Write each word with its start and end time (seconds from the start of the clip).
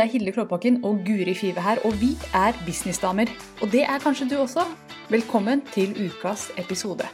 Det 0.00 0.06
er 0.06 0.12
Hilde 0.12 0.32
Klåbakken 0.32 0.84
og 0.84 1.00
Guri 1.06 1.34
Five 1.34 1.60
her, 1.60 1.76
og 1.84 2.00
vi 2.00 2.08
er 2.34 2.52
businessdamer. 2.66 3.26
Og 3.62 3.72
det 3.72 3.82
er 3.82 3.98
kanskje 3.98 4.28
du 4.30 4.36
også. 4.36 4.60
Velkommen 5.10 5.62
til 5.72 5.90
ukas 6.06 6.50
episode. 6.58 7.04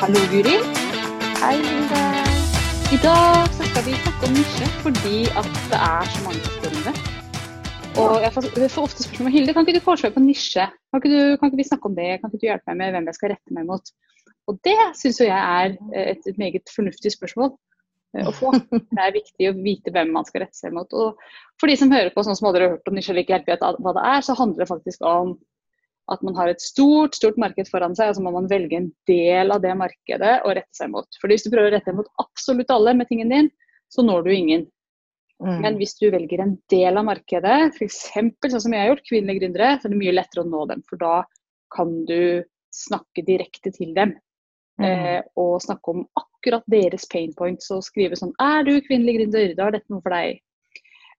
Hallo, 0.00 0.20
Guri. 0.32 0.56
Hei, 1.42 1.56
Hilde. 1.56 2.02
I 2.92 2.98
dag 3.02 3.48
skal 3.52 3.86
vi 3.86 3.92
snakke 4.02 4.26
om 4.26 4.32
nisje 4.32 4.66
fordi 4.82 5.24
at 5.24 5.44
det 5.70 5.78
er 5.92 6.04
så 6.14 6.24
mange 6.24 6.40
som. 6.44 6.61
Og 8.00 8.22
jeg 8.24 8.32
får, 8.32 8.46
ofte 8.80 9.04
spørsmål 9.04 9.34
Hilde, 9.34 9.52
kan 9.52 9.66
ikke 9.66 9.76
du 9.76 9.84
foreslå 9.84 10.10
på 10.14 10.22
nisje? 10.24 10.64
Kan 10.64 11.00
ikke, 11.00 11.10
du, 11.12 11.36
kan 11.36 11.50
ikke 11.50 11.60
vi 11.60 11.66
snakke 11.68 11.90
om 11.90 11.96
det? 11.98 12.08
Kan 12.20 12.30
ikke 12.30 12.40
du 12.40 12.46
hjelpe 12.48 12.72
meg 12.72 12.78
med 12.80 12.94
hvem 12.96 13.10
jeg 13.10 13.18
skal 13.18 13.32
rette 13.34 13.56
meg 13.56 13.66
mot? 13.68 13.92
Og 14.48 14.58
det 14.66 14.78
syns 14.98 15.20
jo 15.20 15.28
jeg 15.28 15.36
er 15.38 15.76
et, 16.00 16.24
et 16.30 16.40
meget 16.40 16.72
fornuftig 16.72 17.12
spørsmål 17.12 17.52
eh, 17.52 18.26
å 18.26 18.32
få. 18.34 18.54
Det 18.72 19.04
er 19.04 19.16
viktig 19.18 19.50
å 19.50 19.54
vite 19.60 19.92
hvem 19.94 20.12
man 20.16 20.26
skal 20.28 20.46
rette 20.46 20.56
seg 20.56 20.74
mot. 20.74 20.88
Og 20.96 21.20
for 21.60 21.70
de 21.70 21.76
som 21.78 21.92
hører 21.92 22.10
på, 22.14 22.24
sånn 22.24 22.38
som 22.38 22.48
aldri 22.50 22.64
har 22.64 22.74
hørt 22.78 22.88
om 22.88 22.96
nisje 22.96 23.12
eller 23.12 23.26
ikke 23.26 23.36
helt 23.36 23.50
vet 23.52 23.64
hva 23.84 23.96
det 23.98 24.06
er, 24.14 24.24
så 24.24 24.38
handler 24.40 24.64
det 24.64 24.70
faktisk 24.72 25.08
om 25.12 25.36
at 26.10 26.24
man 26.26 26.36
har 26.36 26.50
et 26.50 26.64
stort 26.64 27.14
stort 27.14 27.38
marked 27.38 27.68
foran 27.70 27.94
seg, 27.98 28.10
og 28.10 28.18
så 28.18 28.24
må 28.24 28.32
man 28.34 28.48
velge 28.50 28.80
en 28.80 28.90
del 29.08 29.54
av 29.54 29.62
det 29.62 29.74
markedet 29.78 30.38
å 30.42 30.54
rette 30.56 30.74
seg 30.74 30.90
mot. 30.94 31.06
For 31.20 31.30
Hvis 31.30 31.44
du 31.44 31.52
prøver 31.52 31.70
å 31.70 31.76
rette 31.76 31.92
deg 31.92 32.00
mot 32.00 32.10
absolutt 32.24 32.72
alle 32.74 32.96
med 32.98 33.08
tingen 33.12 33.30
din, 33.32 33.52
så 33.92 34.04
når 34.04 34.26
du 34.26 34.32
ingen. 34.34 34.66
Mm. 35.42 35.60
Men 35.64 35.78
hvis 35.80 35.96
du 35.98 36.08
velger 36.12 36.42
en 36.44 36.56
del 36.70 36.98
av 36.98 37.06
markedet, 37.08 37.72
f.eks. 37.74 38.02
sånn 38.12 38.64
som 38.66 38.74
jeg 38.74 38.84
har 38.84 38.92
gjort, 38.92 39.06
kvinnelige 39.08 39.42
gründere, 39.42 39.70
så 39.78 39.88
er 39.88 39.94
det 39.94 40.02
mye 40.02 40.14
lettere 40.14 40.44
å 40.44 40.50
nå 40.50 40.66
dem. 40.70 40.84
For 40.88 41.00
da 41.00 41.14
kan 41.74 41.96
du 42.06 42.44
snakke 42.72 43.24
direkte 43.26 43.72
til 43.74 43.94
dem. 43.96 44.14
Mm. 44.80 44.86
Eh, 44.86 45.20
og 45.38 45.60
snakke 45.62 45.92
om 45.92 46.04
akkurat 46.18 46.64
deres 46.70 47.04
pain 47.10 47.34
points 47.36 47.68
og 47.74 47.82
skrive 47.84 48.16
sånn 48.16 48.32
Er 48.40 48.64
du 48.64 48.72
kvinnelig 48.86 49.18
gründer? 49.18 49.50
Da 49.58 49.66
er 49.68 49.76
dette 49.76 49.92
noe 49.92 50.00
for 50.04 50.14
deg. 50.14 50.40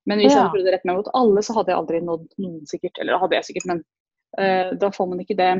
Men 0.09 0.19
hvis 0.19 0.33
jeg 0.33 0.39
Ja. 0.39 0.47
hadde 0.47 0.55
prøvd 0.55 0.67
å 0.67 0.73
rette 0.73 0.89
meg 0.89 0.95
mot 0.97 1.11
alle, 1.13 1.43
så 1.45 1.53
hadde 1.55 1.71
jeg 1.71 1.79
aldri 1.79 1.99
nådd 2.01 2.25
noen 2.43 2.65
sikkert. 2.67 2.97
Eller 2.99 3.19
hadde 3.21 3.35
jeg 3.37 3.45
sikkert, 3.49 3.67
men 3.69 3.83
eh, 4.37 4.73
da 4.75 4.89
får 4.91 5.07
man 5.09 5.19
ikke 5.23 5.37
det 5.37 5.51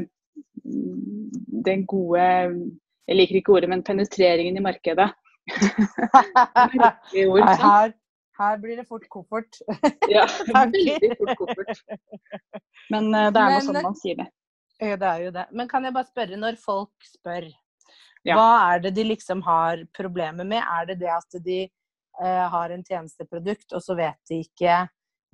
den 1.64 1.86
gode 1.86 2.24
Jeg 3.08 3.18
liker 3.18 3.36
ikke 3.36 3.54
ordet, 3.58 3.70
men 3.70 3.84
penetreringen 3.84 4.58
i 4.58 4.64
markedet. 4.64 5.10
Ord, 7.28 7.50
her, 7.60 7.94
her 8.40 8.58
blir 8.62 8.78
det 8.80 8.86
fort 8.90 9.06
koffert. 9.14 9.60
Ja, 10.10 10.26
veldig 10.56 11.12
fort 11.20 11.36
koffert. 11.42 11.84
Men 12.94 13.12
uh, 13.14 13.28
det 13.34 13.42
er 13.44 13.52
Men- 13.58 13.68
sånn 13.68 13.82
man 13.86 14.00
sier 14.00 14.18
det. 14.24 14.30
Ja, 14.84 14.96
det 15.00 15.08
er 15.10 15.20
jo 15.28 15.32
det. 15.36 15.44
Men 15.54 15.70
kan 15.70 15.86
jeg 15.86 15.94
bare 15.96 16.10
spørre, 16.10 16.40
når 16.40 16.58
folk 16.60 17.06
spør, 17.08 17.46
Ja. 18.26 18.36
hva 18.40 18.74
er 18.74 18.80
det 18.84 18.94
de 18.96 19.04
liksom 19.04 19.42
har 19.46 19.84
problemer 19.96 20.48
med? 20.48 20.64
Er 20.64 20.86
det 20.90 20.98
det 21.04 21.12
at 21.14 21.38
de 21.46 21.60
uh, 22.22 22.48
har 22.52 22.72
en 22.74 22.84
tjenesteprodukt, 22.84 23.70
og 23.74 23.84
så 23.84 23.96
vet 24.00 24.18
de 24.32 24.42
ikke 24.44 24.82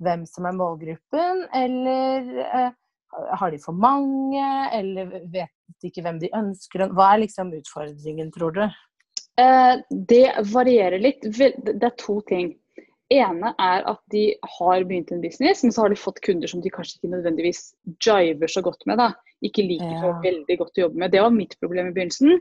hvem 0.04 0.26
som 0.28 0.46
er 0.46 0.56
målgruppen? 0.58 1.46
Eller 1.54 2.30
uh, 2.44 2.70
har 3.40 3.50
de 3.50 3.58
for 3.62 3.72
mange? 3.72 4.44
Eller 4.76 5.10
vet 5.32 5.50
de 5.80 5.88
ikke 5.90 6.04
hvem 6.04 6.20
de 6.20 6.30
ønsker? 6.36 6.86
Hva 6.94 7.14
er 7.14 7.24
liksom 7.24 7.50
utfordringen, 7.58 8.30
tror 8.36 8.54
du? 8.54 8.62
Eh, 9.40 9.76
det 9.90 10.26
varierer 10.52 10.98
litt. 11.00 11.22
Det 11.22 11.82
er 11.86 11.94
to 11.98 12.20
ting. 12.28 12.52
Ene 13.10 13.52
er 13.58 13.84
at 13.90 14.00
de 14.12 14.34
har 14.58 14.84
begynt 14.86 15.10
en 15.12 15.20
business, 15.22 15.64
men 15.64 15.72
så 15.74 15.82
har 15.84 15.92
de 15.92 15.98
fått 15.98 16.20
kunder 16.24 16.50
som 16.50 16.62
de 16.62 16.70
kanskje 16.70 16.98
ikke 17.00 17.12
nødvendigvis 17.16 17.74
jiver 18.04 18.48
så 18.50 18.62
godt 18.62 18.86
med. 18.86 18.98
da. 18.98 19.12
Ikke 19.42 19.64
liker 19.66 19.96
så 20.00 20.10
Ja. 20.12 20.20
veldig 20.22 20.58
godt 20.58 20.78
å 20.78 20.82
jobbe 20.86 20.98
med. 20.98 21.10
Det 21.10 21.20
var 21.22 21.30
mitt 21.30 21.56
problem 21.60 21.88
i 21.88 21.92
begynnelsen. 21.92 22.40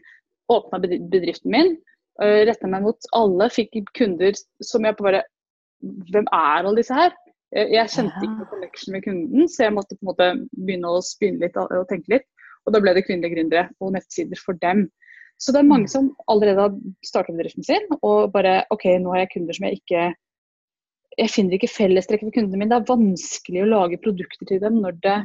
Åpna 0.49 0.79
bedriften 0.81 1.51
min, 1.51 1.77
uh, 2.21 2.45
retta 2.45 2.67
meg 2.67 2.81
mot 2.83 2.97
alle, 3.13 3.49
fikk 3.49 3.93
kunder 3.93 4.33
som 4.61 4.83
jeg 4.85 4.95
bare 4.97 5.23
Hvem 5.81 6.25
er 6.33 6.65
alle 6.67 6.75
disse 6.75 6.91
her? 6.93 7.13
Jeg, 7.55 7.87
kjente 7.87 8.19
ikke 8.19 8.35
noe 8.35 8.49
connection 8.51 8.91
med 8.91 9.03
kunden, 9.05 9.47
så 9.47 9.63
jeg 9.63 9.73
måtte 9.73 9.95
på 9.95 10.03
en 10.03 10.09
måte 10.11 10.47
begynne 10.59 10.91
å 10.91 10.99
spinne 11.01 11.39
litt 11.39 11.55
og, 11.55 11.71
og 11.71 11.87
tenke 11.87 12.11
litt. 12.11 12.25
Og 12.67 12.73
da 12.73 12.81
ble 12.83 12.93
det 12.93 13.05
kvinnelige 13.07 13.33
gründere 13.37 13.69
og 13.79 13.93
nettsider 13.93 14.35
for 14.37 14.53
dem. 14.59 14.89
Så 15.39 15.53
det 15.53 15.59
er 15.61 15.69
mange 15.69 15.87
Mm. 15.87 15.89
som 15.89 16.15
allerede 16.27 16.59
har 16.59 16.75
startet 17.05 17.37
bedriften 17.37 17.63
sin 17.63 17.87
og 18.03 18.33
bare 18.33 18.65
OK, 18.71 18.83
nå 18.99 19.09
har 19.15 19.23
jeg 19.23 19.29
kunder 19.37 19.53
som 19.53 19.65
jeg 19.69 19.79
ikke 19.79 20.13
Jeg 21.19 21.31
finner 21.33 21.57
ikke 21.57 21.67
fellestrekk 21.73 22.21
for 22.23 22.31
kundene 22.37 22.61
mine. 22.61 22.69
Det 22.71 22.79
er 22.79 22.89
vanskelig 22.93 23.61
å 23.65 23.69
lage 23.73 23.99
produkter 24.03 24.47
til 24.47 24.61
dem 24.63 24.79
når 24.83 24.97
det 25.03 25.17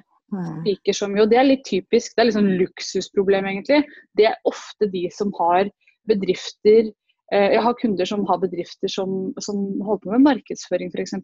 liker 0.66 0.92
så 0.96 1.06
mye. 1.06 1.22
Og 1.22 1.30
det 1.30 1.38
er 1.38 1.46
litt 1.46 1.64
typisk. 1.68 2.14
Det 2.16 2.22
er 2.22 2.26
litt 2.30 2.34
sånn 2.38 2.48
luksusproblem, 2.58 3.46
egentlig. 3.46 3.84
Det 4.18 4.26
er 4.26 4.38
ofte 4.50 4.88
de 4.90 5.04
som 5.14 5.30
har 5.38 5.68
bedrifter 6.08 6.90
eh, 7.32 7.52
Jeg 7.54 7.62
har 7.64 7.76
kunder 7.80 8.04
som 8.08 8.24
har 8.28 8.40
bedrifter 8.42 8.90
som, 8.92 9.32
som 9.40 9.56
holder 9.86 10.02
på 10.02 10.10
med 10.12 10.24
markedsføring 10.26 10.90
f.eks. 10.92 11.14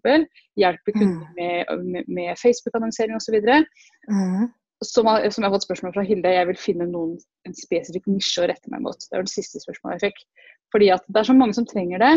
Hjelper 0.57 0.93
kunder 0.97 1.27
med, 1.37 1.67
med, 1.85 2.05
med 2.09 2.39
Facebook-annonsering 2.41 3.17
osv. 3.19 3.37
Mm. 4.09 4.47
Som, 4.85 5.07
har- 5.11 5.27
som 5.31 5.43
jeg 5.45 5.51
har 5.51 5.57
fått 5.59 5.67
spørsmål 5.67 5.93
fra 5.97 6.07
Hilde, 6.09 6.31
jeg 6.33 6.47
vil 6.49 6.57
finne 6.63 6.87
noen, 6.89 7.19
en 7.49 7.55
spesifikk 7.59 8.07
nisje 8.09 8.45
å 8.45 8.49
rette 8.49 8.71
meg 8.73 8.81
mot. 8.87 8.97
Det 8.97 9.17
var 9.19 9.27
det 9.27 9.35
siste 9.35 9.61
spørsmålet 9.61 9.99
jeg 10.01 10.13
fikk. 10.13 10.23
Fordi 10.73 10.89
at 10.95 11.05
det 11.11 11.21
er 11.21 11.29
så 11.29 11.37
mange 11.37 11.57
som 11.59 11.67
trenger 11.69 11.99
det, 12.01 12.15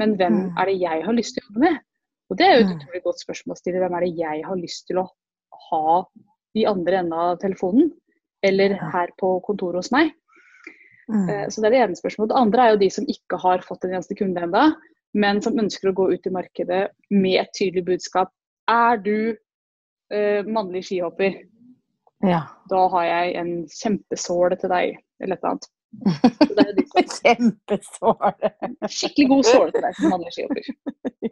men 0.00 0.14
hvem 0.16 0.32
Mm. 0.46 0.48
er 0.60 0.64
det 0.70 0.78
jeg 0.80 1.04
har 1.04 1.12
lyst 1.16 1.34
til 1.36 1.42
å 1.42 1.50
jobbe 1.50 1.64
med? 1.66 1.76
Og 2.30 2.36
det 2.38 2.46
er 2.46 2.54
jo 2.56 2.64
et 2.64 2.70
Mm. 2.72 2.78
utrolig 2.80 3.02
godt 3.04 3.20
spørsmål 3.22 3.54
å 3.54 3.58
stille. 3.60 3.78
Hvem 3.78 3.94
er 3.96 4.00
det 4.00 4.16
jeg 4.18 4.44
har 4.44 4.56
lyst 4.56 4.86
til 4.88 4.96
å 4.98 5.08
ha 5.70 6.04
i 6.56 6.64
andre 6.66 6.98
enden 6.98 7.12
av 7.12 7.38
telefonen? 7.38 7.92
Eller 8.42 8.74
her 8.74 9.08
på 9.18 9.40
kontoret 9.42 9.76
hos 9.76 9.92
meg? 9.92 10.12
Mm. 11.08 11.28
Eh, 11.30 11.46
Så 11.48 11.60
det 11.62 11.66
er 11.66 11.70
det 11.70 11.82
ene 11.88 11.96
spørsmålet. 11.96 12.28
Det 12.28 12.36
andre 12.42 12.62
er 12.62 12.70
jo 12.72 12.76
de 12.82 12.90
som 12.90 13.04
ikke 13.06 13.38
har 13.40 13.58
fått 13.58 13.84
en 13.84 13.92
eneste 13.94 14.16
kunde 14.18 14.42
ennå, 14.42 14.74
men 15.14 15.40
som 15.40 15.54
ønsker 15.54 15.88
å 15.90 15.94
gå 15.94 16.12
ut 16.12 16.26
i 16.26 16.30
markedet 16.30 16.90
med 17.10 17.40
et 17.40 17.52
tydelig 17.54 17.84
budskap. 17.84 18.30
Er 18.68 18.96
du 18.96 19.36
eh, 20.10 20.42
mannlig 20.42 20.84
skihopper? 20.84 21.44
Ja. 22.22 22.46
da 22.70 22.88
har 22.88 23.04
jeg 23.04 23.34
en 23.36 23.66
kjempesåle 23.68 24.58
til 24.58 24.70
deg, 24.70 24.98
eller 25.20 25.36
et 25.36 25.38
eller 25.44 25.50
annet. 25.50 25.66
Kjempesåre. 27.16 28.50
skikkelig 28.90 29.26
god 29.30 29.46
såle 29.48 29.72
til 29.74 29.84
deg 29.86 29.96
som 29.98 30.12
mannlig 30.12 30.32
skihopper. 30.34 30.64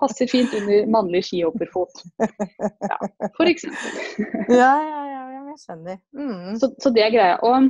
Passer 0.00 0.30
fint 0.30 0.54
under 0.58 0.86
mannlig 0.94 1.22
skihopperfot. 1.28 2.02
Ja, 2.18 2.98
for 3.36 3.50
eksempel. 3.50 3.98
Ja, 4.60 4.72
ja, 4.84 5.00
ja, 5.10 5.22
ja, 5.34 5.40
jeg 5.50 5.58
skjønner. 5.62 5.98
Mm. 6.16 6.54
Så, 6.60 6.70
så 6.82 6.92
det 6.94 7.04
er 7.06 7.12
greia. 7.14 7.36
Og, 7.46 7.68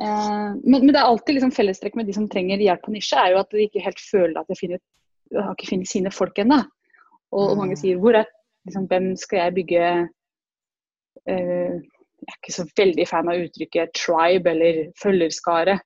eh, 0.00 0.48
men, 0.64 0.78
men 0.84 0.92
det 0.92 1.00
er 1.00 1.08
alltid 1.08 1.38
liksom 1.38 1.54
fellestrekk 1.56 1.98
med 1.98 2.08
de 2.08 2.16
som 2.16 2.28
trenger 2.30 2.62
hjelp 2.62 2.84
på 2.86 2.94
nisje, 2.94 3.18
er 3.20 3.34
jo 3.34 3.42
at 3.42 3.50
de 3.54 3.66
ikke 3.66 3.84
helt 3.84 4.00
føler 4.02 4.40
at 4.40 4.48
de 4.50 4.58
finner, 4.58 4.80
har 5.34 5.54
ikke 5.56 5.70
funnet 5.72 5.90
sine 5.90 6.12
folk 6.14 6.38
ennå. 6.44 6.62
Og, 7.32 7.42
og 7.50 7.56
mange 7.60 7.76
Mm. 7.76 7.80
sier 7.82 7.98
hvor 8.00 8.16
er, 8.16 8.28
liksom, 8.68 8.86
hvem 8.88 9.10
skal 9.20 9.42
jeg 9.42 9.56
bygge 9.58 9.82
eh, 11.28 11.74
Jeg 12.28 12.34
er 12.34 12.40
ikke 12.42 12.56
så 12.58 12.64
veldig 12.76 13.06
fan 13.08 13.28
av 13.32 13.40
uttrykket 13.40 13.94
tribe 13.96 14.50
eller 14.52 14.82
følgerskare. 15.00 15.78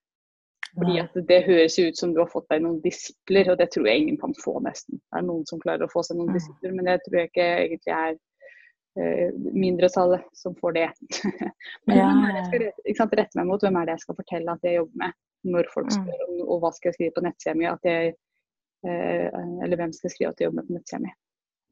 Fordi 0.72 0.96
at 1.02 1.14
det 1.28 1.42
høres 1.44 1.74
ut 1.78 1.98
som 2.00 2.14
du 2.14 2.20
har 2.22 2.30
fått 2.32 2.46
deg 2.50 2.62
noen 2.64 2.78
disipler, 2.82 3.50
og 3.52 3.58
det 3.60 3.68
tror 3.74 3.86
jeg 3.86 4.00
ingen 4.02 4.16
kan 4.18 4.32
få, 4.40 4.54
nesten. 4.64 4.96
Det 4.98 5.18
er 5.20 5.26
noen 5.26 5.44
som 5.46 5.60
klarer 5.60 5.84
å 5.84 5.90
få 5.92 6.00
seg 6.02 6.16
noen 6.16 6.30
Mm. 6.32 6.38
disipler, 6.38 6.72
men 6.72 6.84
det 6.88 6.94
tror 7.04 7.18
jeg 7.20 7.28
ikke 7.30 7.48
egentlig 7.66 7.92
er 7.98 8.16
eh, 8.96 9.30
mindretallet 9.52 10.24
som 10.34 10.54
får 10.56 10.72
det. 10.78 10.88
men 11.86 11.96
Ja, 11.98 12.08
hvem 12.08 12.24
er 12.24 12.32
det 12.32 12.40
jeg 12.40 12.46
skal 12.48 12.64
rette, 12.64 12.96
sant, 12.96 13.14
rette 13.20 13.36
meg 13.38 13.46
mot? 13.52 13.60
Hvem 13.60 13.76
er 13.76 13.84
det 13.86 13.94
jeg 13.98 14.04
skal 14.06 14.18
fortelle 14.22 14.52
at 14.56 14.62
jeg 14.66 14.78
jobber 14.80 14.96
med? 15.04 15.12
Når 15.44 15.70
folk 15.74 15.86
Mm. 15.92 15.96
spør 15.98 16.24
om 16.28 16.40
og 16.48 16.60
hva 16.62 16.72
skal 16.72 16.88
jeg 16.88 16.94
skrive 16.98 17.14
på 17.16 17.24
nettsida 17.28 17.54
mi, 17.54 17.66
eh, 17.66 18.12
Eller 19.62 19.76
hvem 19.76 19.92
skal 19.92 20.08
jeg 20.08 20.14
skrive 20.16 20.30
at 20.32 20.40
jeg 20.40 20.46
jobber 20.48 20.62
med 20.62 20.66
på 20.68 20.76
nettsida 20.78 21.00
mi. 21.04 21.12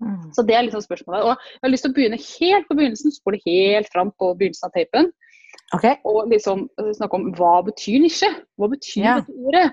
Mm. 0.00 0.30
Så 0.32 0.44
det 0.48 0.54
er 0.56 0.64
liksom 0.66 0.84
spørsmålet. 0.84 1.26
Og 1.26 1.34
jeg 1.34 1.64
har 1.66 1.72
lyst 1.74 1.84
til 1.86 1.92
å 1.92 1.96
begynne 1.98 2.20
helt 2.20 2.68
på 2.68 2.76
begynnelsen, 2.78 3.12
spole 3.14 3.40
helt 3.44 3.90
fram 3.92 4.12
på 4.16 4.32
begynnelsen 4.38 4.70
av 4.70 4.76
tapen 4.76 5.10
Okay. 5.74 5.96
og 6.04 6.26
liksom 6.30 6.64
eh, 6.80 6.90
snakke 6.96 7.14
om 7.14 7.28
hva 7.38 7.60
betyr 7.66 8.00
nisje? 8.02 8.28
Hva 8.58 8.66
betyr 8.72 9.04
Ja. 9.04 9.14
dette 9.20 9.34
ordet? 9.38 9.66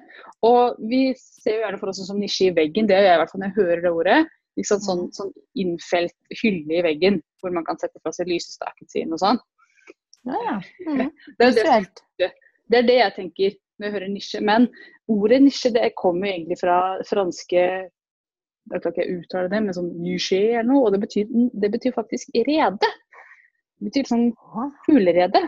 Og 0.45 0.77
vi 0.89 1.01
ser 1.17 1.55
jo 1.55 1.63
gjerne 1.63 1.79
for 1.81 1.89
oss 1.89 2.01
som 2.05 2.19
nisje 2.21 2.49
i 2.51 2.53
veggen, 2.53 2.85
det 2.89 2.97
gjør 2.97 3.07
jeg 3.07 3.17
i 3.17 3.21
hvert 3.21 3.31
fall 3.33 3.41
når 3.41 3.49
jeg 3.49 3.57
hører 3.57 3.81
det 3.81 3.93
ordet. 3.99 4.17
Liksom? 4.57 4.81
Sånn, 4.85 5.03
sånn 5.13 5.31
innfelt 5.57 6.15
hylle 6.41 6.79
i 6.79 6.83
veggen 6.85 7.21
hvor 7.41 7.53
man 7.53 7.65
kan 7.65 7.77
sette 7.81 8.01
fra 8.01 8.13
seg 8.13 8.29
lysestaken 8.29 8.89
sin 8.89 9.13
og 9.13 9.21
sånn. 9.21 9.41
Ja, 10.27 10.37
ja. 10.45 10.57
Mm. 10.85 11.09
Det 11.39 11.49
er 11.65 11.85
det, 12.19 12.31
det 12.69 12.77
er 12.81 12.87
det 12.87 12.99
jeg 12.99 13.15
tenker 13.17 13.57
når 13.77 13.87
jeg 13.87 13.95
hører 13.97 14.13
nisje. 14.13 14.41
Men 14.45 14.69
ordet 15.09 15.41
nisje 15.45 15.73
det 15.73 15.91
kommer 15.97 16.29
egentlig 16.29 16.59
fra 16.61 16.77
franske 17.09 17.63
Jeg 18.71 18.81
klarer 18.83 18.95
ikke 18.95 19.05
å 19.05 19.19
uttale 19.21 19.51
det, 19.51 19.61
men 19.63 19.75
sånn 19.75 19.91
niché 20.03 20.41
eller 20.49 20.67
noe. 20.71 20.87
Og 20.87 20.95
det 20.95 21.01
betyr, 21.05 21.29
det 21.53 21.69
betyr 21.73 21.95
faktisk 21.95 22.33
rede. 22.47 22.89
Det 23.77 23.89
betyr 23.89 24.09
sånn 24.09 24.29
hulerede. 24.87 25.43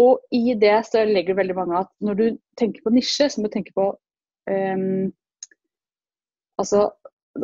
Og 0.00 0.20
i 0.34 0.52
det 0.60 0.76
så 0.88 1.04
legger 1.08 1.38
veldig 1.38 1.56
mange 1.56 1.78
at 1.84 1.92
når 2.04 2.18
du 2.18 2.26
tenker 2.60 2.84
på 2.84 2.92
nisje, 2.92 3.30
så 3.32 3.40
må 3.40 3.48
du 3.48 3.56
tenke 3.56 3.72
på 3.76 3.92
um, 4.50 5.06
Altså 6.60 6.86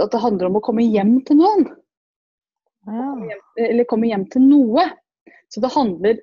at 0.01 0.13
det 0.13 0.23
handler 0.23 0.49
om 0.49 0.57
å 0.57 0.65
komme 0.65 0.85
hjem 0.89 1.19
til 1.29 1.37
noen. 1.37 1.67
Kommer 2.89 3.29
hjem, 3.29 3.41
eller 3.61 3.89
komme 3.89 4.09
hjem 4.09 4.25
til 4.33 4.45
noe. 4.47 4.87
Så 5.53 5.61
det 5.61 5.69
handler 5.75 6.21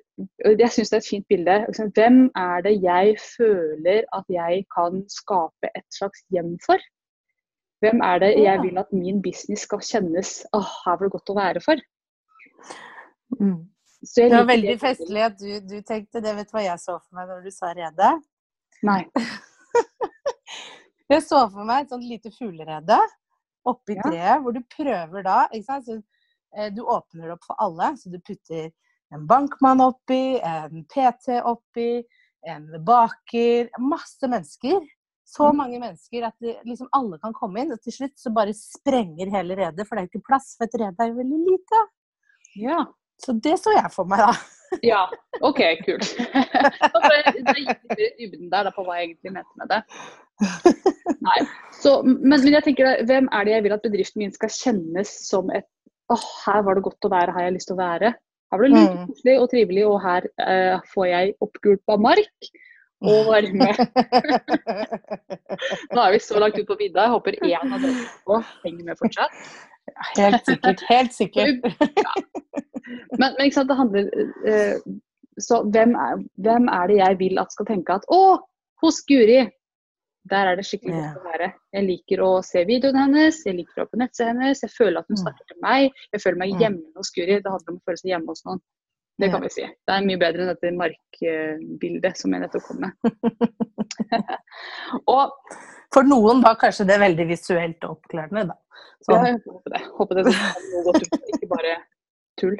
Jeg 0.58 0.72
syns 0.74 0.90
det 0.90 0.96
er 0.98 1.04
et 1.04 1.08
fint 1.08 1.26
bilde. 1.30 1.56
Hvem 1.94 2.18
er 2.36 2.64
det 2.66 2.72
jeg 2.82 3.14
føler 3.22 4.02
at 4.16 4.26
jeg 4.32 4.64
kan 4.74 5.04
skape 5.12 5.70
et 5.70 5.86
slags 5.94 6.24
hjem 6.34 6.56
for? 6.64 6.82
Hvem 7.80 8.02
er 8.04 8.20
det 8.20 8.30
jeg 8.36 8.60
vil 8.62 8.78
at 8.80 8.90
min 8.92 9.20
business 9.24 9.64
skal 9.64 9.80
kjennes 9.84 10.34
åh, 10.56 10.72
her 10.84 10.98
var 10.98 11.06
det 11.06 11.12
godt 11.14 11.32
å 11.32 11.36
være 11.38 11.62
for? 11.64 11.80
Mm. 13.38 13.62
det 14.16 14.28
var 14.34 14.48
veldig 14.50 14.74
det. 14.74 14.80
festlig 14.82 15.22
at 15.24 15.38
du, 15.40 15.48
du, 15.64 15.78
tenkte 15.86 16.20
det. 16.20 16.34
Vet 16.36 16.50
du 16.50 16.58
hva 16.58 16.66
jeg 16.66 16.82
så 16.82 16.98
for 16.98 17.16
meg 17.16 17.30
når 17.30 17.46
du 17.46 17.54
sa 17.54 17.72
rede? 17.76 18.10
Nei. 18.84 19.00
jeg 21.12 21.24
så 21.24 21.46
for 21.48 21.64
meg 21.64 21.86
et 21.86 21.94
sånt 21.94 22.06
lite 22.08 22.32
fuglerede 22.36 23.00
oppi 23.68 23.96
ja. 23.96 24.04
treet, 24.04 24.44
hvor 24.44 24.56
du 24.56 24.60
prøver 24.72 25.24
da? 25.24 25.42
Så, 25.84 26.00
eh, 26.56 26.70
Du 26.72 26.82
åpner 26.84 27.28
det 27.28 27.36
opp 27.36 27.48
for 27.48 27.60
alle, 27.60 27.94
så 27.96 28.12
du 28.12 28.20
putter 28.20 28.70
en 29.10 29.26
bankmann 29.26 29.82
oppi, 29.82 30.38
en 30.38 30.84
PT 30.84 31.40
oppi, 31.44 32.02
en 32.46 32.68
baker 32.84 33.72
Masse 33.82 34.28
mennesker. 34.28 34.80
Så 35.30 35.46
mm. 35.46 35.58
mange 35.60 35.78
mennesker 35.78 36.26
at 36.26 36.34
det, 36.42 36.56
liksom 36.66 36.88
alle 36.96 37.18
kan 37.22 37.34
komme 37.36 37.62
inn. 37.62 37.74
Og 37.74 37.82
til 37.84 37.94
slutt 37.94 38.16
så 38.18 38.32
bare 38.34 38.54
sprenger 38.56 39.30
hele 39.30 39.58
redet, 39.58 39.86
for 39.86 39.94
det 39.94 40.02
er 40.02 40.08
jo 40.08 40.12
ikke 40.14 40.30
plass, 40.32 40.54
for 40.58 40.66
et 40.66 40.80
rede 40.82 41.04
er 41.04 41.12
jo 41.12 41.20
veldig 41.20 41.42
lite. 41.46 41.82
Ja. 42.58 42.80
Så 43.20 43.36
det 43.44 43.58
så 43.60 43.74
jeg 43.76 43.92
for 43.94 44.08
meg, 44.10 44.24
da. 44.24 44.32
Ja, 44.86 45.00
OK, 45.42 45.58
kult. 45.82 46.12
Da 46.94 47.08
gikk 47.10 47.48
litt 47.56 48.12
dybden 48.20 48.50
der 48.52 48.68
da, 48.68 48.70
på 48.74 48.84
hva 48.86 49.00
jeg 49.00 49.10
egentlig 49.10 49.32
mente 49.34 49.58
med 49.58 49.72
det. 49.72 49.80
Nei. 51.26 51.38
Så, 51.74 51.96
men, 52.06 52.36
men, 52.36 52.46
jeg 52.54 52.64
tenker, 52.68 53.02
hvem 53.08 53.26
er 53.34 53.46
det 53.46 53.54
jeg 53.56 53.64
vil 53.66 53.74
at 53.74 53.86
bedriften 53.86 54.22
min 54.22 54.34
skal 54.34 54.52
kjennes 54.54 55.10
som 55.26 55.50
et 55.54 55.66
åh, 56.10 56.16
oh, 56.16 56.28
her 56.46 56.62
var 56.66 56.78
det 56.78 56.86
godt 56.86 57.06
å 57.06 57.12
være, 57.12 57.34
har 57.34 57.46
jeg 57.46 57.56
lyst 57.56 57.70
til 57.70 57.76
å 57.76 57.82
være. 57.82 58.12
Her 58.50 58.58
var 58.58 58.66
det 58.66 58.72
like 58.72 58.94
mm. 58.94 59.02
koselig 59.10 59.34
og 59.38 59.50
trivelig, 59.52 59.84
og 59.86 59.98
her 60.02 60.26
uh, 60.42 60.88
får 60.94 61.06
jeg 61.10 61.34
oppgulpa 61.46 61.98
mark 62.02 62.50
og 63.00 63.28
varme. 63.30 63.68
Nå 65.94 66.02
er 66.04 66.14
vi 66.14 66.20
så 66.22 66.40
langt 66.42 66.58
ut 66.58 66.68
på 66.68 66.76
vidda. 66.80 67.06
Jeg 67.06 67.14
håper 67.14 67.38
én 67.48 67.76
av 67.76 67.84
dere 67.84 68.08
på 68.28 68.40
henger 68.64 68.90
med 68.90 69.00
fortsatt. 69.00 69.38
Helt 70.16 70.48
sikkert. 70.48 70.84
Helt 70.90 71.16
sikkert. 71.16 71.70
ja. 72.04 72.12
Men, 73.18 73.34
men, 73.38 73.52
sant, 73.54 73.70
det 73.70 73.76
handler 73.78 74.10
uh, 74.46 74.76
Så 75.38 75.62
hvem 75.72 75.94
er, 75.94 76.20
hvem 76.42 76.68
er, 76.72 76.90
det 76.90 76.98
jeg 77.00 77.18
vil 77.20 77.40
at 77.42 77.54
skal 77.54 77.68
tenke 77.68 77.96
at 77.96 78.06
å, 78.12 78.40
hos 78.82 79.00
Guri, 79.08 79.44
der 80.30 80.50
er 80.50 80.58
det 80.58 80.66
skikkelig 80.68 80.96
godt 80.98 81.20
å 81.20 81.30
være. 81.30 81.48
Jeg 81.76 81.86
liker 81.86 82.22
å 82.24 82.30
se 82.44 82.64
videoene 82.68 83.06
hennes, 83.06 83.40
jeg 83.46 83.56
liker 83.56 83.84
å 83.84 83.88
på 83.88 84.00
nettsida 84.00 84.34
hennes, 84.34 84.60
jeg 84.64 84.74
føler 84.74 85.00
at 85.00 85.08
hun 85.08 85.16
mm. 85.16 85.22
snakker 85.22 85.48
til 85.48 85.60
meg. 85.64 86.02
Jeg 86.12 86.24
føler 86.24 86.42
meg 86.42 86.52
mm. 86.52 86.60
hjemme 86.64 87.00
hos 87.00 87.12
Guri. 87.16 87.38
Det 87.40 87.54
handler 87.54 87.72
om 87.72 87.80
å 87.80 87.86
føle 87.88 88.02
seg 88.02 88.12
hjemme 88.12 88.34
hos 88.34 88.44
noen. 88.48 88.60
Det 89.20 89.28
kan 89.32 89.42
vi 89.44 89.50
si. 89.52 89.66
Det 89.66 89.94
er 89.94 90.06
mye 90.06 90.20
bedre 90.20 90.44
enn 90.44 90.52
dette 90.52 90.72
markbildet 90.76 92.20
som 92.20 92.32
jeg 92.32 92.44
nettopp 92.44 92.66
kom 92.68 92.84
med. 92.86 92.94
og 95.14 95.56
for 95.94 96.06
noen 96.06 96.42
var 96.44 96.58
kanskje 96.60 96.86
det 96.88 97.00
veldig 97.02 97.26
visuelt 97.28 97.88
oppklarende, 97.88 98.48
da. 98.52 98.58
Så. 99.00 99.14
Ja, 99.14 99.32
jeg 99.32 99.40
håper 99.44 99.74
det. 99.74 99.80
Håper 99.96 100.20
det 100.20 100.24
noe 100.28 100.84
godt 100.86 101.02
ut, 101.04 101.18
ikke 101.34 101.50
bare 101.50 101.74
tull. 102.40 102.56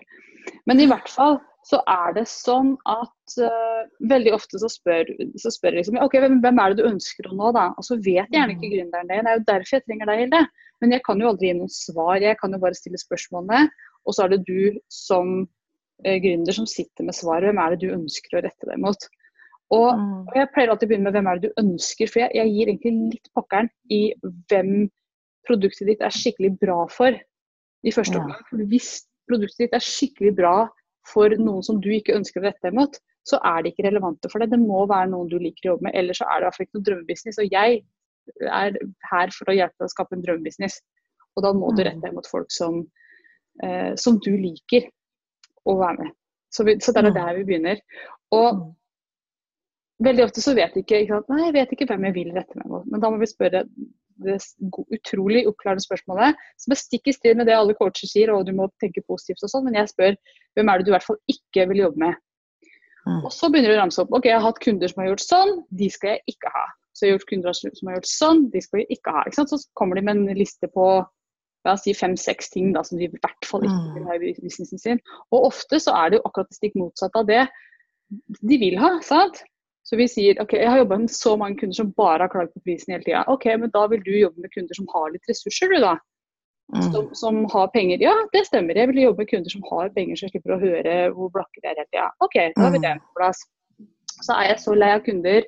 Men 0.68 0.82
i 0.82 0.88
hvert 0.90 1.08
fall 1.12 1.38
så 1.68 1.82
er 1.92 2.14
det 2.16 2.24
sånn 2.30 2.72
at 2.88 3.34
uh, 3.44 3.82
veldig 4.08 4.32
ofte 4.32 4.60
så 4.62 4.68
spør, 4.72 5.10
så 5.38 5.52
spør 5.52 5.74
jeg 5.74 5.82
liksom, 5.82 5.98
ok, 6.00 6.16
hvem, 6.22 6.38
hvem, 6.44 6.60
er 6.62 6.72
det 6.72 6.80
du 6.80 6.88
ønsker 6.88 7.28
å 7.28 7.36
nå, 7.36 7.52
da? 7.56 7.66
Og 7.76 7.86
så 7.86 7.98
vet 8.00 8.32
gjerne 8.32 8.56
ikke 8.56 8.66
mm. 8.66 8.74
gründeren 8.74 9.12
det. 9.12 9.20
Det 9.20 9.32
er 9.32 9.38
jo 9.38 9.46
derfor 9.52 9.76
jeg 9.76 9.86
trenger 9.86 10.10
deg, 10.10 10.22
Hilde. 10.24 10.42
Men 10.80 10.96
jeg 10.96 11.04
kan 11.04 11.20
jo 11.20 11.30
aldri 11.30 11.50
gi 11.50 11.56
noen 11.58 11.72
svar. 11.72 12.14
Jeg 12.24 12.38
kan 12.40 12.56
jo 12.56 12.62
bare 12.62 12.78
stille 12.78 13.00
spørsmålene. 13.00 13.66
Og 14.08 14.16
så 14.16 14.24
er 14.24 14.32
det 14.32 14.40
du 14.48 14.80
som 14.88 15.42
gründer 16.02 16.56
som 16.56 16.69
sitter 16.69 17.06
med 17.06 17.17
svaret. 17.17 17.50
Hvem 17.50 17.61
er 17.62 17.75
det 17.75 17.82
du 17.82 17.94
ønsker 17.94 18.38
å 18.38 18.44
rette 18.44 18.69
deg 18.69 18.81
mot? 18.82 19.08
Og, 19.70 19.91
mm. 19.94 20.14
og 20.31 20.38
jeg 20.38 20.50
pleier 20.55 20.73
alltid 20.73 20.88
å 20.88 20.91
begynne 20.91 21.06
med 21.06 21.17
hvem 21.17 21.29
er 21.31 21.38
det 21.38 21.50
du 21.50 21.61
ønsker, 21.62 22.11
for 22.11 22.25
jeg, 22.25 22.35
jeg 22.41 22.55
gir 22.55 22.73
egentlig 22.73 22.94
litt 23.14 23.31
pokkeren 23.38 23.70
i 23.94 24.00
hvem 24.50 24.73
produktet 25.47 25.88
ditt 25.88 26.02
er 26.05 26.14
skikkelig 26.14 26.56
bra 26.61 26.81
for 26.91 27.14
i 27.14 27.94
første 27.94 28.19
omgang. 28.19 28.43
For 28.50 28.64
hvis 28.73 28.91
produktet 29.31 29.69
ditt 29.69 29.79
er 29.79 29.85
skikkelig 29.85 30.35
bra 30.41 30.55
for 31.08 31.32
noen 31.38 31.64
som 31.64 31.79
du 31.82 31.88
ikke 31.94 32.17
ønsker 32.19 32.43
å 32.43 32.49
rette 32.49 32.67
deg 32.67 32.76
mot, 32.76 32.99
så 33.29 33.38
er 33.47 33.62
det 33.62 33.73
ikke 33.73 33.87
relevante 33.87 34.31
for 34.32 34.43
deg. 34.43 34.52
Det 34.52 34.61
må 34.61 34.82
være 34.91 35.12
noen 35.12 35.31
du 35.31 35.38
liker 35.38 35.69
å 35.69 35.75
jobbe 35.75 35.88
med, 35.88 35.97
ellers 36.02 36.20
så 36.20 36.26
er 36.26 36.41
det 36.41 36.43
i 36.43 36.49
hvert 36.49 36.58
fall 36.58 36.67
ikke 36.67 36.79
noe 36.79 36.88
drømmebusiness. 36.88 37.41
Og 37.41 37.55
jeg 37.55 37.82
er 38.50 38.81
her 39.11 39.35
for 39.37 39.50
å 39.50 39.56
hjelpe 39.56 39.79
deg 39.79 39.87
å 39.87 39.94
skape 39.94 40.17
en 40.17 40.25
drømmebusiness. 40.26 40.81
Og 41.37 41.47
da 41.47 41.52
må 41.56 41.70
du 41.76 41.85
rette 41.87 42.02
deg 42.02 42.17
mot 42.17 42.26
folk 42.26 42.50
som, 42.52 42.82
eh, 43.62 43.93
som 44.00 44.19
du 44.19 44.32
liker 44.35 44.88
å 45.68 45.76
være 45.80 46.04
med. 46.04 46.12
Så, 46.50 46.66
vi, 46.66 46.76
så 46.82 46.92
det 46.94 47.04
er 47.04 47.14
der 47.14 47.38
vi 47.38 47.46
begynner. 47.46 47.80
Og 48.34 48.62
veldig 50.04 50.26
ofte 50.26 50.42
så 50.42 50.54
vet 50.56 50.76
ikke, 50.80 51.04
ikke 51.04 51.22
Nei, 51.30 51.44
jeg 51.46 51.56
vet 51.58 51.74
ikke 51.74 51.88
hvem 51.90 52.08
jeg 52.08 52.16
vil 52.16 52.30
rette 52.36 52.58
meg 52.58 52.70
mot. 52.72 52.86
Men 52.90 53.02
da 53.02 53.10
må 53.12 53.20
vi 53.20 53.30
spørre 53.30 53.64
det 54.20 54.36
utrolig 54.92 55.46
oppklarende 55.48 55.84
spørsmålet, 55.84 56.40
som 56.60 56.74
er 56.74 56.80
stikk 56.80 57.08
i 57.08 57.14
strid 57.16 57.38
med 57.38 57.48
det 57.48 57.54
alle 57.56 57.76
coacher 57.78 58.08
sier, 58.10 58.32
og 58.34 58.44
du 58.44 58.52
må 58.56 58.66
tenke 58.82 59.04
positivt 59.06 59.46
og 59.46 59.52
sånn, 59.52 59.64
men 59.64 59.78
jeg 59.78 59.92
spør 59.92 60.18
hvem 60.58 60.68
er 60.68 60.80
det 60.80 60.86
du 60.86 60.90
i 60.90 60.94
hvert 60.96 61.06
fall 61.06 61.20
ikke 61.32 61.64
vil 61.70 61.86
jobbe 61.86 62.02
med. 62.02 62.18
Mm. 63.06 63.22
Og 63.24 63.30
så 63.32 63.48
begynner 63.48 63.72
du 63.72 63.78
å 63.78 63.80
ramse 63.80 64.02
opp. 64.02 64.12
Ok, 64.12 64.28
jeg 64.28 64.36
har 64.36 64.44
hatt 64.44 64.60
kunder 64.60 64.92
som 64.92 65.00
har 65.02 65.08
gjort 65.12 65.24
sånn, 65.24 65.54
de 65.80 65.88
skal 65.92 66.14
jeg 66.14 66.34
ikke 66.34 66.52
ha. 66.52 66.66
Så 66.92 67.06
jeg 67.06 67.14
har 67.14 67.16
gjort 67.16 67.30
kunder 67.30 67.56
som 67.56 67.88
har 67.88 67.96
gjort 67.96 68.10
sånn, 68.10 68.42
de 68.52 68.62
skal 68.64 68.82
jeg 68.82 68.98
ikke 68.98 69.14
ha. 69.14 69.24
Ikke 69.30 69.46
så 69.48 69.60
kommer 69.78 69.96
de 69.96 70.04
med 70.04 70.20
en 70.20 70.36
liste 70.36 70.68
på 70.74 70.86
la 71.66 71.74
oss 71.76 71.84
si 71.84 71.94
fem-seks 71.96 72.52
ting 72.54 72.72
da, 72.74 72.82
som 72.86 72.98
de 72.98 73.06
i 73.08 73.12
hvert 73.12 73.46
fall 73.48 73.66
ikke 73.66 73.94
vil 73.96 74.08
ha 74.08 74.16
i 74.16 74.34
businessen 74.40 74.80
sin. 74.80 75.00
Og 75.30 75.50
ofte 75.50 75.80
så 75.82 75.94
er 75.98 76.10
det 76.10 76.20
jo 76.20 76.26
akkurat 76.28 76.50
det 76.50 76.58
stikk 76.60 76.78
motsatte 76.80 77.20
av 77.20 77.28
det 77.28 77.44
de 78.40 78.58
vil 78.58 78.78
ha. 78.80 78.96
sant? 79.04 79.42
Så 79.86 79.96
vi 79.98 80.06
sier 80.10 80.38
ok, 80.42 80.54
jeg 80.58 80.70
har 80.70 80.82
jobba 80.82 81.00
med 81.02 81.12
så 81.12 81.34
mange 81.40 81.58
kunder 81.60 81.76
som 81.78 81.92
bare 81.96 82.26
har 82.26 82.32
klaget 82.32 82.52
på 82.54 82.62
prisen 82.66 82.94
hele 82.94 83.06
tida. 83.06 83.24
Ok, 83.32 83.46
men 83.58 83.72
da 83.74 83.86
vil 83.90 84.02
du 84.06 84.12
jobbe 84.14 84.44
med 84.44 84.52
kunder 84.54 84.76
som 84.76 84.88
har 84.92 85.12
litt 85.14 85.30
ressurser, 85.30 85.73
du 85.73 85.82
da. 85.82 85.96
Mm. 86.70 86.82
Som, 86.92 87.08
som, 87.18 87.38
har 87.50 87.70
penger. 87.75 88.02
Ja, 88.04 88.12
det 88.32 88.44
stemmer. 88.46 88.78
Jeg 88.78 88.90
vil 88.92 89.02
jobbe 89.02 89.25
med 89.25 89.30
kunder 89.32 89.50
som 89.50 89.64
har 89.70 89.90
penger, 89.96 90.18
så 90.18 90.28
jeg 90.28 90.37
slipper 90.37 90.54
å 90.54 90.61
høre 90.61 90.99
hvor 91.16 91.32
blakke 91.35 91.62
de 91.62 91.66
er 91.73 91.80
hele 91.80 91.88
tida. 91.88 92.11
Ok, 92.23 92.37
da 92.54 92.66
har 92.66 92.76
vi 92.76 92.82
mm. 92.82 92.87
det 92.87 92.94
på 93.00 93.18
plass. 93.18 93.42
Så 94.20 94.37
er 94.37 94.50
jeg 94.50 94.61
så 94.62 94.76
lei 94.76 94.90
av 94.94 95.02
kunder 95.06 95.46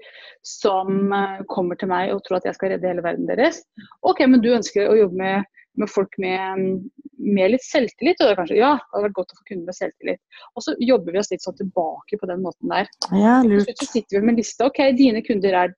som 0.49 1.13
uh, 1.13 1.43
kommer 1.53 1.79
til 1.79 1.91
meg 1.93 2.11
og 2.15 2.23
tror 2.27 2.41
at 2.41 2.49
jeg 2.49 2.57
skal 2.57 2.73
redde 2.73 2.89
hele 2.89 3.05
verden 3.05 3.29
deres. 3.29 3.61
Ok, 4.09 4.25
men 4.27 4.43
du 4.43 4.51
ønsker 4.57 4.89
å 4.89 4.97
jobbe 4.99 5.21
med 5.21 5.62
med 5.81 5.91
folk 5.91 6.17
med, 6.21 6.83
med 7.17 7.53
litt 7.55 7.65
selvtillit. 7.65 8.21
Og 8.21 8.31
det, 8.31 8.39
kanskje, 8.41 8.59
ja, 8.61 8.73
det 8.77 8.97
hadde 8.97 9.07
vært 9.09 9.19
godt 9.19 9.35
å 9.35 9.39
få 9.39 9.47
kunder 9.51 9.71
med 9.71 9.79
selvtillit. 9.79 10.41
Og 10.57 10.67
så 10.67 10.75
jobber 10.85 11.15
vi 11.15 11.23
oss 11.23 11.31
litt 11.33 11.45
sånn 11.45 11.59
tilbake 11.61 12.19
på 12.21 12.29
den 12.31 12.43
måten 12.45 12.73
der. 12.73 12.91
Ja, 13.17 13.39
lurt. 13.47 13.71
Så 13.81 13.89
sitter 13.89 14.19
vi 14.19 14.25
med 14.25 14.35
en 14.35 14.43
liste. 14.43 14.69
OK, 14.69 14.83
dine 14.99 15.25
kunder 15.27 15.59
er 15.65 15.77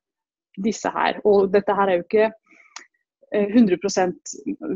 disse 0.65 0.91
her. 0.91 1.21
Og 1.27 1.51
dette 1.53 1.75
her 1.75 1.91
er 1.91 1.99
jo 1.99 2.07
ikke 2.07 2.31
100 3.35 3.77
eh, 3.99 4.11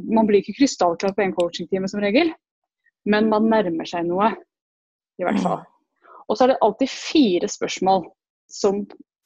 Man 0.09 0.27
blir 0.27 0.41
ikke 0.41 0.57
krystallklar 0.57 1.15
på 1.15 1.23
en 1.23 1.35
coachingtime 1.35 1.89
som 1.91 2.01
regel, 2.03 2.31
men 3.09 3.29
man 3.31 3.47
nærmer 3.51 3.87
seg 3.87 4.07
noe, 4.07 4.33
i 5.19 5.27
hvert 5.27 5.43
fall. 5.43 5.61
Og 6.29 6.37
så 6.37 6.45
er 6.45 6.53
det 6.53 6.61
alltid 6.65 6.91
fire 6.91 7.49
spørsmål 7.49 8.03
som, 8.51 8.83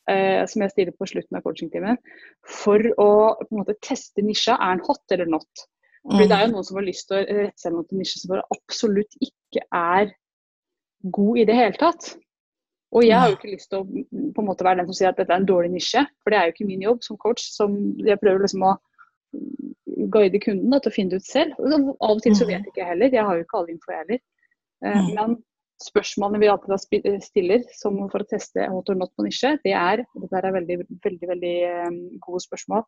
eh, 0.09 0.43
som 0.49 0.63
jeg 0.63 0.73
stiller 0.73 0.95
på 0.97 1.07
slutten 1.09 1.37
av 1.37 1.43
coachingtimen, 1.45 1.99
for 2.47 2.79
å 2.97 3.09
på 3.41 3.49
en 3.49 3.61
måte 3.63 3.77
teste 3.83 4.23
nisja. 4.23 4.55
Er 4.59 4.77
den 4.77 4.85
hot 4.87 5.15
eller 5.15 5.29
not? 5.31 5.65
Fordi 6.03 6.27
det 6.27 6.35
er 6.35 6.43
jo 6.43 6.49
mm. 6.49 6.57
noen 6.57 6.67
som 6.67 6.77
har 6.79 6.85
lyst 6.85 7.07
til 7.07 7.17
å 7.17 7.23
rette 7.39 7.63
seg 7.63 7.75
mot 7.75 7.91
en 7.93 8.01
nisje 8.01 8.19
som 8.19 8.33
bare 8.33 8.43
absolutt 8.51 9.17
ikke 9.23 9.63
er 9.79 10.11
god 11.15 11.39
i 11.39 11.45
det 11.47 11.55
hele 11.57 11.79
tatt. 11.79 12.09
Og 12.93 13.05
jeg 13.07 13.17
har 13.17 13.31
jo 13.31 13.37
ikke 13.37 13.53
lyst 13.53 13.71
til 13.71 13.81
å 13.81 13.85
på 14.35 14.43
en 14.43 14.47
måte 14.47 14.65
være 14.65 14.81
den 14.81 14.89
som 14.89 14.97
sier 14.97 15.09
at 15.09 15.17
dette 15.17 15.33
er 15.33 15.41
en 15.41 15.47
dårlig 15.49 15.71
nisje, 15.73 16.03
for 16.21 16.33
det 16.33 16.39
er 16.39 16.49
jo 16.49 16.53
ikke 16.53 16.67
min 16.67 16.83
jobb 16.85 16.99
som 17.05 17.17
coach. 17.21 17.45
som 17.55 17.77
Jeg 18.05 18.19
prøver 18.21 18.43
liksom 18.43 18.67
å 18.67 18.75
guide 20.13 20.41
kunden 20.43 20.69
da, 20.73 20.79
til 20.83 20.91
å 20.91 20.95
finne 20.97 21.15
det 21.15 21.23
ut 21.23 21.31
selv. 21.31 21.57
Og 21.57 21.95
av 21.95 22.13
og 22.17 22.21
til 22.23 22.37
så 22.37 22.45
vet 22.49 22.59
jeg 22.59 22.73
ikke 22.73 22.91
heller, 22.91 23.15
jeg 23.15 23.25
har 23.25 23.39
jo 23.39 23.47
ikke 23.47 23.59
all 23.59 23.73
info 23.73 23.95
heller. 23.95 24.21
Eh, 24.83 24.99
mm. 24.99 25.09
Men 25.17 25.35
spørsmålene 25.83 26.43
vi 26.43 26.51
alltid 26.51 27.07
stiller 27.25 27.65
som 27.75 27.97
for 28.11 28.23
å 28.23 28.29
teste 28.29 28.69
hot 28.71 28.91
or 28.93 28.99
not 28.99 29.11
på 29.17 29.25
nisje, 29.25 29.55
det 29.65 29.73
er 29.75 30.03
dette 30.05 30.39
er 30.39 30.55
veldig, 30.59 30.79
veldig, 31.07 31.29
veldig 31.33 31.55
eh, 31.71 31.91
gode 32.23 32.43
spørsmål. 32.45 32.85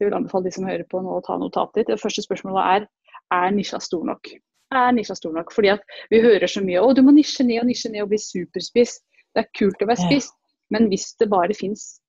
Jeg 0.00 0.08
vil 0.08 0.16
anbefale 0.16 0.48
de 0.48 0.54
som 0.54 0.68
hører 0.68 0.86
på 0.88 1.02
nå 1.04 1.18
å 1.18 1.24
ta 1.24 1.36
notater. 1.40 1.84
Det 1.86 2.00
første 2.00 2.24
spørsmålet 2.24 2.74
er 2.74 2.88
er 3.30 3.52
nisja 3.54 3.78
stor 3.82 4.02
nok. 4.08 4.32
Er 4.74 4.92
nisja 4.96 5.14
stor 5.18 5.34
nok? 5.36 5.52
Fordi 5.54 5.72
at 5.74 5.84
vi 6.10 6.22
hører 6.24 6.50
så 6.50 6.62
mye 6.64 6.82
å 6.82 6.92
du 6.96 7.02
må 7.06 7.14
nisje 7.14 7.46
ned 7.46 7.62
og 7.62 7.68
nisje 7.70 7.92
ned 7.92 8.04
og 8.04 8.12
bli 8.12 8.20
superspiss. 8.22 8.98
Det 9.34 9.44
er 9.44 9.50
kult 9.58 9.82
å 9.82 9.86
være 9.86 10.08
spiss, 10.08 10.30
men 10.74 10.88
hvis 10.90 11.12
det 11.20 11.30
bare 11.30 11.54
fins 11.54 12.00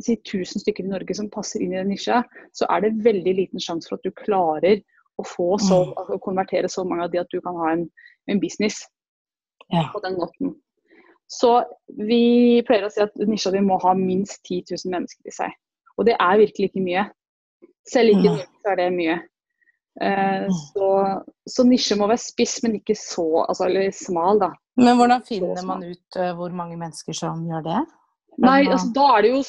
si 0.00 0.16
1000 0.16 0.62
stykker 0.62 0.84
i 0.84 0.92
Norge 0.92 1.16
som 1.16 1.28
passer 1.32 1.62
inn 1.64 1.74
i 1.74 1.78
den 1.78 1.90
nisja, 1.92 2.22
så 2.56 2.68
er 2.72 2.84
det 2.84 3.04
veldig 3.04 3.34
liten 3.36 3.60
sjanse 3.60 3.88
for 3.88 4.00
at 4.00 4.06
du 4.06 4.12
klarer 4.16 4.80
å 5.20 5.24
få 5.26 5.50
så, 5.60 5.82
mm. 5.90 6.16
å 6.16 6.20
konvertere 6.24 6.70
så 6.72 6.84
mange 6.88 7.06
av 7.06 7.12
de 7.12 7.20
at 7.20 7.32
du 7.32 7.40
kan 7.44 7.56
ha 7.60 7.74
en, 7.74 7.86
en 8.32 8.40
business 8.40 8.82
ja. 9.68 9.86
på 9.92 10.00
den 10.04 10.16
måten. 10.20 10.54
Så 11.30 11.52
vi 12.00 12.62
pleier 12.66 12.88
å 12.88 12.92
si 12.92 13.02
at 13.04 13.14
nisja 13.28 13.52
di 13.54 13.60
må 13.62 13.76
ha 13.84 13.92
minst 13.94 14.40
10 14.48 14.72
000 14.72 14.94
mennesker 14.94 15.30
i 15.30 15.34
seg. 15.34 15.58
Og 15.98 16.08
det 16.08 16.16
er 16.16 16.40
virkelig 16.40 16.70
ikke 16.70 16.82
mye. 16.82 17.04
Selv 17.90 18.14
ikke 18.14 18.32
i 18.36 18.40
så 18.40 18.72
er 18.72 18.80
det 18.80 18.88
mye. 18.94 19.18
Eh, 20.00 20.46
så, 20.70 20.88
så 21.50 21.64
nisje 21.66 21.96
må 21.98 22.08
være 22.10 22.22
spiss, 22.22 22.60
men 22.64 22.78
ikke 22.78 22.96
så 22.98 23.44
altså, 23.44 23.66
eller 23.66 23.90
smal, 23.94 24.40
da. 24.42 24.52
Men 24.80 24.96
hvordan 24.96 25.24
finner 25.26 25.64
man 25.66 25.82
ut 25.84 26.18
uh, 26.20 26.30
hvor 26.38 26.54
mange 26.56 26.78
mennesker 26.80 27.16
som 27.16 27.42
gjør 27.48 27.64
det? 27.66 27.80
Nei, 28.40 28.62
altså 28.70 28.92
da 28.96 29.08
er 29.16 29.26
det 29.26 29.34
jo 29.34 29.42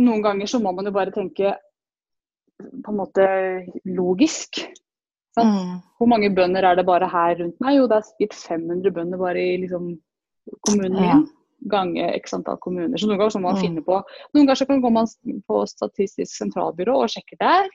Noen 0.00 0.22
ganger 0.24 0.48
så 0.48 0.60
må 0.62 0.70
man 0.72 0.86
jo 0.88 0.92
bare 0.94 1.12
tenke 1.12 1.50
på 2.60 2.92
en 2.92 2.96
måte 2.96 3.24
logisk. 3.84 4.62
Mm. 5.36 5.80
Hvor 5.98 6.08
mange 6.08 6.30
bønder 6.32 6.64
er 6.64 6.78
det 6.78 6.86
bare 6.88 7.08
her 7.10 7.34
rundt 7.42 7.58
meg? 7.60 7.76
Jo, 7.76 7.88
det 7.90 7.98
er 7.98 8.06
sikkert 8.06 8.36
500 8.38 8.94
bønder 8.96 9.20
bare 9.20 9.42
i 9.42 9.58
liksom, 9.64 9.90
kommunen 10.66 10.96
min. 10.96 11.04
Ja. 11.10 11.18
Gange 11.68 12.06
x 12.16 12.32
antall 12.36 12.60
kommuner. 12.62 12.96
Så 12.96 13.08
noen 13.08 13.18
ganger 13.18 13.34
så 13.34 13.40
må 13.42 13.50
man 13.50 13.58
mm. 13.58 13.64
finne 13.64 13.82
på 13.84 13.98
Noen 14.00 14.46
ganger 14.46 14.60
så 14.62 14.66
kan 14.68 14.80
man 14.80 14.94
gå 14.94 15.42
på 15.50 15.58
Statistisk 15.68 16.32
sentralbyrå 16.32 16.94
og 17.02 17.12
sjekke 17.12 17.36
der. 17.40 17.68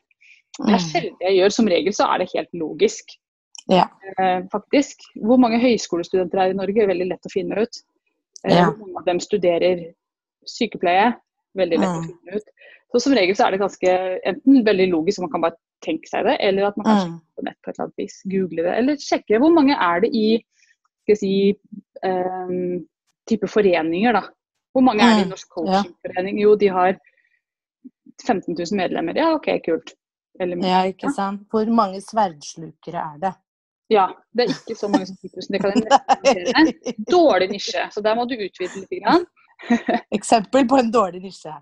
Det 0.57 0.71
er 0.71 0.79
mm. 0.79 0.87
sjelden 0.87 1.27
jeg 1.27 1.37
gjør. 1.39 1.53
Som 1.57 1.69
regel 1.69 1.95
så 1.97 2.07
er 2.09 2.23
det 2.23 2.31
helt 2.33 2.57
logisk. 2.57 3.17
Ja. 3.71 3.85
Eh, 4.17 4.39
faktisk. 4.51 5.05
Hvor 5.21 5.41
mange 5.41 5.59
høyskolestudenter 5.61 6.41
er 6.41 6.53
i 6.53 6.57
Norge, 6.57 6.81
er 6.81 6.89
veldig 6.93 7.11
lett 7.11 7.29
å 7.29 7.33
finne 7.33 7.65
ut. 7.65 7.81
Eh, 8.45 8.55
ja. 8.55 8.71
Hvor 8.71 8.81
mange 8.81 9.03
av 9.03 9.09
dem 9.11 9.21
studerer 9.23 9.85
sykepleie, 10.49 11.13
veldig 11.57 11.81
lett 11.81 11.93
mm. 11.93 12.01
å 12.01 12.09
finne 12.09 12.41
ut. 12.41 12.51
Så 12.93 13.01
som 13.03 13.15
regel 13.17 13.35
så 13.35 13.47
er 13.47 13.55
det 13.55 13.61
ganske 13.63 13.93
enten 14.29 14.65
veldig 14.65 14.89
logisk, 14.93 15.17
så 15.17 15.25
man 15.25 15.33
kan 15.33 15.43
bare 15.43 15.59
tenke 15.83 16.09
seg 16.09 16.25
det, 16.29 16.35
eller 16.45 16.69
at 16.69 16.77
man 16.79 16.87
kan 16.87 16.95
mm. 16.95 17.05
sjekke 17.05 17.35
på 17.35 17.45
nett 17.47 17.57
på 17.59 17.69
et 17.69 17.73
eller 17.75 17.85
annet 17.85 18.01
vis, 18.01 18.19
google 18.31 18.65
det, 18.65 18.75
eller 18.79 19.01
sjekke 19.03 19.39
hvor 19.43 19.53
mange 19.53 19.75
er 19.75 20.03
det 20.05 20.11
i 20.15 20.27
skal 21.05 21.13
jeg 21.13 21.19
si, 21.21 21.33
um, 22.07 22.79
type 23.29 23.49
foreninger, 23.49 24.15
da. 24.15 24.23
Hvor 24.75 24.83
mange 24.83 25.05
er 25.05 25.13
det 25.15 25.23
i 25.23 25.27
mm. 25.27 25.31
Norsk 25.31 25.53
coachingforening? 25.55 26.41
Jo, 26.41 26.55
de 26.59 26.67
har 26.75 26.97
15 28.27 28.53
000 28.53 28.77
medlemmer. 28.77 29.17
Ja, 29.17 29.31
OK, 29.37 29.47
kult. 29.65 29.95
Eller, 30.39 30.59
ja, 30.67 30.83
ikke 30.91 31.11
sant. 31.15 31.45
Hvor 31.51 31.69
mange 31.71 32.01
sverdslukere 32.03 33.03
er 33.13 33.19
det? 33.21 33.33
Ja, 33.93 34.07
det 34.33 34.45
er 34.45 34.53
ikke 34.55 34.75
så 34.75 34.89
mange 34.91 35.07
som 35.07 35.17
10 35.21 35.29
000. 35.35 35.47
Det 35.53 35.61
kan 35.61 35.73
jeg 35.75 36.95
Dårlig 37.11 37.49
nisje, 37.53 37.85
så 37.91 38.01
der 38.01 38.17
må 38.17 38.25
du 38.25 38.35
utvide 38.35 38.81
litt. 38.81 38.97
Grann. 39.03 39.25
Eksempel 40.17 40.67
på 40.67 40.79
en 40.81 40.91
dårlig 40.91 41.21
nisje. 41.23 41.53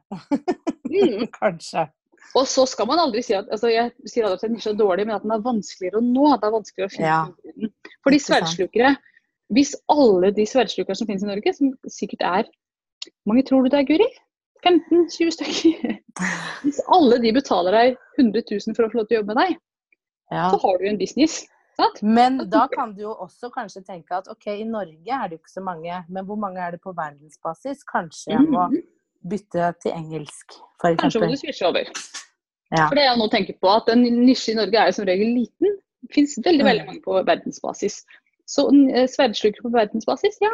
mm. 0.90 1.28
Kanskje. 1.40 1.88
Og 2.34 2.48
så 2.50 2.66
skal 2.66 2.88
man 2.90 3.02
aldri 3.04 3.22
si 3.22 3.36
at 3.38 3.50
altså 3.54 3.70
jeg 3.70 3.92
sier 4.10 4.26
aldri 4.26 4.40
at 4.40 4.46
en 4.48 4.56
nisje 4.56 4.72
er 4.72 4.80
dårlig, 4.80 5.06
men 5.06 5.18
at 5.20 5.26
den 5.26 5.36
er 5.36 5.44
vanskeligere 5.44 6.00
å 6.00 6.06
nå. 6.06 6.30
Det 6.34 6.48
er 6.48 6.56
vanskeligere 6.56 6.90
å 6.90 6.94
finne 6.96 7.12
ja. 7.12 7.24
den. 7.60 7.74
Fordi 8.08 8.22
sverdslukere 8.24 8.96
Hvis 9.54 9.74
alle 9.92 10.32
de 10.36 10.46
sverdslukerne 10.50 10.98
som 10.98 11.10
finnes 11.10 11.26
i 11.26 11.30
Norge, 11.30 11.56
som 11.56 11.74
sikkert 11.92 12.26
er 12.28 12.52
Hvor 13.04 13.34
mange 13.34 13.44
tror 13.48 13.66
du 13.66 13.72
det 13.72 13.82
er, 13.82 13.88
Guri? 13.88 14.08
15-20 14.64 15.34
stykker. 15.36 15.98
Hvis 16.64 16.80
alle 16.96 17.18
de 17.20 17.34
betaler 17.36 17.76
deg 17.76 17.98
100 18.22 18.46
000 18.48 18.78
for 18.78 18.86
å 18.86 18.92
få 18.94 19.02
lov 19.02 19.10
til 19.10 19.18
å 19.18 19.20
jobbe 19.20 19.34
med 19.34 19.42
deg, 19.42 19.58
ja. 20.32 20.46
så 20.54 20.60
har 20.62 20.80
du 20.80 20.88
en 20.88 21.00
business. 21.02 21.42
Sant? 21.76 22.00
Men 22.06 22.38
da 22.54 22.68
kan 22.72 22.94
du 22.96 23.02
jo 23.04 23.14
også 23.26 23.50
kanskje 23.54 23.82
tenke 23.84 24.16
at 24.16 24.30
ok, 24.32 24.48
i 24.54 24.66
Norge 24.70 25.16
er 25.18 25.28
det 25.28 25.38
jo 25.38 25.42
ikke 25.42 25.56
så 25.56 25.64
mange, 25.66 26.00
men 26.08 26.28
hvor 26.28 26.40
mange 26.40 26.62
er 26.62 26.76
det 26.76 26.84
på 26.84 26.94
verdensbasis? 26.96 27.82
Kanskje 27.90 28.36
jeg 28.36 28.44
må 28.46 28.68
mhm. 28.70 28.84
bytte 29.34 29.72
til 29.84 29.96
engelsk, 29.98 30.60
f.eks. 30.80 31.00
Kanskje 31.02 31.24
må 31.24 31.32
du 31.32 31.40
switche 31.42 31.70
over. 31.70 31.90
Ja. 32.74 32.88
For 32.88 32.98
det 32.98 33.08
jeg 33.08 33.18
nå 33.20 33.30
tenker 33.34 33.58
på, 33.62 33.72
at 33.74 33.90
en 33.94 34.06
nisje 34.06 34.54
i 34.54 34.58
Norge 34.58 34.80
er 34.80 34.90
jo 34.90 34.98
som 35.00 35.10
regel 35.10 35.34
liten. 35.36 35.80
Det 36.04 36.16
finnes 36.16 36.38
veldig, 36.46 36.66
veldig 36.68 36.86
mm. 36.86 36.92
mange 36.92 37.04
på 37.06 37.18
verdensbasis. 37.26 38.00
Så 38.54 38.68
uh, 38.70 39.04
sverdslukere 39.10 39.66
på 39.66 39.74
verdensbasis, 39.74 40.40
ja, 40.44 40.54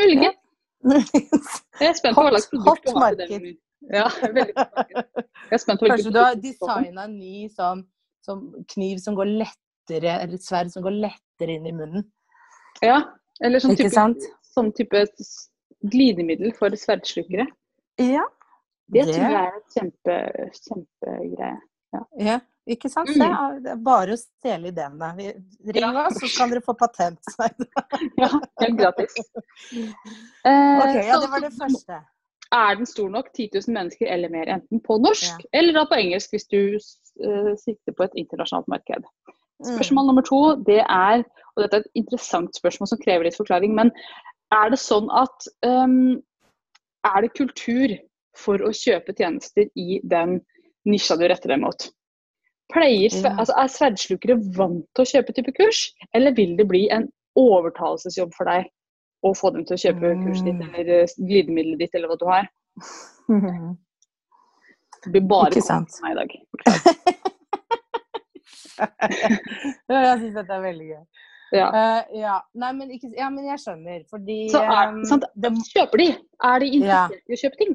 muligens. 0.00 0.38
Jeg 1.80 1.92
er 1.92 1.94
spent 1.98 2.16
på 2.18 2.24
hva 2.26 2.32
slags 2.34 2.50
produkt 2.50 2.88
du 2.88 2.96
har. 2.96 3.14
Marked. 3.20 3.52
Ja, 3.90 4.06
veldig 4.22 4.54
Kanskje 5.50 6.10
du 6.10 6.18
har 6.20 6.36
designa 6.38 7.06
en 7.08 7.16
ny 7.18 7.48
sånn, 7.50 7.82
sånn, 8.26 8.44
kniv 8.70 9.00
som 9.02 9.16
går 9.18 9.30
lettere, 9.42 10.18
eller 10.20 10.36
et 10.38 10.44
sverd 10.44 10.70
som 10.74 10.84
går 10.84 11.00
lettere 11.02 11.56
inn 11.56 11.66
i 11.66 11.74
munnen. 11.74 12.06
Ja, 12.82 13.00
eller 13.42 13.62
sånn 13.62 13.74
type, 13.78 14.06
sånn 14.52 14.70
type 14.78 15.02
glidemiddel 15.90 16.54
for 16.58 16.74
sverdslukere. 16.78 17.48
Ja. 18.00 18.24
Det, 18.92 19.06
det 19.06 19.16
tror 19.16 19.22
jeg 19.24 19.40
er 19.40 19.58
et 19.58 19.76
kjempe, 19.76 20.16
kjempegreie. 20.68 21.58
Ja. 21.92 22.02
ja. 22.20 22.38
Ikke 22.70 22.88
sant? 22.90 23.10
Mm. 23.10 23.58
Det 23.64 23.72
er 23.72 23.82
bare 23.82 24.14
å 24.14 24.20
stjele 24.20 24.70
ideene. 24.70 25.10
Ring 25.18 25.82
ja. 25.82 26.06
oss, 26.06 26.20
så 26.20 26.30
kan 26.36 26.52
dere 26.52 26.62
få 26.62 26.76
patent. 26.78 27.18
ja, 28.22 28.30
helt 28.62 28.78
gratis. 28.78 29.16
Eh, 29.74 30.78
ok, 30.84 30.98
ja, 31.02 31.18
det 31.18 31.30
var 31.32 31.42
det 31.42 31.52
første. 31.56 32.00
Er 32.52 32.76
den 32.76 32.86
stor 32.86 33.08
nok, 33.10 33.32
10 33.32 33.48
000 33.56 33.74
mennesker 33.74 34.10
eller 34.12 34.30
mer, 34.30 34.50
enten 34.52 34.82
på 34.84 34.98
norsk 35.00 35.40
ja. 35.40 35.50
eller 35.56 35.72
da 35.78 35.86
på 35.88 35.96
engelsk 35.96 36.34
hvis 36.34 36.44
du 36.52 36.58
uh, 36.76 37.54
sikter 37.56 37.96
på 37.96 38.04
et 38.04 38.18
internasjonalt 38.20 38.68
marked? 38.68 39.06
Mm. 39.62 39.70
Spørsmål 39.70 40.10
nummer 40.10 40.26
to, 40.26 40.42
det 40.68 40.82
er, 40.84 41.24
og 41.54 41.64
dette 41.64 41.80
er 41.80 41.86
et 41.86 42.02
interessant 42.02 42.60
spørsmål 42.60 42.92
som 42.92 43.00
krever 43.00 43.24
litt 43.24 43.38
forklaring, 43.40 43.72
men 43.78 43.90
er 44.52 44.70
det 44.70 44.78
sånn 44.82 45.08
at 45.16 45.48
um, 45.64 46.20
er 47.08 47.24
det 47.24 47.32
kultur 47.38 47.96
for 48.38 48.60
å 48.62 48.70
kjøpe 48.76 49.16
tjenester 49.16 49.66
i 49.72 49.98
den 50.04 50.38
nisja 50.88 51.16
du 51.16 51.24
retter 51.24 51.54
deg 51.54 51.64
mot? 51.64 51.88
Pleier, 52.72 53.12
altså, 53.32 53.54
er 53.58 53.68
sverdslukere 53.72 54.38
vant 54.56 54.86
til 54.96 55.04
å 55.04 55.10
kjøpe 55.10 55.34
type 55.36 55.52
kurs, 55.58 55.84
eller 56.16 56.34
vil 56.36 56.54
det 56.56 56.66
bli 56.70 56.86
en 56.94 57.08
overtalelsesjobb 57.38 58.32
for 58.36 58.48
deg 58.48 58.70
å 59.22 59.32
få 59.38 59.52
dem 59.54 59.64
til 59.68 59.76
å 59.76 59.82
kjøpe 59.84 60.14
kurset 60.24 60.46
ditt 60.48 60.58
mm. 60.58 60.68
eller 60.68 60.92
eh, 60.96 61.14
glidemiddelet 61.20 61.82
ditt 61.84 61.94
eller 61.98 62.10
hva 62.10 62.18
du 62.20 62.26
har? 62.30 62.44
Det 65.02 65.10
blir 65.10 65.24
bare 65.26 65.50
Ikke 65.50 65.64
sant. 65.66 65.96
meg 66.04 66.12
i 66.12 66.18
dag. 66.20 66.30
jeg 69.90 70.18
syns 70.20 70.36
dette 70.36 70.54
er 70.54 70.60
veldig 70.62 70.86
gøy. 70.92 71.00
Ja. 71.52 71.66
Uh, 71.74 72.02
ja. 72.16 72.36
Nei, 72.54 72.70
men, 72.76 72.92
ikke, 72.94 73.10
ja, 73.18 73.26
men 73.32 73.48
jeg 73.50 73.58
skjønner, 73.64 74.04
fordi 74.10 74.36
Så 74.52 74.62
er, 74.62 74.92
um, 74.94 75.02
sant, 75.08 75.26
Kjøper 75.72 76.00
de? 76.00 76.06
Er 76.48 76.62
de 76.62 76.68
interessert 76.78 77.18
i 77.26 77.34
å 77.34 77.40
kjøpe 77.42 77.60
ting? 77.64 77.74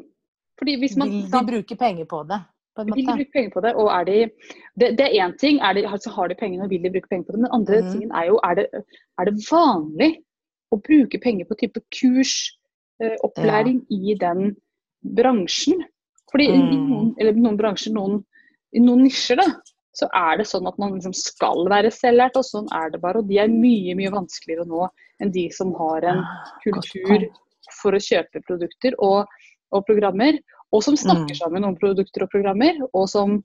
Fordi 0.58 0.78
hvis 0.82 0.96
man, 0.98 1.12
de, 1.12 1.20
de 1.34 1.42
bruker 1.52 1.78
penger 1.80 2.08
på 2.10 2.24
det? 2.32 2.40
Vil 2.86 2.94
de 2.94 3.06
bruke 3.08 3.34
penger 3.34 3.52
på 3.54 3.64
det? 3.66 3.74
Og 3.76 3.90
er 3.94 4.08
de 4.08 4.18
Det, 4.80 4.92
det 5.00 5.06
er 5.08 5.26
én 5.26 5.36
ting, 5.38 5.60
er 5.60 5.74
de, 5.74 5.88
altså 5.88 6.14
har 6.14 6.28
de 6.28 6.36
pengene 6.36 6.64
og 6.64 6.70
vil 6.70 6.84
de 6.84 6.92
bruke 6.94 7.10
penger 7.10 7.26
på 7.26 7.32
det. 7.32 7.40
Men 7.40 7.48
den 7.50 7.58
andre 7.60 7.82
mm. 7.82 7.92
tingen 7.92 8.12
er 8.12 8.26
jo 8.30 8.40
er 8.44 8.56
det, 8.56 8.66
er 9.20 9.30
det, 9.30 9.36
vanlig 9.52 10.12
å 10.72 10.80
bruke 10.84 11.20
penger 11.24 11.46
på 11.50 11.58
type 11.62 11.82
kurs, 11.96 12.34
eh, 13.02 13.16
opplæring 13.24 13.82
ja. 13.90 13.98
i 13.98 14.18
den 14.20 14.56
bransjen? 15.18 15.82
Fordi 16.32 16.50
mm. 16.52 16.54
i 16.60 16.78
noen, 16.78 17.10
eller 17.18 17.40
noen 17.40 17.58
bransjer, 17.58 17.94
noen, 17.96 18.22
i 18.76 18.84
noen 18.84 19.06
nisjer, 19.08 19.40
da, 19.40 19.48
så 19.98 20.10
er 20.14 20.38
det 20.38 20.48
sånn 20.50 20.68
at 20.70 20.78
man 20.82 20.94
liksom 20.94 21.16
skal 21.18 21.66
være 21.72 21.92
selvlært, 21.94 22.38
og 22.38 22.46
sånn 22.46 22.68
er 22.76 22.92
det 22.94 23.02
bare. 23.02 23.24
Og 23.24 23.30
de 23.32 23.40
er 23.42 23.52
mye, 23.52 23.96
mye 23.98 24.14
vanskeligere 24.14 24.68
å 24.68 24.70
nå 24.70 24.90
enn 25.24 25.34
de 25.34 25.48
som 25.56 25.74
har 25.80 26.06
en 26.06 26.22
ah, 26.22 26.52
kultur 26.62 27.26
for 27.80 27.98
å 27.98 28.02
kjøpe 28.02 28.44
produkter 28.46 28.96
og, 29.04 29.26
og 29.74 29.86
programmer 29.88 30.38
og 30.74 30.84
som 30.84 30.98
snakker 31.00 31.34
mm. 31.34 31.40
sammen 31.40 31.68
om 31.68 31.78
produkter 31.80 32.26
og 32.26 32.32
programmer, 32.34 32.80
og 32.92 33.08
som, 33.12 33.40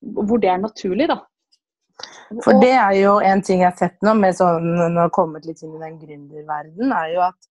hvor 0.00 0.40
det 0.42 0.50
er 0.52 0.62
naturlig, 0.62 1.10
da. 1.12 1.20
For 2.42 2.56
det 2.62 2.72
er 2.72 2.94
jo 2.96 3.18
en 3.20 3.42
ting 3.44 3.60
jeg 3.60 3.68
har 3.68 3.78
sett 3.78 3.98
nå, 4.04 4.14
med 4.18 4.36
sånn, 4.38 4.64
når 4.72 4.88
jeg 4.88 5.00
har 5.04 5.14
kommet 5.14 5.46
litt 5.46 5.60
inn 5.62 5.74
i 5.76 5.82
den 5.82 5.98
gründerverdenen, 6.00 6.94
er 6.96 7.10
jo 7.12 7.24
at 7.26 7.50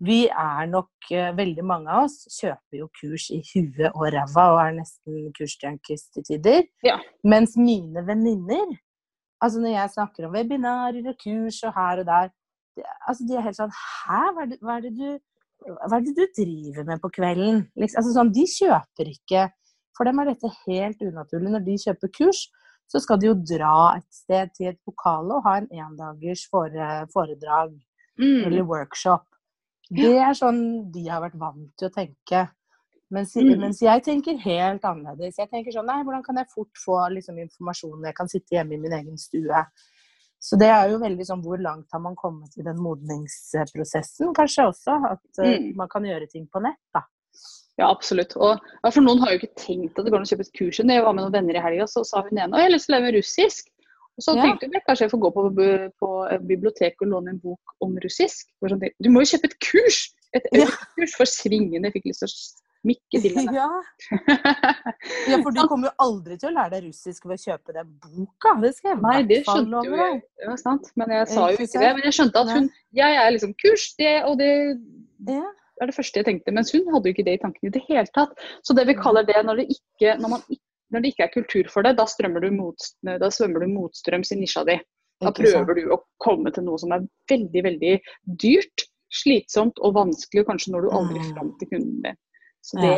vi 0.00 0.20
er 0.28 0.68
nok 0.70 1.10
eh, 1.12 1.32
Veldig 1.36 1.64
mange 1.66 1.92
av 1.92 2.06
oss 2.06 2.22
kjøper 2.32 2.78
jo 2.78 2.86
kurs 2.96 3.26
i 3.34 3.40
huet 3.50 3.90
og 3.90 4.06
ræva 4.14 4.46
og 4.54 4.60
er 4.62 4.78
nesten 4.78 5.26
kursjunkies 5.36 6.06
til 6.14 6.24
tider. 6.24 6.62
Ja. 6.86 6.96
Mens 7.28 7.58
mine 7.60 8.04
venninner, 8.06 8.78
altså 9.44 9.60
når 9.60 9.74
jeg 9.74 9.94
snakker 9.96 10.28
om 10.28 10.36
webinarer 10.38 11.10
og 11.12 11.18
kurs 11.20 11.60
og 11.68 11.76
her 11.76 12.00
og 12.00 12.08
der, 12.08 12.32
det, 12.78 12.86
altså 13.04 13.26
de 13.28 13.36
er 13.36 13.44
helt 13.44 13.58
sånn 13.58 13.76
Hæ, 13.76 14.22
hva 14.32 14.46
er 14.46 14.50
det, 14.54 14.60
hva 14.64 14.78
er 14.78 14.86
det 14.86 14.94
du 14.96 15.06
hva 15.66 15.98
er 15.98 16.04
det 16.06 16.14
du 16.16 16.24
driver 16.36 16.86
med 16.88 17.02
på 17.02 17.10
kvelden? 17.14 17.64
Liksom, 17.78 18.00
altså 18.00 18.14
sånn, 18.14 18.32
de 18.34 18.46
kjøper 18.48 19.10
ikke 19.12 19.48
For 19.98 20.08
dem 20.08 20.20
er 20.22 20.30
dette 20.30 20.48
helt 20.64 21.02
unaturlig. 21.04 21.50
Når 21.52 21.64
de 21.66 21.74
kjøper 21.82 22.12
kurs, 22.16 22.46
så 22.88 23.00
skal 23.02 23.18
de 23.20 23.28
jo 23.28 23.34
dra 23.36 23.98
et 23.98 24.06
sted 24.14 24.54
til 24.56 24.70
et 24.70 24.78
lokale 24.88 25.36
og 25.36 25.44
ha 25.44 25.58
en 25.60 25.68
endagers 25.68 26.46
foredrag 26.50 27.74
mm. 28.18 28.46
eller 28.48 28.64
workshop. 28.66 29.26
Det 29.90 30.14
er 30.22 30.32
sånn 30.38 30.62
de 30.94 31.04
har 31.10 31.22
vært 31.22 31.38
vant 31.38 31.68
til 31.78 31.90
å 31.90 31.94
tenke. 31.94 32.46
Mens, 33.10 33.34
mm. 33.34 33.52
mens, 33.58 33.82
jeg 33.82 34.04
tenker 34.06 34.38
helt 34.38 34.84
annerledes. 34.86 35.38
Jeg 35.38 35.50
tenker 35.50 35.74
sånn 35.74 35.88
Nei, 35.90 36.00
hvordan 36.06 36.22
kan 36.26 36.38
jeg 36.38 36.50
fort 36.52 36.78
få 36.78 36.98
liksom, 37.16 37.40
informasjon? 37.42 38.06
Jeg 38.06 38.16
kan 38.16 38.30
sitte 38.30 38.56
hjemme 38.56 38.76
i 38.76 38.82
min 38.82 38.94
egen 39.00 39.18
stue. 39.18 39.64
Så 40.40 40.56
det 40.60 40.70
er 40.72 40.88
jo 40.88 41.00
veldig 41.02 41.24
sånn 41.28 41.42
hvor 41.44 41.60
langt 41.60 41.92
har 41.92 42.00
man 42.00 42.16
kommet 42.16 42.54
i 42.56 42.64
den 42.64 42.78
modningsprosessen, 42.80 44.30
kanskje 44.36 44.70
også. 44.70 44.96
At 45.12 45.42
uh, 45.42 45.48
mm. 45.50 45.72
man 45.76 45.90
kan 45.92 46.06
gjøre 46.08 46.30
ting 46.32 46.46
på 46.48 46.62
nett, 46.64 46.80
da. 46.96 47.04
Ja, 47.80 47.88
absolutt. 47.88 48.32
Og 48.36 48.56
ja, 48.56 48.88
For 48.90 49.04
noen 49.04 49.20
har 49.22 49.34
jo 49.34 49.40
ikke 49.40 49.54
tenkt 49.60 49.98
at 49.98 50.04
det 50.04 50.12
går 50.12 50.20
an 50.20 50.26
å 50.26 50.30
kjøpe 50.30 50.46
et 50.46 50.56
kurs. 50.56 50.80
Jeg 50.80 51.04
var 51.04 51.14
med 51.16 51.24
noen 51.24 51.36
venner 51.36 51.56
i 51.56 51.64
helga, 51.64 51.86
så 51.88 52.04
sa 52.08 52.24
hun 52.26 52.36
ene 52.36 52.50
at 52.52 52.64
jeg 52.64 52.68
har 52.68 52.74
lyst 52.74 52.88
til 52.88 52.92
å 52.92 52.96
lære 52.96 53.06
meg 53.06 53.16
russisk. 53.18 53.68
Og 54.20 54.24
så 54.26 54.34
ja. 54.36 54.44
tenkte 54.44 54.68
hun 54.68 54.82
kanskje 54.84 55.06
jeg 55.06 55.12
får 55.14 55.22
gå 55.22 55.30
på, 55.36 55.44
på 56.02 56.08
biblioteket 56.48 57.04
og 57.06 57.12
låne 57.14 57.34
en 57.34 57.42
bok 57.44 57.76
om 57.84 57.94
russisk. 58.04 58.50
Sånn, 58.64 58.82
du 58.84 59.08
må 59.12 59.24
jo 59.24 59.30
kjøpe 59.32 59.48
et 59.52 59.60
kurs! 59.64 60.00
Et 60.36 60.44
kurs 60.94 61.14
for 61.18 61.26
svingende. 61.26 61.88
Jeg 61.88 61.96
fikk 61.96 62.10
lyst 62.10 62.22
til 62.22 62.28
å 62.28 62.34
smikke 62.80 63.20
til 63.22 63.34
henne. 63.38 63.54
Ja. 63.54 63.68
Ja, 65.28 65.38
for 65.44 65.52
du 65.54 65.60
kommer 65.68 65.90
jo 65.90 65.92
aldri 66.02 66.36
til 66.40 66.50
å 66.50 66.54
lære 66.56 66.72
deg 66.76 66.86
russisk 66.88 67.26
ved 67.28 67.38
å 67.38 67.44
kjøpe 67.44 67.74
den 67.76 67.92
boka. 68.02 68.54
Det 68.62 68.72
skal 68.76 68.92
jeg 68.94 69.00
Nei, 69.04 69.16
det 69.28 69.40
skjønte 69.46 69.82
jo 69.86 69.98
jeg. 70.00 70.20
Ja, 70.46 70.56
sant. 70.60 70.90
Men 71.00 71.14
jeg 71.16 71.28
sa 71.32 71.48
jo 71.52 71.58
Ikke 71.60 71.82
det. 71.84 71.92
Men 71.98 72.06
jeg 72.08 72.16
skjønte 72.18 72.42
at 72.44 72.52
hun 72.56 72.68
Jeg 73.00 73.18
er 73.22 73.30
liksom 73.36 73.54
kurs, 73.60 73.86
det 74.00 74.14
og 74.28 74.38
det 74.40 74.50
Ja. 75.28 75.44
er 75.80 75.86
det 75.90 75.96
første 75.96 76.20
jeg 76.20 76.26
tenkte. 76.30 76.52
Mens 76.56 76.72
hun 76.72 76.88
hadde 76.92 77.08
jo 77.08 77.14
ikke 77.16 77.24
det 77.28 77.36
i 77.38 77.42
tankene 77.44 77.70
i 77.70 77.74
det 77.76 77.84
hele 77.88 78.06
tatt. 78.16 78.32
Så 78.64 78.74
det 78.76 78.86
vi 78.88 78.94
kaller 78.98 79.24
det 79.28 79.44
når 79.46 79.62
det 79.62 79.68
ikke, 79.76 80.16
når 80.20 80.28
man, 80.36 80.40
ikke- 80.48 80.64
når 80.90 81.00
det 81.02 81.12
ikke 81.14 81.24
er 81.28 81.34
kultur 81.34 81.68
for 81.70 81.82
det, 81.82 81.96
da 81.96 82.04
du, 82.04 82.50
mot, 82.50 82.76
da 83.04 83.28
svømmer 83.30 83.60
du 83.60 83.68
motstrøms 83.68 84.32
i 84.32 84.36
nisja 84.40 84.64
di. 84.64 84.80
Da 85.20 85.30
prøver 85.36 85.74
du 85.76 85.90
å 85.92 85.98
komme 86.18 86.50
til 86.52 86.64
noe 86.64 86.78
som 86.78 86.92
er 86.92 87.04
veldig, 87.28 87.62
veldig 87.62 88.00
dyrt, 88.40 88.86
slitsomt 89.12 89.76
og 89.84 89.94
vanskelig, 89.94 90.46
kanskje 90.46 90.72
når 90.72 90.82
du 90.82 90.88
aldri 90.96 91.18
Mm. 91.20 91.34
fram 91.34 91.58
til 91.58 91.68
kunden 91.68 92.02
din. 92.02 92.16
Så 92.60 92.76
det 92.76 92.92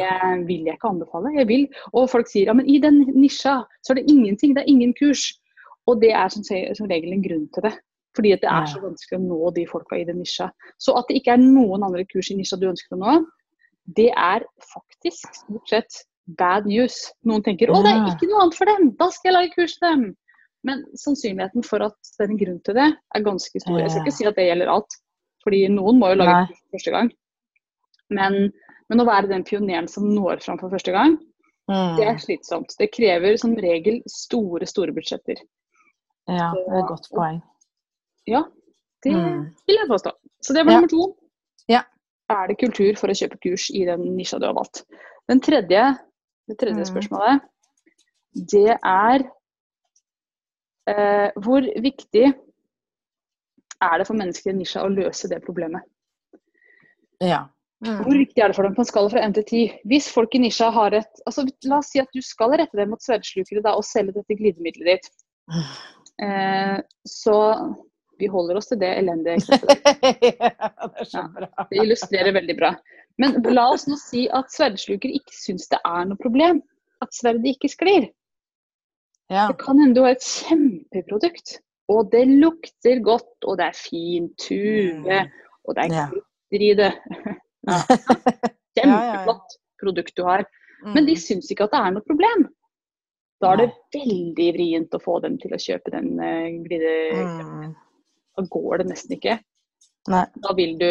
vil 0.49 0.67
jeg 0.67 0.75
ikke 0.75 0.91
anbefale. 0.91 1.31
Jeg 1.39 1.49
vil, 1.49 1.69
og 1.95 2.11
folk 2.11 2.27
sier 2.29 2.51
ja, 2.51 2.55
men 2.59 2.67
i 2.67 2.81
den 2.83 3.05
nisja 3.15 3.61
så 3.83 3.93
er 3.93 4.01
det 4.01 4.11
ingenting, 4.11 4.57
det 4.57 4.65
er 4.65 4.73
ingen 4.73 4.95
kurs. 4.99 5.29
Og 5.91 6.01
det 6.03 6.13
er 6.15 6.31
som, 6.35 6.45
som 6.47 6.91
regel 6.91 7.15
en 7.15 7.23
grunn 7.23 7.47
til 7.55 7.67
det. 7.69 7.73
Fordi 8.17 8.35
at 8.35 8.43
det 8.43 8.51
er 8.53 8.67
så 8.69 8.81
vanskelig 8.83 9.19
å 9.19 9.25
nå 9.25 9.53
de 9.57 9.65
folka 9.71 9.97
i 9.97 10.07
den 10.09 10.19
nisja. 10.21 10.51
Så 10.83 10.95
at 10.99 11.09
det 11.09 11.21
ikke 11.21 11.37
er 11.37 11.43
noen 11.43 11.87
andre 11.87 12.05
kurs 12.11 12.29
i 12.31 12.37
nisja 12.37 12.59
du 12.61 12.69
ønsker 12.69 12.99
å 12.99 13.01
nå, 13.01 13.15
det 13.97 14.11
er 14.13 14.45
faktisk 14.69 15.31
stort 15.35 15.71
sett 15.71 16.03
bad 16.39 16.69
news. 16.71 16.99
Noen 17.27 17.43
tenker 17.47 17.73
å, 17.73 17.81
det 17.83 17.95
er 17.95 18.11
ikke 18.13 18.29
noe 18.31 18.45
annet 18.45 18.59
for 18.59 18.71
dem, 18.71 18.91
da 18.99 19.09
skal 19.15 19.31
jeg 19.31 19.37
lage 19.39 19.55
kurs 19.57 19.79
til 19.79 19.89
dem. 19.89 20.05
Men 20.69 20.85
sannsynligheten 20.99 21.65
for 21.67 21.83
at 21.83 21.97
det 22.19 22.27
er 22.27 22.31
en 22.31 22.43
grunn 22.45 22.61
til 22.67 22.77
det, 22.79 22.91
er 22.95 23.25
ganske 23.27 23.63
stor. 23.65 23.81
Jeg 23.81 23.91
skal 23.91 24.05
ikke 24.05 24.19
si 24.19 24.29
at 24.29 24.39
det 24.39 24.47
gjelder 24.47 24.71
alt, 24.71 24.99
fordi 25.43 25.65
noen 25.75 25.99
må 25.99 26.13
jo 26.13 26.21
lage 26.21 26.37
Nei. 26.37 26.45
kurs 26.53 26.77
første 26.77 26.95
gang. 26.95 27.11
Men, 28.13 28.39
men 28.93 29.01
å 29.01 29.07
være 29.09 29.31
den 29.31 29.45
pioneren 29.49 29.89
som 29.89 30.05
når 30.13 30.43
fram 30.45 30.59
for 30.61 30.73
første 30.73 30.93
gang, 30.95 31.17
Mm. 31.71 31.97
det 31.97 32.05
er 32.11 32.17
slitsomt. 32.19 32.75
Det 32.77 32.91
krever 32.93 33.37
som 33.39 33.55
regel 33.57 34.01
store, 34.11 34.67
store 34.67 34.93
budsjetter. 34.93 35.39
Ja, 36.29 36.51
det 36.53 36.65
er 36.69 36.79
et 36.83 36.89
godt 36.91 37.07
poeng. 37.15 37.39
Ja, 38.27 38.43
det 39.05 39.13
Mm. 39.15 39.45
vil 39.67 39.77
jeg 39.79 39.89
påstå. 39.89 40.11
Så 40.43 40.53
det 40.55 40.65
var 40.67 40.73
Ja. 40.73 40.81
nummer 40.81 40.89
to. 40.91 41.17
Ja. 41.69 41.83
Er 42.29 42.49
det 42.49 42.59
kultur 42.59 42.97
for 42.99 43.09
å 43.09 43.15
kjøpe 43.15 43.39
kurs 43.41 43.71
i 43.71 43.85
den 43.87 44.17
nisja 44.17 44.39
du 44.41 44.47
har 44.47 44.55
valgt? 44.55 44.85
Den 45.29 45.41
tredje, 45.41 45.99
det 46.49 46.59
tredje 46.59 46.83
Mm. 46.85 46.91
spørsmålet, 46.91 47.41
det 48.35 48.79
er 48.83 49.31
eh, 50.89 51.31
hvor 51.37 51.63
viktig 51.81 52.35
er 53.83 53.99
det 53.99 54.07
for 54.07 54.15
mennesker 54.15 54.51
i 54.51 54.55
nisja 54.59 54.83
å 54.83 54.91
løse 54.93 55.29
det 55.29 55.45
problemet? 55.45 55.83
Ja. 57.21 57.47
Hvor 57.83 58.15
viktig 58.15 58.39
er 58.43 58.53
det 58.53 58.57
for 58.57 58.63
dem 58.67 58.75
på 58.77 58.83
en 58.85 58.87
skala 58.87 59.11
fra 59.11 59.23
1 59.27 59.33
til 59.41 59.45
10? 59.45 59.63
Hvis 59.91 60.07
folk 60.15 60.35
i 60.39 60.41
nisja 60.45 60.69
har 60.71 60.95
et 60.95 61.23
altså 61.27 61.43
La 61.67 61.81
oss 61.81 61.91
si 61.91 61.99
at 62.03 62.11
du 62.15 62.21
skal 62.23 62.55
rette 62.55 62.79
deg 62.79 62.91
mot 62.91 63.03
sverdslukere 63.03 63.63
da, 63.65 63.73
og 63.75 63.83
selge 63.87 64.15
dette 64.19 64.39
glidemiddelet 64.39 64.95
ditt. 65.01 65.11
Eh, 66.23 66.77
så 67.09 67.37
vi 68.21 68.29
holder 68.31 68.59
oss 68.61 68.69
til 68.69 68.79
det 68.79 68.91
elendige 69.01 69.35
eksempelet. 69.41 69.81
ja, 69.89 70.61
det 71.01 71.49
Ja. 71.49 71.65
Det 71.71 71.79
illustrerer 71.81 72.35
veldig 72.37 72.57
bra. 72.61 72.71
Men 73.19 73.41
la 73.57 73.65
oss 73.73 73.89
nå 73.89 73.97
si 73.99 74.27
at 74.31 74.53
sverdslukere 74.53 75.17
ikke 75.19 75.35
syns 75.35 75.67
det 75.73 75.81
er 75.89 76.05
noe 76.07 76.21
problem 76.21 76.61
at 77.03 77.17
sverdet 77.17 77.57
ikke 77.57 77.73
sklir. 77.73 78.07
Ja. 79.33 79.49
Det 79.49 79.57
kan 79.65 79.81
hende 79.81 79.97
du 79.97 80.05
har 80.05 80.15
et 80.15 80.29
kjempeprodukt, 80.29 81.57
og 81.91 82.13
det 82.13 82.27
lukter 82.29 83.01
godt, 83.03 83.33
og 83.49 83.59
det 83.59 83.71
er 83.73 83.81
fin 83.81 84.29
tue, 84.39 84.93
Mm. 85.01 85.33
og 85.65 85.75
det 85.75 85.89
er 85.89 86.11
glitter 86.13 86.67
i 86.69 86.75
det. 86.79 86.93
Ja. 88.73 88.83
Kjempeflott 88.83 89.57
produkt 89.83 90.17
du 90.17 90.23
har. 90.25 90.45
Men 90.95 91.05
de 91.07 91.13
Mm. 91.13 91.21
syns 91.21 91.51
ikke 91.53 91.67
at 91.69 91.75
det 91.75 91.81
er 91.85 91.91
noe 91.95 92.07
problem. 92.09 92.47
Da 93.43 93.53
er 93.53 93.59
det 93.61 93.73
veldig 93.95 94.47
vrient 94.57 94.95
å 94.97 95.01
få 95.03 95.19
dem 95.23 95.37
til 95.43 95.53
å 95.53 95.59
kjøpe 95.61 95.91
den 95.93 96.15
uh, 96.19 96.49
glide... 96.65 96.95
Mm. 97.27 97.75
Da 98.39 98.45
går 98.49 98.79
det 98.81 98.87
nesten 98.89 99.13
ikke. 99.19 99.35
Nei. 100.09 100.25
Da 100.47 100.55
vil 100.57 100.79
du 100.81 100.89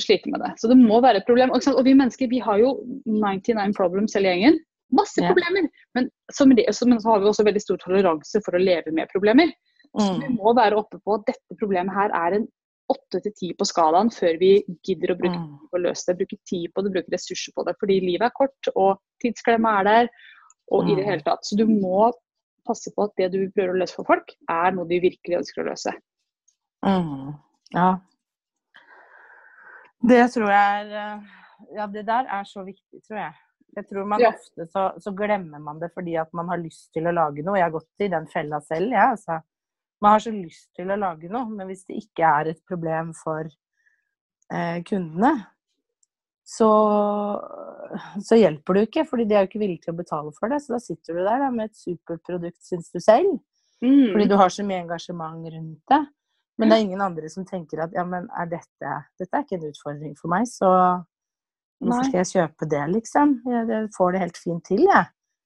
slite 0.00 0.30
med 0.32 0.40
det. 0.40 0.54
Så 0.58 0.70
det 0.72 0.78
må 0.80 1.02
være 1.04 1.20
et 1.20 1.26
problem. 1.28 1.52
Og, 1.52 1.60
og 1.68 1.84
vi 1.84 1.92
mennesker 1.98 2.30
vi 2.32 2.40
har 2.40 2.58
jo 2.62 2.70
99 3.04 3.74
problems 3.76 4.16
hele 4.16 4.32
gjengen. 4.32 4.56
Masse 4.94 5.20
Ja. 5.20 5.28
problemer. 5.28 5.68
Men 5.94 6.08
så, 6.32 6.46
men 6.48 6.64
så 6.64 7.10
har 7.12 7.20
vi 7.20 7.28
også 7.28 7.44
veldig 7.44 7.60
stor 7.62 7.76
toleranse 7.84 8.40
for 8.46 8.56
å 8.56 8.62
leve 8.62 8.90
med 8.96 9.12
problemer. 9.12 9.52
Så 10.00 10.16
vi 10.18 10.30
Mm. 10.32 10.38
må 10.40 10.54
være 10.56 10.80
oppe 10.80 10.98
på 11.04 11.18
at 11.20 11.26
dette 11.28 11.58
problemet 11.60 11.92
her 11.94 12.10
er 12.10 12.40
en 12.40 12.48
8 12.90 13.20
til 13.22 13.32
10 13.32 13.52
på 13.58 13.64
skalaen 13.64 14.10
før 14.12 14.38
vi 14.38 14.50
gidder 14.84 15.14
å 15.14 15.18
bruke 15.18 15.38
Mm. 15.38 15.46
tid 15.58 15.70
på 15.70 15.78
å 15.78 15.82
løse 15.82 16.06
det. 16.06 16.18
Bruke 16.18 16.38
tid 16.46 16.72
på 16.74 16.82
det, 16.84 16.92
bruke 16.92 17.12
ressurser 17.14 17.52
på 17.56 17.64
det. 17.64 17.74
Fordi 17.80 18.00
livet 18.00 18.26
er 18.26 18.30
kort, 18.36 18.68
og 18.76 19.00
tidsklemma 19.24 19.80
er 19.80 19.84
der. 19.84 20.08
Og 20.72 20.84
i 20.90 20.94
det 20.94 21.04
Mm. 21.04 21.10
hele 21.10 21.22
tatt. 21.22 21.44
Så 21.44 21.56
du 21.56 21.66
må 21.66 22.12
passe 22.66 22.90
på 22.96 23.04
at 23.04 23.10
det 23.16 23.32
du 23.32 23.50
prøver 23.50 23.72
å 23.74 23.80
løse 23.80 23.94
for 23.94 24.04
folk, 24.04 24.28
er 24.48 24.70
noe 24.72 24.86
de 24.88 25.00
virkelig 25.00 25.38
ønsker 25.40 25.62
å 25.64 25.68
løse. 25.70 25.92
Mm. 26.84 27.34
Ja. 27.74 27.98
Det 30.06 30.26
tror 30.34 30.50
jeg 30.52 30.92
er 30.92 30.92
eh, 31.16 31.20
Ja, 31.74 31.86
det 31.86 32.04
der 32.06 32.26
er 32.28 32.44
så 32.44 32.64
viktig, 32.66 33.00
tror 33.06 33.16
jeg. 33.18 33.34
Jeg 33.76 33.86
tror 33.88 34.06
man 34.06 34.20
Ja. 34.20 34.30
ofte 34.30 34.66
så, 34.70 34.92
så 35.00 35.10
glemmer 35.16 35.58
man 35.60 35.78
det 35.80 35.90
fordi 35.94 36.16
at 36.20 36.32
man 36.34 36.48
har 36.48 36.58
lyst 36.58 36.92
til 36.92 37.04
å 37.04 37.14
lage 37.14 37.42
noe. 37.44 37.56
Jeg 37.56 37.64
har 37.64 37.70
gått 37.70 37.88
i 38.00 38.08
den 38.08 38.26
fella 38.26 38.60
selv, 38.60 38.90
jeg, 38.90 39.00
altså. 39.16 39.40
Man 40.02 40.16
har 40.16 40.22
så 40.24 40.32
lyst 40.34 40.70
til 40.76 40.90
å 40.90 40.96
lage 41.00 41.30
noe, 41.32 41.48
men 41.48 41.68
hvis 41.70 41.84
det 41.88 41.96
ikke 42.02 42.26
er 42.40 42.50
et 42.52 42.60
problem 42.68 43.12
for 43.16 43.46
eh, 44.52 44.82
kundene, 44.84 45.32
så, 46.44 46.68
så 48.20 48.36
hjelper 48.36 48.76
du 48.76 48.80
ikke, 48.82 49.06
fordi 49.08 49.24
de 49.30 49.36
er 49.36 49.44
jo 49.46 49.48
ikke 49.48 49.62
villige 49.62 49.86
til 49.86 49.94
å 49.94 50.00
betale 50.02 50.32
for 50.36 50.52
det. 50.52 50.58
Så 50.60 50.74
da 50.74 50.80
sitter 50.82 51.16
du 51.16 51.22
der 51.24 51.40
da, 51.40 51.48
med 51.54 51.70
et 51.70 51.78
superprodukt, 51.78 52.60
syns 52.66 52.90
du 52.92 53.00
selv. 53.00 53.38
Fordi 53.84 54.24
Mm. 54.24 54.28
du 54.30 54.36
har 54.40 54.48
så 54.48 54.64
mye 54.64 54.82
engasjement 54.84 55.44
rundt 55.52 55.82
det. 55.92 56.02
Men 56.56 56.68
det 56.70 56.76
er 56.76 56.84
ingen 56.84 57.00
andre 57.02 57.28
som 57.28 57.44
tenker 57.44 57.82
at 57.82 57.92
ja, 57.92 58.04
men 58.06 58.28
er 58.38 58.46
dette 58.46 58.92
Dette 59.18 59.36
er 59.36 59.42
ikke 59.42 59.56
en 59.58 59.66
utfordring 59.72 60.14
for 60.16 60.30
meg, 60.30 60.46
så 60.46 60.68
hvorfor 61.82 62.04
skal 62.06 62.20
jeg 62.22 62.30
kjøpe 62.30 62.68
det, 62.70 62.84
liksom? 62.94 63.32
Jeg, 63.50 63.66
jeg 63.68 63.88
får 63.96 64.12
det 64.14 64.20
helt 64.22 64.38
fint 64.38 64.64
til, 64.64 64.84
jeg. 64.86 65.04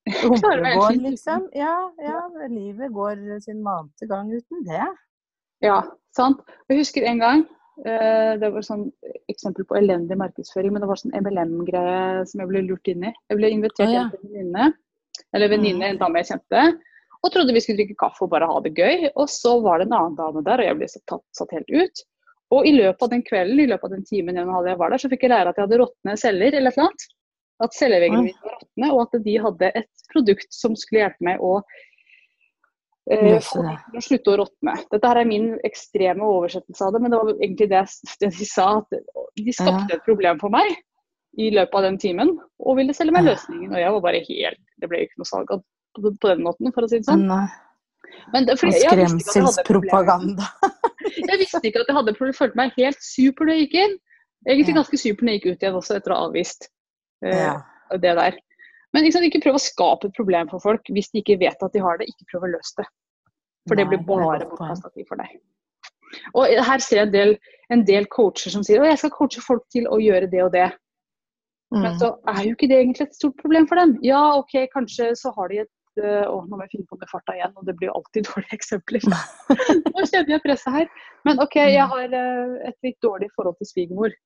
Helt 0.09 0.89
fint. 0.89 1.05
liksom. 1.05 1.47
Ja, 1.57 1.77
ja, 2.03 2.23
livet 2.49 2.93
går 2.95 3.41
sin 3.45 3.63
vante 3.65 4.09
gang 4.11 4.33
uten 4.33 4.65
det. 4.67 4.89
Ja, 5.65 5.83
sant. 6.17 6.43
Jeg 6.71 6.83
husker 6.83 7.07
en 7.09 7.19
gang 7.19 7.41
eh, 7.83 8.35
Det 8.39 8.51
var 8.55 8.63
sånn 8.63 8.85
eksempel 9.31 9.67
på 9.67 9.79
elendig 9.81 10.19
markedsføring, 10.21 10.73
men 10.75 10.85
det 10.85 10.91
var 10.91 11.01
sånn 11.01 11.17
MLM-greie 11.19 12.27
som 12.31 12.45
jeg 12.45 12.51
ble 12.51 12.63
lurt 12.69 12.91
inn 12.91 13.09
i. 13.09 13.15
Jeg 13.31 13.41
ble 13.41 13.51
invitert 13.55 13.89
Å, 13.89 13.95
ja. 13.95 14.05
til 14.13 14.21
en 14.21 14.37
venninne, 14.37 14.69
eller 15.35 15.53
venninne, 15.53 15.91
en 15.91 16.01
dame 16.01 16.23
jeg 16.23 16.31
kjente, 16.33 16.69
og 17.19 17.35
trodde 17.35 17.55
vi 17.55 17.63
skulle 17.65 17.81
drikke 17.81 17.99
kaffe 17.99 18.25
og 18.27 18.31
bare 18.33 18.47
ha 18.47 18.61
det 18.63 18.77
gøy. 18.79 19.09
Og 19.19 19.27
så 19.33 19.57
var 19.65 19.81
det 19.81 19.89
en 19.89 19.99
annen 19.99 20.19
dame 20.19 20.45
der, 20.47 20.63
og 20.63 20.71
jeg 20.71 20.79
ble 20.79 20.91
satt, 20.93 21.25
satt 21.35 21.55
helt 21.57 21.73
ut. 21.75 22.05
Og 22.55 22.65
i 22.65 22.73
løpet 22.73 23.03
av 23.05 23.11
den 23.13 23.25
kvelden, 23.27 23.61
i 23.61 23.69
løpet 23.69 23.91
av 23.91 23.97
den 23.97 24.07
timen 24.09 24.39
jeg 24.39 24.49
var 24.49 24.93
der, 24.93 25.01
så 25.01 25.11
fikk 25.11 25.27
jeg 25.27 25.35
lære 25.35 25.51
at 25.51 25.59
jeg 25.59 25.67
hadde 25.67 25.81
råtne 25.83 26.15
celler 26.21 26.55
eller 26.55 26.71
et 26.71 26.79
eller 26.79 26.87
annet. 26.87 27.09
At 27.59 27.75
celleveggene 27.75 28.29
mine 28.29 28.39
var 28.43 28.57
råtne, 28.61 28.89
og 28.95 29.01
at 29.05 29.23
de 29.25 29.37
hadde 29.43 29.71
et 29.81 30.09
produkt 30.13 30.53
som 30.55 30.77
skulle 30.79 31.03
hjelpe 31.03 31.27
meg 31.27 31.41
å 31.43 31.57
eh, 33.11 33.39
få 33.43 33.65
å 33.67 34.03
slutte 34.05 34.35
å 34.35 34.37
råtne. 34.45 34.77
Dette 34.93 35.11
her 35.11 35.23
er 35.25 35.29
min 35.29 35.49
ekstreme 35.67 36.27
oversettelse 36.27 36.87
av 36.87 36.95
det, 36.95 37.03
men 37.03 37.15
det 37.15 37.23
var 37.23 37.33
egentlig 37.35 37.71
det, 37.73 37.85
det 38.23 38.31
de 38.39 38.47
sa. 38.49 38.69
At 38.79 39.01
de 39.39 39.57
skapte 39.57 39.99
et 39.99 40.07
problem 40.07 40.39
for 40.43 40.55
meg 40.55 40.77
i 41.39 41.51
løpet 41.55 41.75
av 41.81 41.87
den 41.87 41.99
timen, 42.03 42.37
og 42.63 42.79
ville 42.79 42.95
selge 42.97 43.15
meg 43.15 43.27
løsningen. 43.27 43.75
Og 43.75 43.83
jeg 43.83 43.95
var 43.95 44.07
bare 44.07 44.23
helt 44.27 44.63
Det 44.79 44.91
ble 44.91 45.03
jo 45.03 45.09
ikke 45.09 45.23
noe 45.23 45.33
salg 45.33 45.53
på 45.99 46.31
den 46.31 46.45
måten, 46.47 46.71
for 46.75 46.87
å 46.87 46.91
si 46.91 47.03
det 47.03 47.11
sånn. 47.11 47.27
Nei. 47.27 47.47
Men 48.33 48.47
det, 48.47 48.55
fordi. 48.61 48.79
Skremselspropaganda. 48.87 50.47
Jeg 51.19 51.39
visste 51.41 51.61
ikke 51.67 51.83
at 51.83 51.91
jeg 51.91 51.97
hadde 51.97 52.15
problemer. 52.15 52.39
Følte 52.43 52.61
meg 52.61 52.79
helt 52.79 53.03
super 53.03 53.49
når 53.49 53.57
jeg 53.59 53.67
gikk 53.67 53.79
inn. 53.83 53.95
Egentlig 54.47 54.75
ganske 54.79 54.99
super 55.01 55.27
når 55.27 55.35
jeg 55.35 55.41
gikk 55.41 55.49
ut 55.49 55.65
igjen 55.65 55.79
også, 55.83 55.99
etter 55.99 56.15
å 56.15 56.19
ha 56.19 56.27
avvist 56.31 56.69
Ja. 57.25 57.57
det 57.99 58.15
der. 58.17 58.37
Men 58.95 59.05
liksom, 59.05 59.23
ikke 59.27 59.43
prøv 59.45 59.59
å 59.59 59.61
skape 59.63 60.09
et 60.09 60.17
problem 60.17 60.49
for 60.49 60.63
folk 60.65 60.87
hvis 60.95 61.11
de 61.13 61.21
ikke 61.23 61.39
vet 61.41 61.63
at 61.63 61.73
de 61.75 61.83
har 61.85 61.99
det. 62.01 62.09
Ikke 62.09 62.29
prøv 62.33 62.47
å 62.49 62.53
løse 62.57 62.79
det. 62.81 62.87
For 63.69 63.77
det 63.77 63.85
Nei, 63.85 63.91
blir 63.91 63.99
det 64.01 64.07
blir 64.07 64.25
bare 64.25 64.47
bortkasta 64.49 64.91
tid 64.95 65.07
for 65.09 65.21
deg. 65.21 65.39
Og 66.33 66.49
her 66.65 66.81
ser 66.81 67.03
jeg 67.03 67.07
en 67.11 67.13
del, 67.13 67.35
en 67.75 67.83
del 67.85 68.07
coacher 68.09 68.51
som 68.55 68.63
sier 68.65 68.81
at 68.81 68.95
jeg 68.95 69.01
skal 69.03 69.13
coache 69.13 69.43
folk 69.45 69.67
til 69.75 69.85
å 69.93 69.99
gjøre 70.01 70.31
det 70.33 70.41
og 70.47 70.53
det. 70.55 70.71
Men 71.71 71.93
Mm. 71.93 71.99
så 72.01 72.09
er 72.33 72.45
jo 72.47 72.55
ikke 72.57 72.69
det 72.71 72.79
egentlig 72.81 73.05
et 73.11 73.15
stort 73.19 73.37
problem 73.37 73.67
for 73.69 73.77
dem. 73.77 73.99
Ja, 74.03 74.23
OK, 74.39 74.55
kanskje 74.73 75.11
så 75.21 75.29
har 75.37 75.49
de 75.53 75.59
et 75.67 76.01
øh, 76.01 76.25
Å, 76.25 76.37
nå 76.49 76.57
må 76.57 76.63
jeg 76.65 76.71
finne 76.79 76.87
på 76.89 76.97
med 76.97 77.11
farta 77.11 77.35
igjen, 77.37 77.53
og 77.59 77.67
det 77.67 77.75
blir 77.77 77.91
jo 77.91 77.97
alltid 77.99 78.25
dårlige 78.31 78.57
eksempler. 78.57 79.05
nå 79.93 80.07
kjenner 80.09 80.33
jeg 80.33 80.43
presset 80.47 80.73
her. 80.73 80.89
Men 81.29 81.43
OK, 81.45 81.57
jeg 81.61 81.83
Mm. 81.85 81.91
har 81.93 82.09
øh, 82.23 82.57
et 82.71 82.77
litt 82.89 82.97
dårlig 83.05 83.29
forhold 83.37 83.59
til 83.61 83.67
svigermor. 83.69 84.17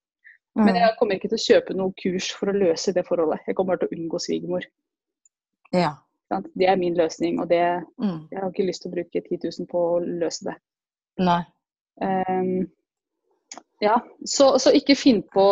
Men 0.55 0.77
jeg 0.77 0.97
kommer 0.99 1.17
ikke 1.17 1.31
til 1.33 1.39
å 1.39 1.47
kjøpe 1.47 1.75
noe 1.77 1.95
kurs 1.97 2.29
for 2.37 2.53
å 2.53 2.57
løse 2.57 2.93
det 2.93 3.07
forholdet. 3.07 3.41
Jeg 3.49 3.57
kommer 3.57 3.81
til 3.81 3.89
å 3.89 3.97
unngå 3.97 4.21
svigermor. 4.21 4.67
Ja. 5.73 5.95
Det 6.57 6.69
er 6.69 6.77
min 6.81 6.95
løsning, 6.97 7.41
og 7.41 7.49
det, 7.49 7.85
Mm. 8.01 8.29
jeg 8.31 8.41
har 8.41 8.51
ikke 8.51 8.67
lyst 8.67 8.83
til 8.83 8.91
å 8.91 8.95
bruke 8.95 9.21
10 9.21 9.39
000 9.45 9.67
på 9.69 9.79
å 9.97 9.99
løse 10.01 10.45
det. 10.45 10.55
Nei. 11.19 11.43
Um, 12.01 12.71
ja, 13.81 13.99
så, 14.25 14.59
så 14.59 14.73
ikke 14.73 14.97
finn 14.97 15.23
på 15.23 15.45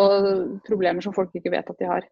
problemer 0.67 1.05
som 1.05 1.13
folk 1.13 1.35
ikke 1.35 1.53
vet 1.53 1.69
at 1.69 1.79
de 1.79 1.89
har. 1.89 2.07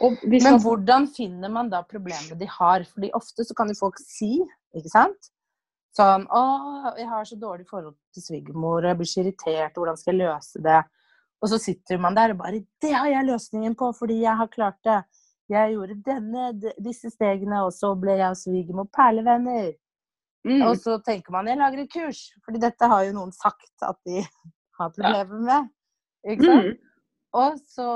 Men 0.00 0.42
man, 0.42 0.60
hvordan 0.60 1.08
finner 1.08 1.52
man 1.52 1.70
da 1.72 1.82
problemet 1.82 2.38
de 2.38 2.48
har? 2.48 2.84
Fordi 2.84 3.10
ofte 3.16 3.44
så 3.44 3.56
kan 3.56 3.68
jo 3.68 3.78
folk 3.78 4.00
si, 4.00 4.38
ikke 4.76 4.92
sant? 4.92 5.30
Sånn 5.96 6.26
'Å, 6.28 6.96
jeg 6.98 7.08
har 7.08 7.24
så 7.24 7.38
dårlig 7.40 7.66
forhold 7.70 7.96
til 8.12 8.22
svigermor, 8.22 8.84
jeg 8.84 8.96
blir 8.96 9.08
så 9.08 9.22
irritert, 9.22 9.74
hvordan 9.74 9.96
skal 9.96 10.14
jeg 10.14 10.26
løse 10.26 10.62
det?' 10.62 10.84
Og 11.42 11.50
så 11.52 11.58
sitter 11.60 11.98
man 12.00 12.16
der 12.16 12.32
og 12.32 12.38
bare 12.38 12.64
'Det 12.80 12.92
har 12.94 13.06
jeg 13.06 13.26
løsningen 13.26 13.74
på, 13.76 13.92
fordi 13.98 14.20
jeg 14.20 14.36
har 14.36 14.46
klart 14.46 14.78
det'. 14.86 15.02
Jeg 15.48 15.72
gjorde 15.72 16.02
denne, 16.02 16.72
disse 16.84 17.10
stegene, 17.10 17.64
og 17.64 17.72
så 17.72 17.94
ble 17.94 18.16
jeg 18.18 18.36
svigermor 18.36 18.88
perlevenner. 18.92 19.72
mm, 20.44 20.62
Og 20.62 20.76
så 20.76 20.98
tenker 21.04 21.30
man 21.32 21.46
'Jeg 21.46 21.58
lager 21.58 21.82
et 21.82 21.92
kurs', 21.92 22.32
fordi 22.44 22.58
dette 22.58 22.86
har 22.86 23.02
jo 23.04 23.12
noen 23.12 23.32
sagt 23.32 23.82
at 23.82 23.96
de 24.06 24.22
har 24.80 24.88
problemer 24.90 25.40
med. 25.40 25.68
Ikke 26.26 26.44
sant? 26.44 26.66
mm, 26.66 26.76
Og 27.32 27.58
så 27.58 27.88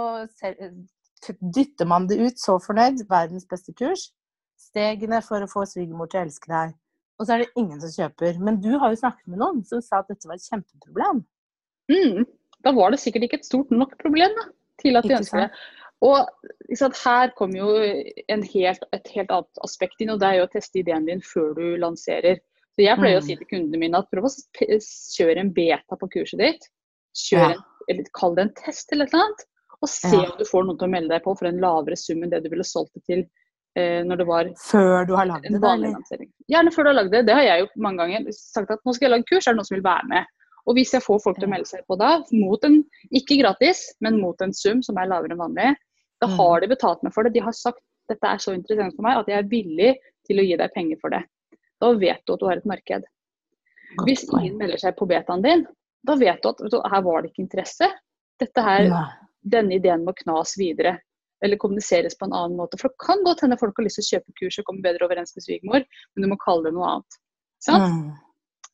dytter 1.57 1.87
man 1.87 2.07
det 2.09 2.21
ut, 2.21 2.39
så 2.39 2.59
fornøyd. 2.59 3.09
Verdens 3.09 3.47
beste 3.51 3.73
kurs. 3.73 4.13
Stegene 4.59 5.23
for 5.23 5.43
å 5.43 5.49
få 5.51 5.65
svigermor 5.69 6.11
til 6.11 6.21
å 6.21 6.25
elske 6.29 6.49
deg. 6.53 6.75
Og 7.19 7.27
så 7.27 7.35
er 7.35 7.39
det 7.39 7.53
ingen 7.57 7.81
som 7.81 7.91
kjøper. 7.91 8.39
Men 8.41 8.61
du 8.61 8.79
har 8.79 8.93
jo 8.93 9.01
snakket 9.01 9.29
med 9.29 9.39
noen 9.43 9.65
som 9.69 9.83
sa 9.85 10.01
at 10.01 10.09
dette 10.09 10.29
var 10.29 10.39
et 10.39 10.49
kjempeproblem. 10.49 11.25
mm, 11.91 12.25
da 12.65 12.73
var 12.77 12.91
det 12.93 13.01
sikkert 13.01 13.23
ikke 13.29 13.39
et 13.41 13.47
stort 13.49 13.71
nok 13.75 13.97
problem 13.99 14.33
da, 14.37 14.47
til 14.83 14.97
at 14.97 15.05
de 15.09 15.15
ønsker 15.19 15.45
det. 15.47 15.51
Og 16.01 16.27
sant, 16.77 16.97
her 17.05 17.33
kommer 17.37 17.59
jo 17.61 17.73
en 18.33 18.43
helt, 18.55 18.85
et 18.97 19.09
helt 19.15 19.31
annet 19.37 19.61
aspekt 19.67 20.01
inn, 20.01 20.11
og 20.15 20.21
det 20.23 20.29
er 20.31 20.39
jo 20.41 20.47
å 20.47 20.53
teste 20.53 20.81
ideen 20.81 21.05
din 21.09 21.21
før 21.21 21.53
du 21.59 21.65
lanserer. 21.83 22.41
Så 22.77 22.85
Jeg 22.87 22.97
pleier 22.97 23.19
å 23.19 23.21
Mm. 23.21 23.27
si 23.27 23.37
til 23.37 23.47
kundene 23.51 23.79
mine 23.83 23.99
at 23.99 24.09
prøv 24.11 24.25
å 24.25 24.33
kjøre 24.61 25.39
en 25.43 25.53
beta 25.53 25.97
på 26.01 26.09
kurset 26.09 26.39
ditt. 26.41 26.69
Kjør 27.15 27.41
Ja. 27.41 27.51
en, 27.53 27.63
eller 27.91 28.05
Kall 28.15 28.35
det 28.35 28.43
en 28.47 28.55
test 28.55 28.93
eller 28.93 29.05
eller 29.11 29.25
annet. 29.25 29.45
Og 29.83 29.89
se 29.89 30.09
Ja. 30.17 30.31
om 30.31 30.39
du 30.39 30.45
får 30.45 30.65
noen 30.65 30.79
til 30.79 30.89
å 30.89 30.91
melde 30.91 31.09
deg 31.09 31.23
på 31.25 31.37
for 31.39 31.47
en 31.49 31.61
lavere 31.61 31.97
sum 31.97 32.23
enn 32.23 32.31
det 32.31 32.43
du 32.45 32.49
ville 32.49 32.65
solgt 32.65 32.93
det 32.95 33.05
til 33.05 33.27
eh, 33.77 34.03
når 34.03 34.17
det 34.19 34.27
var 34.27 34.45
Før 34.59 35.07
du 35.07 35.15
har 35.17 35.27
lagd 35.27 35.43
det, 35.43 35.55
eller? 35.63 35.95
Gjerne 36.51 36.73
før 36.75 36.83
du 36.85 36.89
har 36.91 36.95
lagd 37.05 37.11
det. 37.13 37.27
Det 37.27 37.35
har 37.35 37.43
jeg 37.43 37.61
gjort 37.67 37.77
mange 37.77 37.99
ganger. 37.99 38.33
Sagt 38.33 38.71
at 38.71 38.81
nå 38.85 38.95
skal 38.95 39.09
jeg 39.11 39.19
lage 39.19 39.29
kurs, 39.31 39.47
er 39.47 39.53
det 39.53 39.57
noen 39.61 39.67
som 39.69 39.77
vil 39.77 39.85
være 39.85 40.09
med? 40.09 40.25
Og 40.71 40.77
hvis 40.79 40.95
jeg 40.95 41.03
får 41.03 41.23
folk 41.25 41.39
til 41.41 41.49
å 41.49 41.51
melde 41.51 41.67
seg 41.67 41.83
på 41.91 41.97
da, 41.99 42.21
mot 42.31 42.65
en, 42.69 42.81
ikke 43.11 43.41
gratis, 43.41 43.89
men 44.05 44.21
mot 44.23 44.39
en 44.45 44.55
sum 44.55 44.85
som 44.87 44.99
er 45.03 45.11
lavere 45.11 45.35
enn 45.35 45.43
vanlig, 45.43 45.73
da 46.23 46.29
Mm. 46.29 46.37
har 46.37 46.61
de 46.61 46.69
betalt 46.71 47.03
meg 47.03 47.15
for 47.17 47.27
det. 47.27 47.33
De 47.35 47.43
har 47.43 47.57
sagt 47.57 47.83
dette 48.11 48.27
er 48.27 48.39
så 48.43 48.55
interessant 48.55 48.95
for 48.95 49.07
meg 49.07 49.19
at 49.19 49.29
jeg 49.31 49.39
er 49.39 49.51
villig 49.51 49.91
til 50.27 50.39
å 50.39 50.47
gi 50.47 50.57
deg 50.59 50.75
penger 50.75 50.99
for 51.01 51.11
det. 51.15 51.23
Da 51.81 51.93
vet 51.97 52.23
du 52.27 52.35
at 52.35 52.41
du 52.41 52.47
har 52.47 52.61
et 52.61 52.67
marked. 52.69 53.05
Hvis 54.07 54.25
ingen 54.31 54.59
melder 54.61 54.79
seg 54.79 54.97
på 54.99 55.09
betaen 55.11 55.43
din, 55.43 55.67
da 56.07 56.15
vet 56.15 56.43
du 56.43 56.49
at 56.51 56.61
vet 56.61 56.71
du, 56.75 56.81
her 56.87 57.03
var 57.03 57.23
det 57.23 57.31
ikke 57.33 57.45
interesse. 57.47 57.89
Dette 58.39 58.63
her, 58.63 58.87
Denne 59.43 59.73
ideen 59.79 60.05
må 60.05 60.13
knas 60.13 60.53
videre. 60.61 60.99
Eller 61.43 61.57
kommuniseres 61.57 62.13
på 62.19 62.27
en 62.27 62.35
annen 62.37 62.59
måte. 62.59 62.77
For 62.77 62.93
det 62.93 63.01
kan 63.01 63.23
godt 63.25 63.41
hende 63.41 63.57
folk 63.57 63.79
har 63.79 63.87
lyst 63.87 63.97
til 63.97 64.05
å 64.05 64.11
kjøpe 64.19 64.35
kurs 64.37 64.59
og 64.61 64.67
komme 64.69 64.83
bedre 64.85 65.07
overens 65.07 65.33
med 65.35 65.47
svigermor, 65.47 65.87
men 66.15 66.23
du 66.23 66.29
må 66.29 66.37
kalle 66.45 66.69
det 66.69 66.75
noe 66.77 66.91
annet. 66.91 67.17
Sant? 67.65 67.89
Mm. 67.89 68.11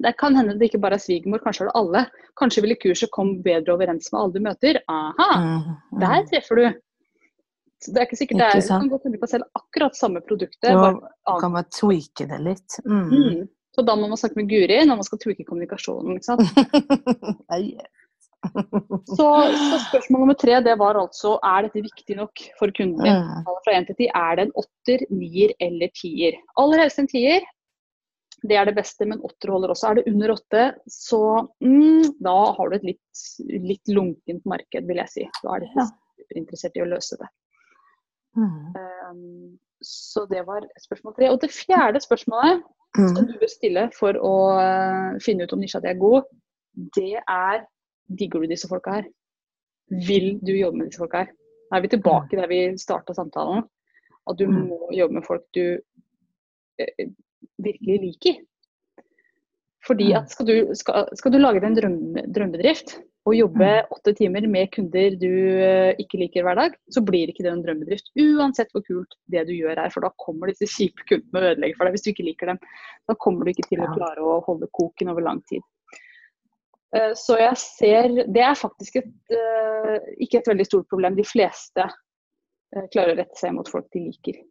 Det 0.04 0.12
kan 0.20 0.36
hende 0.36 0.58
det 0.60 0.68
ikke 0.68 0.80
bare 0.82 0.98
er 0.98 1.02
svigermor, 1.02 1.40
kanskje 1.40 1.64
er 1.64 1.70
det 1.70 1.78
alle. 1.80 2.02
Kanskje 2.36 2.62
ville 2.64 2.76
kurset 2.80 3.12
komme 3.14 3.38
bedre 3.44 3.72
overens 3.76 4.10
med 4.12 4.20
alle 4.20 4.34
du 4.34 4.44
møter. 4.44 4.80
Aha, 4.92 5.28
der 6.02 6.26
treffer 6.28 6.60
du. 6.60 6.66
Så 7.84 7.92
det 7.92 8.00
er 8.00 8.08
ikke 8.08 8.18
sikkert 8.18 8.40
det 8.40 8.46
er, 8.46 8.64
sant. 8.64 8.82
kan 8.82 8.92
godt 8.92 9.06
hende 9.06 9.20
på 9.20 9.28
selv 9.30 9.48
akkurat 9.56 9.96
samme 9.96 10.22
produktet. 10.24 10.64
Da 10.64 10.76
bare 10.80 11.40
kan 11.42 11.52
man 11.54 11.68
tweake 11.72 12.28
det 12.28 12.40
litt. 12.44 12.78
Mm. 12.84 13.08
Mm. 13.12 13.42
Så 13.76 13.84
da 13.84 13.96
må 14.00 14.08
man 14.08 14.20
snakke 14.20 14.40
med 14.40 14.48
Guri 14.48 14.78
når 14.88 15.00
man 15.00 15.06
skal 15.06 15.20
tweake 15.20 15.44
kommunikasjonen. 15.44 16.16
ikke 16.16 16.28
sant? 16.30 16.44
Så, 19.16 19.26
så 19.26 19.78
spørsmål 19.88 20.20
nummer 20.22 20.36
tre 20.38 20.58
det 20.62 20.76
var 20.78 20.98
altså 21.00 21.32
er 21.42 21.66
dette 21.66 21.82
viktig 21.82 22.16
nok 22.18 22.42
for 22.60 22.70
kunden 22.76 23.00
din. 23.02 23.24
Mm. 23.24 23.48
Fra 23.64 23.74
1 23.74 23.88
til 23.88 23.96
10, 24.04 24.08
er 24.14 24.36
det 24.38 24.44
en 24.46 24.52
åtter, 24.62 25.04
nier 25.10 25.54
eller 25.66 25.90
tier? 25.96 26.36
Aller 26.60 26.84
helst 26.84 27.00
en 27.02 27.10
tier. 27.10 27.42
Det 28.46 28.56
er 28.60 28.64
det 28.68 28.74
beste, 28.76 29.06
men 29.08 29.20
åtter 29.24 29.50
holder 29.50 29.72
også. 29.72 29.88
Er 29.90 29.94
det 29.98 30.06
under 30.12 30.32
åtte, 30.34 30.64
så 30.92 31.20
mm, 31.64 32.16
da 32.22 32.34
har 32.56 32.68
du 32.70 32.76
et 32.76 32.84
litt, 32.84 33.22
litt 33.48 33.88
lunkent 33.88 34.44
marked, 34.46 34.86
vil 34.86 35.00
jeg 35.02 35.08
si. 35.12 35.24
Da 35.42 35.54
er 35.56 35.60
de 35.64 35.70
Ja. 35.76 35.86
interessert 36.36 36.76
i 36.76 36.82
å 36.84 36.88
løse 36.90 37.16
det. 37.20 37.28
Mm. 38.36 38.74
Um, 38.76 39.58
så 39.82 40.26
det 40.28 40.42
var 40.46 40.66
spørsmål 40.80 41.14
tre. 41.16 41.30
Og 41.32 41.40
det 41.40 41.50
fjerde 41.54 42.00
spørsmålet 42.04 42.62
som 42.96 43.24
Mm. 43.24 43.26
du 43.28 43.38
bør 43.38 43.48
stille 43.52 43.90
for 43.92 44.12
å 44.14 44.34
eh, 44.60 45.18
finne 45.20 45.44
ut 45.44 45.52
om 45.52 45.60
nisja 45.60 45.80
di 45.82 45.88
er 45.88 45.98
god, 46.00 46.24
det 46.96 47.18
er 47.28 47.66
digger 48.08 48.40
du 48.40 48.46
disse 48.46 48.68
folka 48.68 48.90
her? 49.00 49.04
Vil 49.90 50.38
du 50.40 50.52
jobbe 50.52 50.78
med 50.78 50.88
disse 50.90 50.98
folka 51.02 51.24
her? 51.24 51.32
Da 51.70 51.76
er 51.76 51.82
vi 51.82 51.88
tilbake 51.88 52.36
der 52.38 52.46
vi 52.48 52.60
starta 52.78 53.14
samtalen. 53.14 53.64
At 54.28 54.36
du 54.38 54.46
Mm. 54.46 54.68
må 54.68 54.88
jobbe 54.92 55.12
med 55.14 55.24
folk 55.26 55.44
du 55.54 55.78
eh, 56.78 57.06
virkelig 57.62 58.00
liker. 58.02 58.38
Fordi 59.86 60.08
Mm. 60.10 60.16
at 60.18 60.30
skal 60.30 60.46
du, 60.46 60.74
skal, 60.74 61.06
skal 61.14 61.32
du 61.32 61.38
lage 61.38 61.60
deg 61.60 61.68
en 61.70 61.76
drøm, 61.76 61.98
drømmebedrift 62.34 62.96
og 63.26 63.34
jobbe 63.36 63.66
Mm. 63.66 63.86
åtte 63.94 64.12
timer 64.18 64.46
med 64.50 64.70
kunder 64.72 65.14
du 65.18 65.30
eh, 65.62 65.94
ikke 65.98 66.18
liker 66.18 66.42
hver 66.42 66.56
dag, 66.58 66.74
så 66.90 67.02
blir 67.06 67.28
ikke 67.30 67.42
det 67.46 67.52
en 67.52 67.62
drømmebedrift. 67.62 68.10
Uansett 68.18 68.70
hvor 68.74 68.82
kult 68.86 69.14
det 69.30 69.46
du 69.46 69.52
gjør 69.54 69.78
er, 69.78 69.90
for 69.90 70.00
da 70.02 70.10
kommer 70.18 70.50
disse 70.50 70.66
kjipe 70.66 71.06
kundene 71.06 71.38
og 71.38 71.48
ødelegger 71.54 71.76
for 71.78 71.84
deg 71.86 71.94
hvis 71.94 72.02
du 72.06 72.10
ikke 72.10 72.26
liker 72.26 72.46
dem. 72.46 72.58
Da 73.06 73.14
kommer 73.14 73.44
du 73.44 73.50
ikke 73.54 73.68
til 73.68 73.80
å 73.82 73.94
klare 73.94 74.22
å 74.26 74.40
holde 74.46 74.66
koken 74.74 75.08
over 75.10 75.22
lang 75.22 75.42
tid. 75.46 75.62
Eh, 76.94 77.12
Så 77.14 77.38
jeg 77.38 77.56
ser 77.56 78.08
Det 78.26 78.42
er 78.42 78.54
faktisk 78.54 78.96
et, 78.96 79.14
eh, 79.30 79.98
ikke 80.18 80.38
et 80.38 80.48
veldig 80.48 80.66
stort 80.66 80.88
problem. 80.88 81.14
De 81.14 81.22
fleste 81.22 81.86
klarer 82.92 83.14
å 83.14 83.18
rette 83.18 83.38
seg 83.38 83.54
mot 83.54 83.68
folk 83.68 83.86
de 83.92 84.00
liker. 84.10 84.42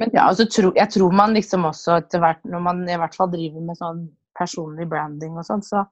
Men 0.00 0.14
Ja, 0.16 0.26
altså, 0.30 0.46
tro, 0.48 0.72
jeg 0.76 0.90
tror 0.94 1.12
man 1.12 1.34
liksom 1.36 1.66
også 1.68 1.98
etter 2.00 2.22
hvert, 2.22 2.40
når 2.48 2.62
man 2.64 2.82
i 2.88 2.96
hvert 2.96 3.16
fall 3.18 3.30
driver 3.32 3.66
med 3.66 3.78
sånn 3.78 4.06
personlig 4.38 4.86
branding 4.88 5.36
og 5.36 5.44
sånn, 5.44 5.62
så 5.66 5.84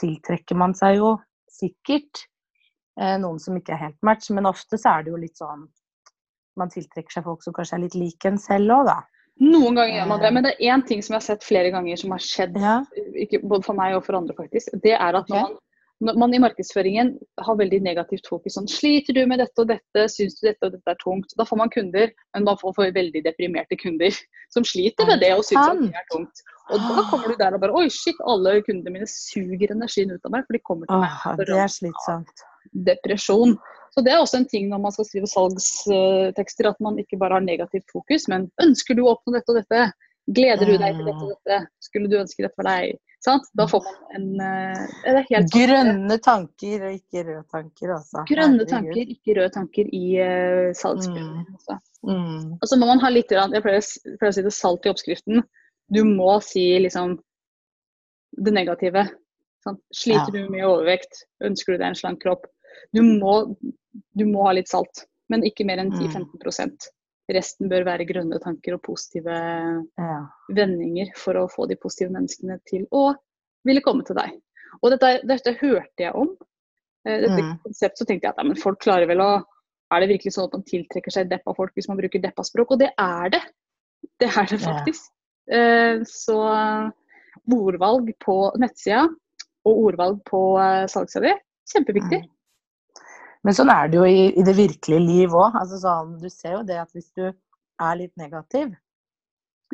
tiltrekker 0.00 0.58
man 0.58 0.74
seg 0.74 0.98
jo 0.98 1.12
sikkert 1.52 2.24
eh, 2.98 3.14
noen 3.22 3.38
som 3.42 3.56
ikke 3.58 3.76
er 3.76 3.84
helt 3.84 4.00
match, 4.02 4.30
men 4.34 4.48
ofte 4.50 4.80
så 4.80 4.96
er 4.96 5.06
det 5.06 5.14
jo 5.14 5.20
litt 5.22 5.38
sånn 5.38 5.68
Man 6.58 6.68
tiltrekker 6.68 7.14
seg 7.14 7.24
folk 7.24 7.40
som 7.40 7.54
kanskje 7.56 7.78
er 7.78 7.80
litt 7.86 7.94
like 7.96 8.28
en 8.28 8.36
selv 8.36 8.74
òg, 8.74 8.88
da. 8.90 8.98
Noen 9.40 9.78
ganger 9.78 9.94
gjør 9.94 10.08
man 10.10 10.20
det, 10.20 10.30
men 10.36 10.44
det 10.44 10.50
er 10.52 10.74
én 10.74 10.82
ting 10.84 11.00
som 11.00 11.14
jeg 11.14 11.22
har 11.22 11.24
sett 11.24 11.46
flere 11.46 11.70
ganger 11.72 11.96
som 11.96 12.12
har 12.12 12.20
skjedd, 12.20 12.58
Ja. 12.60 12.74
ikke, 13.16 13.40
både 13.40 13.64
for 13.64 13.78
meg 13.78 13.96
og 13.96 14.04
for 14.04 14.18
andre 14.18 14.36
faktisk. 14.36 14.74
Det 14.84 14.92
er 14.92 15.16
at 15.16 15.30
når, 15.32 15.46
man, 15.46 15.56
når 16.02 16.16
man 16.18 16.34
i 16.34 16.40
markedsføringen 16.42 17.12
har 17.46 17.58
veldig 17.58 17.78
negativt 17.84 18.26
fokus 18.30 18.56
sånn 18.56 18.68
Sliter 18.70 19.14
du 19.16 19.22
med 19.30 19.38
dette 19.42 19.62
og 19.62 19.68
dette, 19.70 20.06
syns 20.10 20.38
du 20.40 20.48
dette 20.48 20.66
og 20.68 20.74
dette 20.74 20.94
er 20.94 20.98
tungt? 21.02 21.34
Da 21.38 21.46
får 21.46 21.60
man 21.60 21.70
kunder, 21.72 22.10
men 22.34 22.46
man 22.48 22.58
får, 22.60 22.74
får 22.78 22.94
veldig 22.96 23.22
deprimerte 23.26 23.78
kunder 23.80 24.16
som 24.52 24.66
sliter 24.66 25.08
med 25.08 25.22
det 25.22 25.32
og 25.36 25.44
syns 25.46 25.68
at 25.68 25.82
det 25.84 25.92
er 26.02 26.08
tungt. 26.12 26.42
Og 26.72 26.86
da 26.88 27.04
kommer 27.10 27.32
du 27.32 27.36
der 27.40 27.56
og 27.56 27.62
bare 27.62 27.76
Oi, 27.82 27.86
shit, 27.92 28.18
alle 28.28 28.56
kundene 28.66 28.94
mine 28.96 29.08
suger 29.10 29.74
energien 29.74 30.14
ut 30.14 30.26
av 30.28 30.34
meg, 30.34 30.46
for 30.48 30.56
de 30.58 30.62
kommer 30.66 30.90
til 30.90 31.02
meg 31.02 31.12
Åh, 31.12 31.36
det 31.40 31.48
er 31.58 31.72
slitsomt. 31.72 32.44
depresjon. 32.88 33.56
Så 33.92 34.00
Det 34.04 34.12
er 34.12 34.22
også 34.22 34.38
en 34.40 34.48
ting 34.48 34.70
når 34.70 34.80
man 34.86 34.94
skal 34.94 35.04
skrive 35.04 35.28
salgstekster, 35.28 36.70
at 36.70 36.78
man 36.80 36.96
ikke 37.02 37.18
bare 37.20 37.36
har 37.36 37.44
negativt 37.44 37.84
fokus, 37.92 38.28
men 38.32 38.48
ønsker 38.62 38.96
du 38.96 39.04
å 39.04 39.12
oppnå 39.16 39.36
dette 39.36 39.52
og 39.52 39.60
dette? 39.60 39.90
Gleder 40.30 40.68
du 40.68 40.76
deg 40.78 40.98
til 40.98 41.08
dette 41.08 41.24
og 41.24 41.32
dette? 41.32 41.56
Skulle 41.82 42.10
du 42.10 42.20
ønske 42.20 42.44
dette 42.44 42.54
for 42.58 42.68
deg? 42.68 42.98
Sant? 43.22 43.46
Da 43.58 43.68
får 43.70 43.84
man 43.86 44.14
en 44.16 44.42
eh, 44.42 45.14
Det 45.14 45.24
helt 45.28 45.52
Grønne 45.54 46.18
tanker 46.22 46.86
og 46.88 46.94
ikke 46.96 47.24
røde 47.26 47.42
tanker, 47.54 47.92
altså. 47.96 48.24
grønne 48.26 48.66
tanker, 48.70 49.02
ikke 49.14 49.36
røde 49.38 49.52
tanker 49.54 49.90
i 49.94 50.04
uh, 50.18 50.70
salgsprøven. 50.74 51.44
Mm. 52.02 52.08
Mm. 52.10 52.48
Og 52.58 52.64
så 52.66 52.78
må 52.78 52.88
man 52.90 53.02
ha 53.02 53.12
litt 53.14 53.30
Jeg 53.30 53.62
pleier 53.62 53.78
å 53.78 54.32
si 54.34 54.46
det 54.46 54.54
salt 54.54 54.86
i 54.86 54.90
oppskriften. 54.90 55.42
Du 55.92 56.02
må 56.08 56.34
si 56.42 56.64
liksom 56.82 57.18
det 58.42 58.54
negative. 58.54 59.06
Sant? 59.62 59.78
Sliter 59.94 60.34
du 60.34 60.48
med 60.50 60.66
overvekt? 60.66 61.22
Ønsker 61.46 61.74
du 61.74 61.82
deg 61.82 61.92
en 61.92 61.98
slank 61.98 62.22
kropp? 62.24 62.48
Du 62.94 63.02
må, 63.06 63.54
du 64.18 64.24
må 64.26 64.48
ha 64.48 64.56
litt 64.58 64.70
salt, 64.72 65.06
men 65.30 65.46
ikke 65.46 65.66
mer 65.68 65.82
enn 65.82 65.92
Mm. 65.92 66.10
10-15 66.10 66.90
Resten 67.32 67.68
bør 67.70 67.84
være 67.86 68.06
grønne 68.08 68.38
tanker 68.42 68.74
og 68.76 68.82
positive 68.82 69.34
Ja. 69.98 70.26
vendinger 70.50 71.12
for 71.16 71.34
å 71.40 71.48
få 71.50 71.68
de 71.68 71.76
positive 71.76 72.10
menneskene 72.12 72.58
til 72.68 72.86
å 72.92 73.14
ville 73.64 73.80
komme 73.84 74.04
til 74.04 74.16
deg. 74.16 74.40
Og 74.82 74.90
dette, 74.90 75.20
dette 75.26 75.54
hørte 75.60 76.00
jeg 76.06 76.14
om. 76.14 76.28
Eh, 77.06 77.20
Dette 77.20 77.42
Mm. 77.42 77.58
konseptet 77.64 77.98
så 77.98 78.06
tenkte 78.06 78.24
jeg 78.26 78.30
at 78.32 78.38
ja, 78.38 78.44
men 78.44 78.56
folk 78.56 78.80
klarer 78.80 79.06
vel 79.06 79.18
å 79.20 79.44
Er 79.92 80.00
det 80.00 80.08
virkelig 80.08 80.32
sånn 80.32 80.46
at 80.48 80.52
man 80.54 80.62
tiltrekker 80.64 81.12
seg 81.12 81.28
deppa 81.28 81.52
folk 81.54 81.74
hvis 81.76 81.86
man 81.88 81.98
bruker 81.98 82.18
deppa-språk? 82.22 82.70
Og 82.70 82.78
det 82.78 82.94
er 82.96 83.28
det. 83.28 83.42
Det 84.18 84.28
er 84.30 84.46
det 84.48 84.58
faktisk. 84.64 85.10
Ja. 85.46 85.98
Så 86.08 86.38
ordvalg 87.52 88.12
på 88.22 88.36
nettsida 88.60 89.02
og 89.68 89.80
ordvalg 89.86 90.22
på 90.24 90.40
eh, 90.62 90.86
salgssida 90.90 91.28
di, 91.28 91.34
kjempeviktig. 91.74 92.22
Mm. 92.24 92.30
Men 93.42 93.56
sånn 93.58 93.72
er 93.74 93.90
det 93.90 93.98
jo 93.98 94.06
i, 94.06 94.26
i 94.38 94.44
det 94.46 94.54
virkelige 94.54 95.02
liv 95.02 95.34
òg. 95.34 95.56
Altså 95.58 95.80
sånn, 95.82 96.16
du 96.22 96.28
ser 96.30 96.58
jo 96.60 96.64
det 96.66 96.78
at 96.82 96.92
hvis 96.94 97.10
du 97.18 97.24
er 97.26 97.96
litt 97.98 98.12
negativ, 98.20 98.70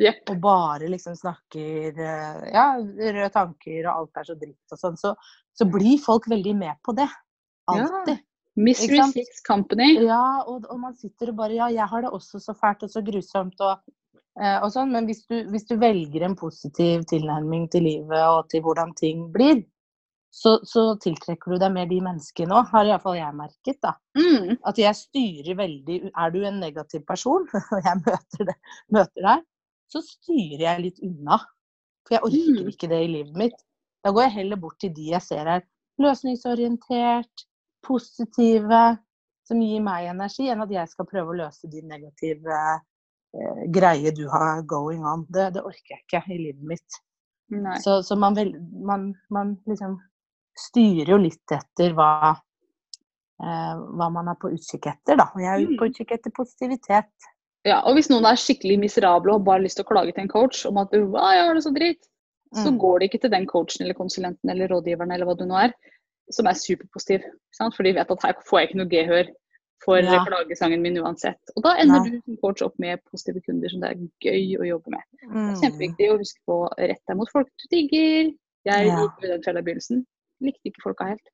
yep. 0.01 0.23
og 0.31 0.39
bare 0.41 0.89
liksom 0.89 1.17
snakker 1.17 1.99
eh, 1.99 2.39
ja, 2.55 2.71
røde 2.79 3.29
tanker 3.35 3.83
og 3.83 3.91
alt 3.93 4.21
er 4.21 4.29
så 4.31 4.37
dritt 4.39 4.73
og 4.73 4.81
sånn, 4.81 4.97
så, 4.97 5.13
så 5.53 5.69
blir 5.69 6.01
folk 6.01 6.29
veldig 6.31 6.55
med 6.57 6.81
på 6.85 6.95
det. 6.97 7.09
Alltid. 7.69 8.25
Mystery 8.59 8.97
Ikke 8.97 9.03
sant? 9.05 9.15
Six 9.15 9.43
Company. 9.45 9.89
Ja, 10.03 10.41
og, 10.49 10.65
og 10.67 10.81
man 10.81 10.95
sitter 10.99 11.31
og 11.31 11.39
bare 11.39 11.55
Ja, 11.55 11.69
jeg 11.71 11.87
har 11.91 12.03
det 12.03 12.11
også 12.15 12.41
så 12.43 12.55
fælt 12.57 12.83
og 12.87 12.91
så 12.91 13.03
grusomt 13.05 13.61
og, 13.63 13.85
eh, 14.41 14.57
og 14.57 14.71
sånn, 14.73 14.91
men 14.95 15.07
hvis 15.07 15.21
du, 15.29 15.37
hvis 15.53 15.67
du 15.69 15.77
velger 15.79 16.25
en 16.27 16.35
positiv 16.39 17.05
tilnærming 17.11 17.69
til 17.71 17.85
livet 17.87 18.25
og 18.25 18.49
til 18.51 18.65
hvordan 18.65 18.95
ting 18.99 19.27
blir, 19.35 19.61
så, 20.29 20.59
så 20.63 20.83
tiltrekker 21.01 21.51
du 21.55 21.61
deg 21.61 21.71
mer 21.73 21.87
de 21.89 21.99
menneskene 22.05 22.53
òg, 22.53 22.67
har 22.71 22.85
iallfall 22.85 23.17
jeg 23.17 23.35
merket. 23.37 23.79
da. 23.81 23.95
Mm. 24.17 24.59
At 24.69 24.77
jeg 24.77 24.97
styrer 24.97 25.57
veldig 25.57 25.97
Er 26.11 26.33
du 26.35 26.43
en 26.45 26.59
negativ 26.61 27.01
person, 27.07 27.47
og 27.73 27.79
jeg 27.85 28.01
møter, 28.05 28.45
det, 28.51 28.55
møter 28.93 29.25
deg, 29.25 29.47
så 29.89 30.03
styrer 30.05 30.65
jeg 30.67 30.83
litt 30.85 31.01
unna. 31.05 31.39
For 32.05 32.17
jeg 32.17 32.25
orker 32.29 32.63
Mm. 32.63 32.69
ikke 32.73 32.89
det 32.91 33.01
i 33.03 33.11
livet 33.17 33.35
mitt. 33.37 33.57
Da 34.05 34.13
går 34.15 34.27
jeg 34.27 34.37
heller 34.37 34.61
bort 34.61 34.79
til 34.79 34.93
de 34.95 35.09
jeg 35.11 35.21
ser 35.25 35.49
er 35.49 35.65
løsningsorientert, 35.99 37.45
positive, 37.83 38.83
som 39.47 39.61
gir 39.63 39.81
meg 39.83 40.07
energi, 40.11 40.47
enn 40.51 40.61
at 40.63 40.71
jeg 40.71 40.91
skal 40.91 41.07
prøve 41.09 41.33
å 41.33 41.37
løse 41.41 41.67
de 41.71 41.81
negative 41.81 42.55
eh, 43.33 43.63
greier 43.73 44.13
du 44.15 44.27
har 44.29 44.61
going 44.69 45.03
on. 45.05 45.25
Det, 45.29 45.49
det 45.57 45.63
orker 45.65 45.95
jeg 45.95 46.05
ikke 46.05 46.23
i 46.29 46.37
livet 46.37 46.65
mitt. 46.75 46.99
Nei. 47.49 47.79
Så, 47.81 47.99
så 48.05 48.15
man, 48.19 48.37
vel, 48.37 48.53
man, 48.85 49.09
man 49.33 49.55
liksom 49.67 49.97
styrer 50.59 51.13
jo 51.13 51.17
litt 51.21 51.53
etter 51.55 51.93
hva, 51.97 52.35
eh, 53.41 53.75
hva 53.95 54.09
man 54.11 54.27
er 54.31 54.37
på 54.39 54.51
utkikk 54.53 54.87
etter, 54.91 55.17
da. 55.19 55.29
Og 55.35 55.41
jeg 55.41 55.49
er 55.53 55.59
jo 55.63 55.69
Mm. 55.71 55.77
på 55.79 55.89
utkikk 55.89 56.11
etter 56.17 56.31
positivitet. 56.35 57.11
Ja, 57.65 57.81
og 57.85 57.95
hvis 57.95 58.09
noen 58.09 58.25
er 58.25 58.35
skikkelig 58.39 58.79
miserable 58.79 59.33
og 59.35 59.43
bare 59.43 59.59
har 59.59 59.65
lyst 59.65 59.77
til 59.77 59.85
å 59.85 59.89
klage 59.91 60.13
til 60.15 60.21
en 60.23 60.29
coach 60.31 60.65
om 60.65 60.77
at 60.77 60.91
du, 60.91 61.05
«Å, 61.11 61.31
jeg 61.33 61.45
har 61.45 61.53
det 61.53 61.63
så 61.63 61.73
dritt, 61.75 62.03
så 62.55 62.71
Mm. 62.71 62.79
går 62.79 62.99
det 62.99 63.09
ikke 63.11 63.21
til 63.21 63.29
den 63.31 63.45
coachen 63.45 63.81
eller 63.83 63.93
konsulenten 63.93 64.49
eller 64.49 64.67
rådgiveren 64.69 65.11
eller 65.13 65.25
hva 65.25 65.37
du 65.37 65.45
nå 65.45 65.55
er, 65.65 65.73
som 66.31 66.47
er 66.47 66.53
superpositiv. 66.53 67.21
sant? 67.51 67.75
For 67.75 67.83
de 67.83 67.91
vet 67.93 68.09
at 68.11 68.21
her 68.23 68.33
får 68.45 68.59
jeg 68.59 68.69
ikke 68.69 68.77
noe 68.77 68.89
gehør 68.89 69.27
for 69.83 69.97
Ja. 70.01 70.25
klagesangen 70.25 70.81
min 70.81 70.95
uansett. 70.97 71.39
Og 71.55 71.63
da 71.63 71.75
ender 71.77 71.99
Nei. 71.99 72.09
du 72.09 72.21
som 72.25 72.37
coach 72.37 72.61
opp 72.61 72.77
med 72.79 72.99
positive 73.11 73.41
kunder 73.45 73.69
som 73.69 73.79
det 73.81 73.91
er 73.91 74.09
gøy 74.23 74.57
å 74.59 74.67
jobbe 74.67 74.89
med. 74.91 75.01
Det 75.21 75.29
Mm. 75.29 75.49
er 75.49 75.61
kjempeviktig 75.61 76.09
å 76.11 76.17
huske 76.19 76.39
på 76.47 76.69
å 76.69 76.73
rette 76.77 77.05
deg 77.07 77.17
mot 77.17 77.29
folk 77.31 77.47
du 77.47 77.67
digger. 77.75 78.33
Jeg 78.65 78.87
Ja. 78.87 78.95
gikk 79.07 79.23
i 79.23 79.27
den 79.27 79.43
fella 79.43 79.59
i 79.59 79.63
begynnelsen. 79.63 80.05
Likte 80.41 80.69
ikke 80.71 80.83
folka 80.83 81.09
helt. 81.11 81.31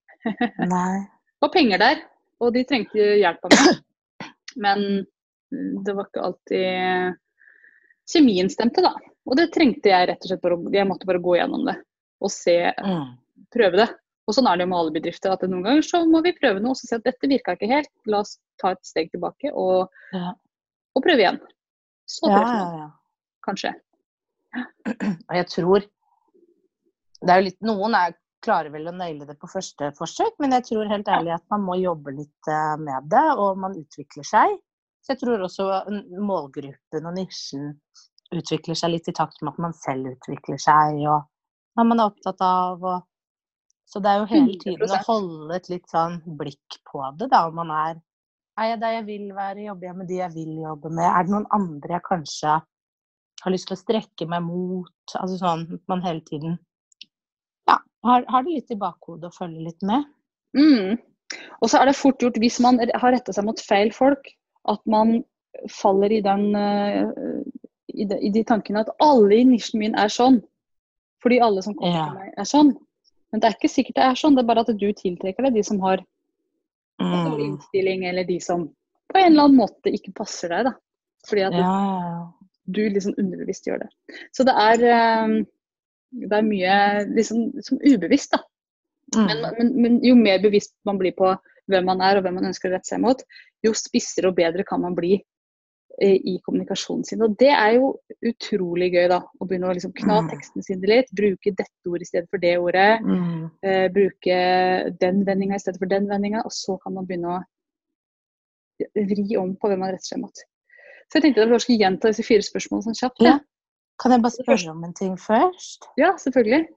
Nei. 0.69 1.05
Det 1.35 1.43
var 1.45 1.51
penger 1.53 1.77
der, 1.81 1.99
og 2.41 2.53
de 2.55 2.63
trengte 2.65 3.03
hjelp 3.19 3.43
av 3.45 3.51
meg. 3.53 3.81
Men 4.65 4.79
mm, 5.51 5.83
det 5.85 5.93
var 5.97 6.07
ikke 6.07 6.23
alltid 6.25 7.17
kjemien 8.09 8.49
stemte, 8.49 8.81
da. 8.85 8.93
Og 9.27 9.35
det 9.37 9.49
trengte 9.53 9.91
jeg 9.91 10.07
rett 10.09 10.23
og 10.23 10.29
slett 10.31 10.41
bare 10.41 10.57
Jeg 10.73 10.87
måtte 10.89 11.07
bare 11.09 11.21
gå 11.21 11.35
gjennom 11.37 11.65
det 11.67 11.75
og 12.23 12.31
se, 12.31 12.55
Mm. 12.81 13.11
prøve 13.53 13.77
det. 13.83 13.87
Og 14.25 14.33
sånn 14.33 14.47
er 14.49 14.57
det 14.57 14.65
jo 14.65 14.69
med 14.71 14.79
alle 14.79 14.93
bedrifter, 14.95 15.33
at 15.35 15.43
noen 15.45 15.61
ganger 15.67 15.83
så 15.85 15.99
må 16.09 16.23
vi 16.25 16.31
prøve 16.33 16.61
noe 16.63 16.71
og 16.73 16.79
så 16.79 16.87
si 16.87 16.95
at 16.97 17.03
dette 17.05 17.27
virka 17.29 17.53
ikke 17.53 17.69
helt. 17.69 17.91
La 18.09 18.23
oss 18.23 18.39
ta 18.57 18.71
et 18.73 18.81
steg 18.87 19.11
tilbake 19.11 19.51
og, 19.53 19.91
Ja. 20.15 20.31
og 20.95 21.03
prøve 21.05 21.19
igjen. 21.21 21.37
Så 22.09 22.31
Ja, 22.31 22.39
treffer 22.39 22.55
ja, 22.55 22.63
man, 22.63 22.79
ja. 22.79 22.89
kanskje. 23.45 23.73
Og 25.29 25.35
jeg 25.35 25.47
tror 25.51 25.83
det 27.21 27.29
er 27.33 27.41
jo 27.41 27.45
litt, 27.51 27.61
Noen 27.61 27.93
er, 27.99 28.15
klarer 28.45 28.71
vel 28.73 28.89
å 28.89 28.95
naile 28.95 29.27
det 29.27 29.36
på 29.41 29.49
første 29.49 29.91
forsøk, 29.97 30.38
men 30.43 30.55
jeg 30.58 30.67
tror 30.69 30.91
helt 30.91 31.10
ærlig 31.12 31.36
at 31.36 31.45
man 31.53 31.65
må 31.65 31.77
jobbe 31.81 32.13
litt 32.15 32.51
eh, 32.51 32.75
med 32.81 33.10
det, 33.12 33.25
og 33.41 33.60
man 33.62 33.77
utvikler 33.79 34.27
seg. 34.27 34.58
Så 35.05 35.13
jeg 35.13 35.21
tror 35.21 35.43
også 35.45 35.65
målgruppen 36.17 37.05
og 37.05 37.13
nisjen 37.13 37.73
utvikler 38.34 38.77
seg 38.77 38.95
litt 38.95 39.10
i 39.12 39.13
takt 39.15 39.43
med 39.43 39.53
at 39.53 39.62
man 39.67 39.75
selv 39.77 40.15
utvikler 40.15 40.58
seg, 40.62 41.03
og 41.05 41.27
hva 41.75 41.86
man 41.86 42.01
er 42.01 42.10
opptatt 42.10 42.41
av. 42.45 42.81
Og, 42.81 43.05
så 43.86 44.01
det 44.01 44.12
er 44.12 44.21
jo 44.21 44.29
hele 44.31 44.58
tiden 44.62 44.88
å 44.88 44.89
100%. 44.89 45.10
holde 45.10 45.60
et 45.60 45.69
litt 45.69 45.91
sånn 45.91 46.19
blikk 46.39 46.79
på 46.89 47.03
det, 47.19 47.29
da. 47.34 47.45
Om 47.49 47.62
man 47.62 47.73
er 47.75 48.01
Er 48.55 48.71
jeg 48.71 48.79
der 48.81 48.93
jeg 48.95 49.05
vil 49.10 49.27
være? 49.36 49.67
Jobber 49.67 49.89
jeg 49.89 49.97
med 49.99 50.08
de 50.10 50.21
jeg 50.21 50.34
vil 50.34 50.53
jobbe 50.63 50.89
med? 50.89 51.05
Er 51.05 51.27
det 51.27 51.34
noen 51.36 51.49
andre 51.53 51.97
jeg 51.97 52.05
kanskje 52.08 52.53
har 53.43 53.53
lyst 53.53 53.67
til 53.69 53.75
å 53.75 53.81
strekke 53.84 54.27
meg 54.31 54.45
mot? 54.47 55.15
Altså 55.19 55.38
sånn 55.41 55.67
at 55.75 55.84
man 55.91 56.01
hele 56.05 56.23
tiden 56.25 56.58
har, 58.05 58.25
har 58.29 58.43
det 58.45 58.55
litt 58.59 58.71
i 58.73 58.79
bakhodet 58.79 59.29
og 59.31 59.35
følger 59.37 59.67
litt 59.67 59.85
med. 59.85 60.05
Mm. 60.57 60.97
Og 61.61 61.69
så 61.71 61.81
er 61.81 61.89
det 61.89 61.97
fort 61.97 62.21
gjort, 62.21 62.37
hvis 62.41 62.59
man 62.63 62.79
har 62.79 63.11
retta 63.15 63.33
seg 63.35 63.45
mot 63.47 63.59
feil 63.65 63.91
folk, 63.95 64.27
at 64.69 64.81
man 64.89 65.17
faller 65.71 66.11
i 66.13 66.21
den 66.25 66.49
eh, 66.55 67.05
i 67.95 68.05
de, 68.09 68.17
i 68.27 68.29
de 68.35 68.43
tankene 68.43 68.81
at 68.83 68.91
alle 69.03 69.37
i 69.39 69.45
nisjen 69.47 69.79
min 69.79 69.95
er 69.95 70.11
sånn. 70.11 70.41
Fordi 71.23 71.39
alle 71.41 71.61
som 71.63 71.73
kommer 71.77 71.95
Ja. 71.95 72.05
til 72.11 72.19
meg, 72.19 72.33
er 72.37 72.49
sånn. 72.49 72.73
Men 73.31 73.41
det 73.41 73.47
er 73.49 73.55
ikke 73.57 73.71
sikkert 73.71 73.95
det 73.95 74.03
er 74.05 74.19
sånn, 74.19 74.35
det 74.35 74.43
er 74.43 74.49
bare 74.51 74.65
at 74.65 74.73
du 74.77 74.87
tiltrekker 74.93 75.47
deg 75.47 75.53
de 75.57 75.63
som 75.63 75.79
har 75.81 76.03
Mm. 77.01 77.39
innstilling, 77.43 78.05
eller 78.07 78.23
de 78.23 78.39
som 78.39 78.67
på 79.11 79.17
en 79.19 79.33
eller 79.33 79.43
annen 79.49 79.57
måte 79.59 79.91
ikke 79.91 80.13
passer 80.15 80.49
deg. 80.49 80.65
da. 80.65 80.71
Fordi 81.27 81.41
at 81.43 81.53
Ja, 81.53 81.59
ja. 81.59 82.31
du 82.71 82.89
liksom 82.89 83.13
underbevisst 83.17 83.65
gjør 83.67 83.79
det. 83.79 83.89
Så 84.31 84.45
det 84.45 84.53
er, 84.55 84.85
eh, 84.85 85.43
det 86.21 86.38
er 86.38 86.47
mye 86.47 86.75
liksom, 87.12 87.47
som 87.65 87.80
ubevisst, 87.84 88.36
da. 88.36 88.41
Mm. 89.15 89.25
Men, 89.28 89.45
men, 89.58 89.69
men 89.84 89.99
jo 90.04 90.15
mer 90.17 90.41
bevisst 90.41 90.73
man 90.88 90.97
blir 90.97 91.13
på 91.17 91.30
hvem 91.69 91.86
man 91.88 92.01
er 92.01 92.17
og 92.17 92.25
hvem 92.25 92.39
man 92.39 92.49
ønsker 92.49 92.71
å 92.71 92.75
rette 92.75 92.89
seg 92.89 93.01
mot, 93.04 93.21
jo 93.65 93.73
spissere 93.78 94.30
og 94.32 94.38
bedre 94.38 94.65
kan 94.67 94.82
man 94.82 94.95
bli 94.97 95.13
eh, 96.01 96.17
i 96.17 96.36
kommunikasjonen 96.45 97.06
sin. 97.08 97.23
Og 97.25 97.36
det 97.39 97.51
er 97.54 97.78
jo 97.78 97.91
utrolig 98.25 98.91
gøy, 98.93 99.08
da. 99.12 99.21
Å 99.25 99.47
begynne 99.47 99.69
å 99.69 99.75
liksom 99.78 99.93
kna 99.97 100.21
Mm. 100.21 100.30
tekstene 100.34 100.65
sine 100.65 100.91
litt. 100.91 101.12
Bruke 101.15 101.54
dette 101.54 101.89
ordet 101.89 102.08
i 102.08 102.12
stedet 102.12 102.30
for 102.30 102.43
det 102.43 102.56
ordet. 102.62 103.01
Mm. 103.06 103.45
Eh, 103.65 103.88
bruke 103.93 104.39
den 105.01 105.23
vendinga 105.25 105.56
i 105.56 105.63
stedet 105.63 105.82
for 105.82 105.89
den 105.89 106.10
vendinga. 106.10 106.43
Og 106.45 106.54
så 106.54 106.78
kan 106.84 106.93
man 106.97 107.06
begynne 107.10 107.39
å 107.39 107.43
vri 108.95 109.38
om 109.39 109.56
på 109.56 109.71
hvem 109.71 109.80
man 109.86 109.93
retter 109.93 110.13
seg 110.13 110.21
mot. 110.21 110.45
Så 111.10 111.19
jeg 111.19 111.28
tenkte 111.28 111.45
at 111.45 111.54
jeg 111.54 111.63
skulle 111.63 111.84
gjenta 111.84 112.12
disse 112.12 112.25
fire 112.25 112.45
spørsmålene 112.45 112.89
sånn 112.89 112.99
kjapt. 112.99 113.21
Ja. 113.23 113.38
Kan 114.01 114.12
jeg 114.12 114.21
bare 114.25 114.36
spørre 114.36 114.71
om 114.71 114.84
en 114.84 114.93
ting 114.93 115.15
først? 115.19 115.88
ja 115.97 116.12
selvfølgelig. 116.19 116.67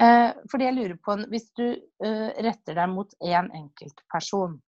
Eh, 0.00 0.32
fordi 0.50 0.64
jeg 0.64 0.74
lurer 0.74 0.96
på, 1.04 1.16
Hvis 1.30 1.50
du 1.58 1.64
eh, 2.04 2.28
retter 2.44 2.74
deg 2.74 2.88
mot 2.90 3.14
én 3.22 3.48
enkelt 3.54 4.00
person, 4.12 4.60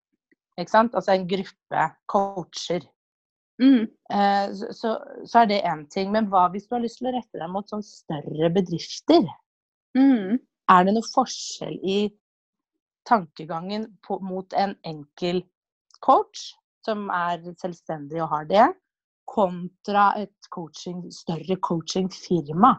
ikke 0.58 0.70
sant? 0.70 0.94
altså 0.94 1.12
en 1.12 1.28
gruppe 1.28 1.90
coacher, 2.06 2.86
Mm. 3.60 3.82
eh, 4.10 4.46
så, 4.56 4.70
så, 4.72 4.90
så 5.28 5.38
er 5.42 5.46
det 5.50 5.58
én 5.68 5.82
ting. 5.92 6.08
Men 6.12 6.30
hva 6.32 6.46
hvis 6.48 6.64
du 6.66 6.74
har 6.74 6.80
lyst 6.80 6.96
til 6.98 7.10
å 7.10 7.12
rette 7.12 7.36
deg 7.38 7.50
mot 7.52 7.68
sånn 7.68 7.82
større 7.84 8.48
bedrifter? 8.54 9.26
Mm. 9.98 10.38
Er 10.72 10.84
det 10.86 10.94
noe 10.96 11.04
forskjell 11.12 11.76
i 11.84 11.98
tankegangen 13.04 13.84
på, 14.06 14.16
mot 14.24 14.52
en 14.56 14.72
enkel 14.88 15.42
coach, 16.00 16.54
som 16.86 17.10
er 17.12 17.42
selvstendig 17.60 18.22
og 18.24 18.30
har 18.32 18.48
det, 18.48 18.66
kontra 19.30 20.10
et 20.20 20.50
coaching, 20.50 21.04
større 21.14 21.56
coachingfirma? 21.62 22.74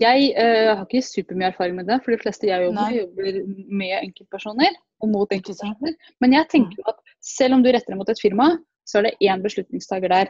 Jeg 0.00 0.30
eh, 0.38 0.68
har 0.70 0.84
ikke 0.86 1.02
supermye 1.02 1.48
erfaring 1.50 1.74
med 1.80 1.88
det, 1.90 1.98
for 2.04 2.14
de 2.14 2.20
fleste 2.22 2.46
jeg 2.46 2.62
jobber 2.62 2.78
med, 2.78 2.98
jobber 3.00 3.40
med 3.80 3.96
enkeltpersoner. 4.04 4.76
og 5.00 5.08
mot 5.08 5.32
enkeltpersoner. 5.32 5.94
Men 6.20 6.34
jeg 6.36 6.46
tenker 6.52 6.90
at 6.92 6.98
selv 7.24 7.56
om 7.56 7.62
du 7.64 7.70
retter 7.72 7.94
deg 7.94 7.98
mot 7.98 8.10
et 8.12 8.20
firma, 8.20 8.50
så 8.86 9.00
er 9.00 9.08
det 9.08 9.18
én 9.24 9.42
beslutningstaker 9.42 10.12
der 10.12 10.28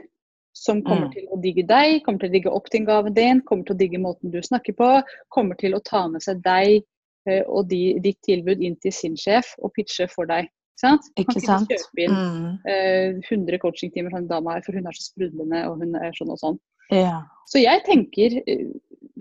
som 0.54 0.82
kommer 0.82 1.08
Mm. 1.08 1.12
til 1.12 1.26
å 1.30 1.40
digge 1.42 1.64
deg, 1.66 2.02
kommer 2.04 2.20
til 2.20 2.30
å 2.30 2.32
digge 2.32 2.50
opt-in-gaven 2.50 3.14
din, 3.14 3.40
kommer 3.40 3.64
til 3.64 3.74
å 3.74 3.78
digge 3.78 3.98
måten 3.98 4.30
du 4.30 4.40
snakker 4.42 4.74
på, 4.78 5.02
kommer 5.28 5.58
til 5.58 5.74
å 5.74 5.82
ta 5.84 6.06
med 6.08 6.22
seg 6.22 6.42
deg 6.42 6.82
eh, 7.26 7.42
og 7.46 7.68
de, 7.68 7.98
ditt 8.02 8.18
tilbud 8.26 8.62
inn 8.62 8.76
til 8.82 8.92
sin 8.92 9.16
sjef 9.16 9.54
og 9.58 9.72
pitche 9.74 10.08
for 10.10 10.26
deg. 10.26 10.48
Sant? 10.80 11.10
Ikke 11.20 11.36
kan 11.36 11.44
sant? 11.44 11.68
ikke 11.68 11.82
kjøpe 11.82 12.04
inn 12.06 12.16
Mm. 12.16 12.56
uh, 12.64 13.20
100 13.28 13.60
coachingtimer 13.60 14.14
sånn 14.14 14.24
en 14.24 14.30
dame 14.30 14.54
her, 14.56 14.64
for 14.64 14.76
hun 14.76 14.88
er 14.88 14.96
så 14.96 15.10
sprudlende 15.10 15.62
og 15.68 15.82
hun 15.82 15.94
er 16.00 16.16
sånn 16.16 16.32
og 16.32 16.40
sånn. 16.40 16.58
Ja. 16.94 17.20
Så 17.50 17.60
jeg 17.60 17.84
tenker 17.86 18.40
uh, 18.40 18.66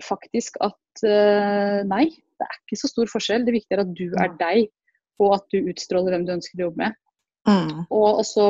faktisk 0.06 0.56
at 0.64 1.04
uh, 1.04 1.80
nei, 1.88 2.06
det 2.40 2.48
er 2.48 2.58
ikke 2.62 2.80
så 2.80 2.90
stor 2.90 3.10
forskjell. 3.12 3.44
Det 3.46 3.56
viktige 3.58 3.78
er 3.78 3.84
at 3.84 3.94
du 3.96 4.06
er 4.16 4.34
deg, 4.40 4.70
og 5.20 5.36
at 5.36 5.48
du 5.52 5.68
utstråler 5.68 6.16
hvem 6.16 6.26
du 6.26 6.36
ønsker 6.38 6.56
å 6.56 6.68
jobbe 6.68 6.86
med. 6.86 7.00
Mm. 7.48 7.84
Og 7.92 8.22
også, 8.22 8.46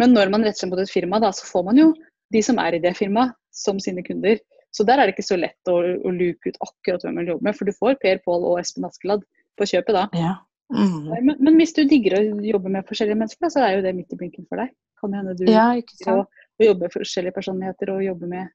men 0.00 0.12
når 0.16 0.32
man 0.32 0.44
retter 0.44 0.64
seg 0.64 0.72
mot 0.72 0.82
et 0.82 0.92
firma, 0.92 1.20
da, 1.22 1.32
så 1.32 1.48
får 1.48 1.64
man 1.70 1.80
jo 1.80 1.92
de 2.34 2.42
som 2.44 2.58
er 2.60 2.76
i 2.76 2.82
det 2.82 2.92
firmaet, 2.98 3.32
som 3.54 3.78
sine 3.80 4.02
kunder. 4.04 4.40
Så 4.74 4.84
der 4.84 4.98
er 4.98 5.06
det 5.06 5.14
ikke 5.14 5.28
så 5.28 5.38
lett 5.38 5.70
å, 5.70 5.76
å 5.78 6.12
luke 6.12 6.50
ut 6.50 6.58
akkurat 6.64 7.04
hvem 7.04 7.20
man 7.20 7.28
jobber 7.30 7.46
med, 7.46 7.56
for 7.56 7.68
du 7.68 7.76
får 7.76 7.96
Per 8.02 8.20
Pål 8.24 8.46
og 8.50 8.58
Espen 8.58 8.86
Askeladd 8.88 9.22
på 9.54 9.68
kjøpet 9.70 9.94
da. 9.94 10.04
Ja. 10.18 10.32
Mm. 10.72 11.10
Men, 11.10 11.36
men 11.44 11.58
hvis 11.60 11.74
du 11.76 11.82
digger 11.88 12.16
å 12.18 12.22
jobbe 12.46 12.72
med 12.72 12.86
forskjellige 12.88 13.20
mennesker, 13.20 13.50
så 13.52 13.64
er 13.64 13.76
jo 13.76 13.82
det 13.84 13.94
midt 13.96 14.14
i 14.14 14.18
blinken 14.20 14.46
for 14.48 14.62
deg. 14.62 14.72
Kan 15.00 15.16
hende 15.16 15.34
du 15.36 15.44
ja, 15.50 15.66
å, 16.10 16.20
å 16.24 16.64
jobbe 16.64 16.86
med 16.86 16.94
forskjellige 16.94 17.36
personligheter 17.36 17.92
og 17.92 18.04
jobbe 18.06 18.30
med, 18.30 18.54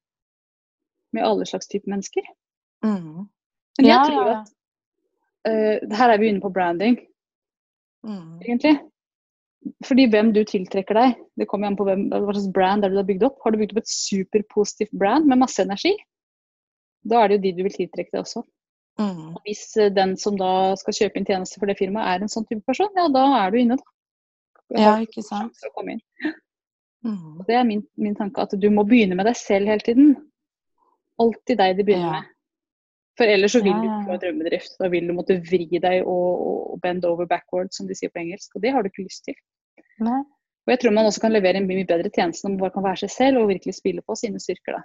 med 1.15 1.27
alle 1.27 1.45
slags 1.49 1.69
typer 1.69 1.93
mennesker. 1.93 2.25
Mm. 2.85 3.27
Men 3.77 3.85
jeg 3.85 3.93
Ja, 3.93 4.01
tror 4.07 4.31
at 4.33 4.49
uh, 5.47 5.97
her 6.01 6.15
er 6.15 6.21
vi 6.21 6.31
inne 6.33 6.43
på 6.43 6.51
branding, 6.53 6.97
Mm. 8.05 8.39
egentlig. 8.39 8.77
Fordi 9.83 10.05
hvem 10.07 10.31
du 10.31 10.43
tiltrekker 10.47 10.95
deg, 10.95 11.17
det 11.35 11.47
kommer 11.51 11.67
an 11.67 11.75
på 11.79 11.83
hvem, 11.87 12.05
hva 12.13 12.31
slags 12.31 12.51
brand 12.55 12.85
er 12.85 12.93
du 12.93 12.99
har 12.99 13.07
bygd 13.07 13.25
opp. 13.27 13.41
Har 13.43 13.51
du 13.51 13.59
bygd 13.59 13.73
opp 13.75 13.81
et 13.81 13.91
superpositivt 13.91 14.93
brand 14.95 15.27
med 15.27 15.41
masse 15.41 15.59
energi, 15.59 15.91
da 17.03 17.23
er 17.23 17.31
det 17.31 17.39
jo 17.39 17.43
de 17.43 17.51
du 17.57 17.65
vil 17.67 17.75
tiltrekke 17.75 18.13
deg 18.13 18.21
også. 18.23 18.45
Mm. 18.99 19.29
Og 19.35 19.41
Hvis 19.47 19.77
eh, 19.79 19.91
den 19.95 20.17
som 20.19 20.35
da 20.39 20.75
skal 20.79 20.95
kjøpe 20.97 21.19
inn 21.21 21.27
tjenester 21.29 21.61
for 21.61 21.71
det 21.71 21.77
firmaet 21.79 22.09
er 22.17 22.25
en 22.25 22.31
sånn 22.31 22.45
type 22.49 22.65
person, 22.67 22.89
ja 22.99 23.05
da 23.13 23.25
er 23.45 23.53
du 23.53 23.59
inne, 23.61 23.77
da. 23.79 23.95
Ja, 24.77 24.91
ikke 25.01 25.23
sant. 25.25 25.55
Mm. 27.05 27.39
Det 27.47 27.55
er 27.55 27.63
min, 27.63 27.85
min 27.97 28.15
tanke, 28.17 28.43
at 28.43 28.51
du 28.59 28.67
må 28.69 28.83
begynne 28.85 29.15
med 29.17 29.25
deg 29.25 29.37
selv 29.39 29.71
hele 29.71 29.81
tiden. 29.85 30.11
Alltid 31.19 31.57
deg 31.57 31.77
de 31.79 31.85
begynner 31.87 32.11
Ja. 32.11 32.19
med. 32.19 32.35
For 33.19 33.27
ellers 33.27 33.51
så 33.51 33.59
vil 33.63 33.73
Ja, 33.73 33.79
du 33.79 33.87
ikke 33.87 34.03
ja. 34.03 34.11
ha 34.11 34.17
drømmedrift. 34.21 34.75
Da 34.79 34.87
vil 34.93 35.07
du 35.07 35.13
måtte 35.13 35.35
vri 35.43 35.65
deg 35.81 36.05
og, 36.07 36.43
og 36.73 36.81
bend 36.83 37.03
over 37.05 37.25
backwards, 37.27 37.75
som 37.79 37.87
de 37.87 37.95
sier 37.97 38.11
på 38.13 38.21
engelsk. 38.21 38.53
Og 38.55 38.61
det 38.63 38.71
har 38.71 38.83
du 38.83 38.87
ikke 38.91 39.03
lyst 39.07 39.25
til. 39.25 39.35
Nei. 39.99 40.21
Og 40.67 40.71
jeg 40.71 40.79
tror 40.79 40.93
man 40.95 41.05
også 41.09 41.21
kan 41.25 41.33
levere 41.33 41.57
en 41.59 41.67
mye 41.67 41.83
bedre 41.87 42.11
tjeneste 42.13 42.45
når 42.45 42.53
man 42.53 42.61
bare 42.63 42.75
kan 42.77 42.85
være 42.85 43.01
seg 43.03 43.11
selv 43.15 43.41
og 43.41 43.49
virkelig 43.49 43.75
spille 43.75 44.01
på 44.05 44.15
sine 44.15 44.39
styrker. 44.39 44.77
da. 44.77 44.83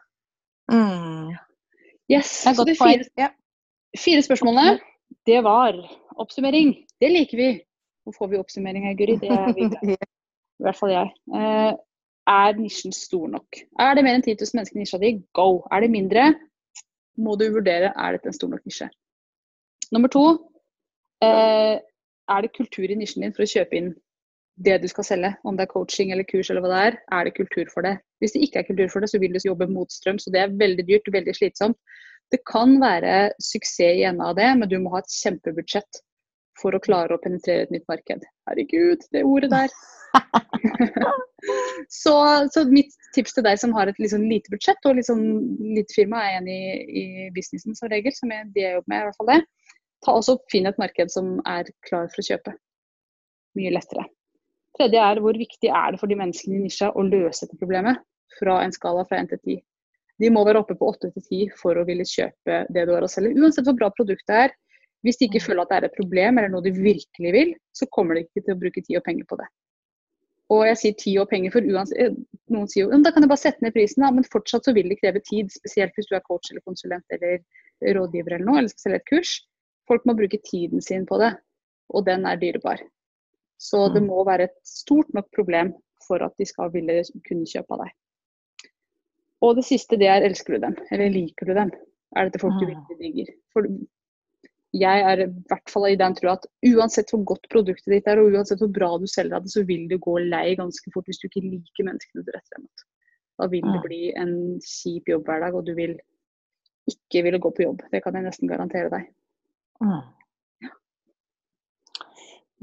Mm. 0.73 1.35
Yes, 2.11 2.31
så 2.43 2.65
det 2.67 2.79
fire, 2.79 3.05
Ja. 3.19 3.29
Fire 3.99 4.23
spørsmålene, 4.23 4.79
det 5.27 5.41
var 5.45 5.79
oppsummering. 6.21 6.75
Det 7.01 7.11
liker 7.13 7.41
vi. 7.41 7.49
Nå 8.05 8.13
får 8.13 8.31
vi 8.33 8.41
oppsummering 8.41 8.87
her, 8.89 8.97
Guri. 8.99 9.17
Det 9.21 9.31
er 9.33 9.53
vi 9.57 9.69
glad 9.69 9.95
i. 9.95 9.99
Hvert 10.65 10.79
fall 10.79 10.93
jeg. 10.95 11.13
Eh, 11.35 11.73
er 12.35 12.59
nisjen 12.59 12.95
stor 12.95 13.29
nok? 13.29 13.61
Er 13.81 13.97
det 13.97 14.05
mer 14.07 14.19
enn 14.19 14.25
10 14.25 14.39
000 14.41 14.59
mennesker 14.59 14.79
i 14.79 14.85
nisja 14.85 15.01
di? 15.03 15.15
Go! 15.37 15.65
Er 15.73 15.85
det 15.85 15.91
mindre, 15.93 16.29
må 17.21 17.35
du 17.41 17.49
vurdere 17.53 17.93
er 17.93 18.17
dette 18.17 18.31
en 18.31 18.37
stor 18.37 18.51
nok 18.53 18.65
nisje. 18.67 18.89
Nummer 19.93 20.11
to, 20.13 20.25
eh, 21.23 21.77
er 22.35 22.41
det 22.43 22.55
kultur 22.57 22.89
i 22.89 22.97
nisjen 22.99 23.23
din 23.23 23.35
for 23.37 23.45
å 23.45 23.51
kjøpe 23.51 23.79
inn 23.79 23.93
det 24.65 24.79
du 24.83 24.89
skal 24.89 25.07
selge? 25.11 25.35
Om 25.45 25.59
det 25.59 25.67
er 25.67 25.75
coaching 25.75 26.15
eller 26.15 26.27
kurs 26.29 26.51
eller 26.51 26.65
hva 26.65 26.73
det 26.73 26.81
er, 26.87 26.99
er 27.19 27.29
det 27.29 27.37
kultur 27.37 27.69
for 27.73 27.87
det? 27.87 27.99
Hvis 28.23 28.35
det 28.37 28.47
ikke 28.47 28.63
er 28.63 28.69
kultur 28.71 28.89
for 28.93 29.05
det, 29.05 29.11
så 29.13 29.21
vil 29.21 29.35
du 29.35 29.45
jobbe 29.45 29.71
motstrøm, 29.71 30.19
så 30.19 30.33
det 30.33 30.41
er 30.41 30.59
veldig 30.65 30.87
dyrt, 30.89 31.13
veldig 31.13 31.37
slitsomt. 31.37 31.79
Det 32.35 32.41
kan 32.51 32.81
være 32.83 33.31
suksess 33.39 34.01
i 34.01 34.07
enden 34.09 34.25
av 34.27 34.35
det, 34.35 34.51
men 34.59 34.71
du 34.71 34.81
må 34.83 34.91
ha 34.97 35.05
et 35.05 35.17
kjempebudsjett 35.23 36.01
for 36.59 36.75
å 36.75 36.81
klare 36.83 37.15
å 37.15 37.21
penetrere 37.23 37.67
et 37.67 37.75
nytt 37.75 37.87
marked. 37.91 38.25
Herregud, 38.49 39.05
det 39.15 39.23
ordet 39.27 39.51
der. 39.53 39.75
så, 42.03 42.15
så 42.51 42.65
mitt 42.71 42.95
tips 43.15 43.37
til 43.37 43.47
deg 43.47 43.61
som 43.63 43.75
har 43.77 43.91
et 43.91 44.01
sånn 44.11 44.27
lite 44.31 44.51
budsjett 44.51 44.89
og 44.89 44.99
sånn 45.07 45.25
lite 45.77 45.95
firma, 45.95 46.25
er 46.27 46.41
en 46.41 46.51
i, 46.51 46.61
i 47.03 47.05
businessen 47.35 47.79
som 47.79 47.91
regel, 47.93 48.15
som 48.17 48.33
jeg, 48.35 48.49
de 48.55 48.65
jeg 48.65 48.79
jobber 48.79 48.93
med, 48.95 49.03
i 49.03 49.09
hvert 49.09 49.21
fall 49.21 49.31
det. 49.31 49.41
Ta 50.05 50.17
også 50.19 50.37
Finn 50.53 50.69
et 50.71 50.81
marked 50.81 51.13
som 51.15 51.37
er 51.49 51.71
klar 51.87 52.11
for 52.13 52.23
å 52.23 52.29
kjøpe. 52.33 52.57
Mye 53.59 53.75
lettere. 53.75 54.09
Tredje 54.75 55.05
er 55.07 55.23
hvor 55.23 55.39
viktig 55.39 55.71
er 55.71 55.95
det 55.95 56.03
for 56.03 56.11
de 56.11 56.19
menneskene 56.19 56.59
i 56.59 56.65
nisja 56.65 56.91
å 56.91 57.07
løse 57.07 57.47
dette 57.47 57.61
problemet 57.61 58.03
fra 58.41 58.59
en 58.65 58.75
skala 58.75 59.07
fra 59.07 59.23
1 59.23 59.31
til 59.31 59.43
10. 59.61 59.63
De 60.23 60.31
må 60.31 60.45
være 60.47 60.61
oppe 60.63 60.77
på 60.79 60.89
8 60.93 61.11
til 61.15 61.25
10 61.25 61.57
for 61.59 61.79
å 61.81 61.87
ville 61.89 62.07
kjøpe 62.07 62.61
det 62.71 62.85
du 62.87 62.93
har 62.95 63.03
å 63.03 63.11
selge. 63.11 63.35
Uansett 63.41 63.67
hvor 63.67 63.77
bra 63.79 63.91
produktet 63.95 64.37
er. 64.47 64.55
Hvis 65.05 65.19
de 65.21 65.27
ikke 65.29 65.43
føler 65.43 65.65
at 65.65 65.73
det 65.73 65.77
er 65.77 65.87
et 65.89 65.99
problem 65.99 66.39
eller 66.39 66.53
noe 66.53 66.65
de 66.65 66.73
virkelig 66.73 67.33
vil, 67.35 67.51
så 67.77 67.89
kommer 67.93 68.17
de 68.17 68.23
ikke 68.25 68.45
til 68.45 68.55
å 68.55 68.61
bruke 68.61 68.83
tid 68.87 68.97
og 69.01 69.05
penger 69.05 69.27
på 69.29 69.37
det. 69.41 69.49
Og 70.55 70.63
jeg 70.69 70.79
sier 70.81 70.97
tid 71.01 71.19
og 71.23 71.29
penger, 71.31 71.53
for 71.55 71.67
uansett, 71.67 72.17
noen 72.53 72.69
sier 72.71 72.87
jo 72.87 73.01
da 73.03 73.13
kan 73.13 73.25
jeg 73.25 73.33
bare 73.33 73.43
sette 73.43 73.65
ned 73.65 73.75
prisen, 73.75 74.05
da. 74.05 74.11
men 74.15 74.27
fortsatt 74.29 74.69
så 74.69 74.75
vil 74.77 74.91
det 74.93 75.01
kreve 75.01 75.21
tid. 75.25 75.51
Spesielt 75.53 75.97
hvis 75.97 76.09
du 76.11 76.17
er 76.17 76.25
coach 76.25 76.53
eller 76.53 76.65
konsulent 76.69 77.17
eller 77.17 77.41
rådgiver 77.97 78.37
eller 78.37 78.49
noe, 78.49 78.61
eller 78.61 78.73
skal 78.73 78.87
selge 78.89 79.01
et 79.03 79.09
kurs. 79.11 79.35
Folk 79.89 80.05
må 80.09 80.15
bruke 80.17 80.41
tiden 80.45 80.85
sin 80.85 81.05
på 81.09 81.19
det, 81.21 81.33
og 81.93 82.07
den 82.07 82.25
er 82.29 82.41
dyrebar. 82.41 82.81
Så 83.61 83.89
det 83.93 84.03
Mm. 84.03 84.09
må 84.09 84.25
være 84.25 84.45
et 84.45 84.57
stort 84.65 85.13
nok 85.15 85.29
problem 85.33 85.75
for 86.07 86.23
at 86.23 86.33
de 86.39 86.45
skal 86.45 86.71
ville 86.73 87.03
kunne 87.29 87.49
kjøpe 87.49 87.73
av 87.77 87.85
deg. 87.85 87.93
Og 89.45 89.59
det 89.59 89.67
siste 89.69 89.99
det 90.01 90.09
er 90.09 90.25
elsker 90.27 90.57
du 90.57 90.65
dem, 90.69 90.77
eller 90.95 91.13
liker 91.13 91.51
du 91.51 91.55
dem? 91.57 91.71
Er 92.17 92.29
dette 92.29 92.41
folk 92.41 92.57
du 92.61 92.65
Mm. 92.67 92.73
virkelig 92.73 92.99
digger? 93.03 93.35
For 93.53 93.67
jeg 94.75 95.03
er 95.07 95.21
i 95.25 95.29
hvert 95.51 95.71
fall 95.71 95.87
i 95.91 95.99
den 95.99 96.15
tro 96.19 96.31
at 96.33 96.47
uansett 96.67 97.13
hvor 97.13 97.23
godt 97.35 97.45
produktet 97.53 97.93
ditt 97.93 98.09
er, 98.11 98.19
og 98.23 98.33
uansett 98.35 98.63
hvor 98.63 98.73
bra 98.75 98.89
du 98.99 99.07
selger 99.11 99.43
det, 99.45 99.53
så 99.53 99.63
vil 99.67 99.85
du 99.91 99.99
gå 100.03 100.17
lei 100.25 100.57
ganske 100.59 100.91
fort 100.95 101.07
hvis 101.11 101.21
du 101.23 101.29
ikke 101.29 101.45
liker 101.45 101.87
menneskene 101.91 102.25
du 102.25 102.33
retter 102.35 102.57
deg 102.57 102.65
mot. 102.65 102.85
Da 103.39 103.47
vil 103.51 103.63
det 103.67 103.81
Mm. 103.81 103.87
bli 103.87 104.03
en 104.17 104.35
kjip 104.63 105.09
jobbhverdag, 105.11 105.55
og 105.55 105.67
du 105.67 105.75
vil 105.75 105.99
ikke 106.91 107.23
ville 107.25 107.39
gå 107.39 107.51
på 107.55 107.65
jobb. 107.67 107.83
Det 107.91 108.03
kan 108.03 108.15
jeg 108.15 108.25
nesten 108.25 108.49
garantere 108.49 108.91
deg. 108.91 109.09
Mm. 109.83 110.03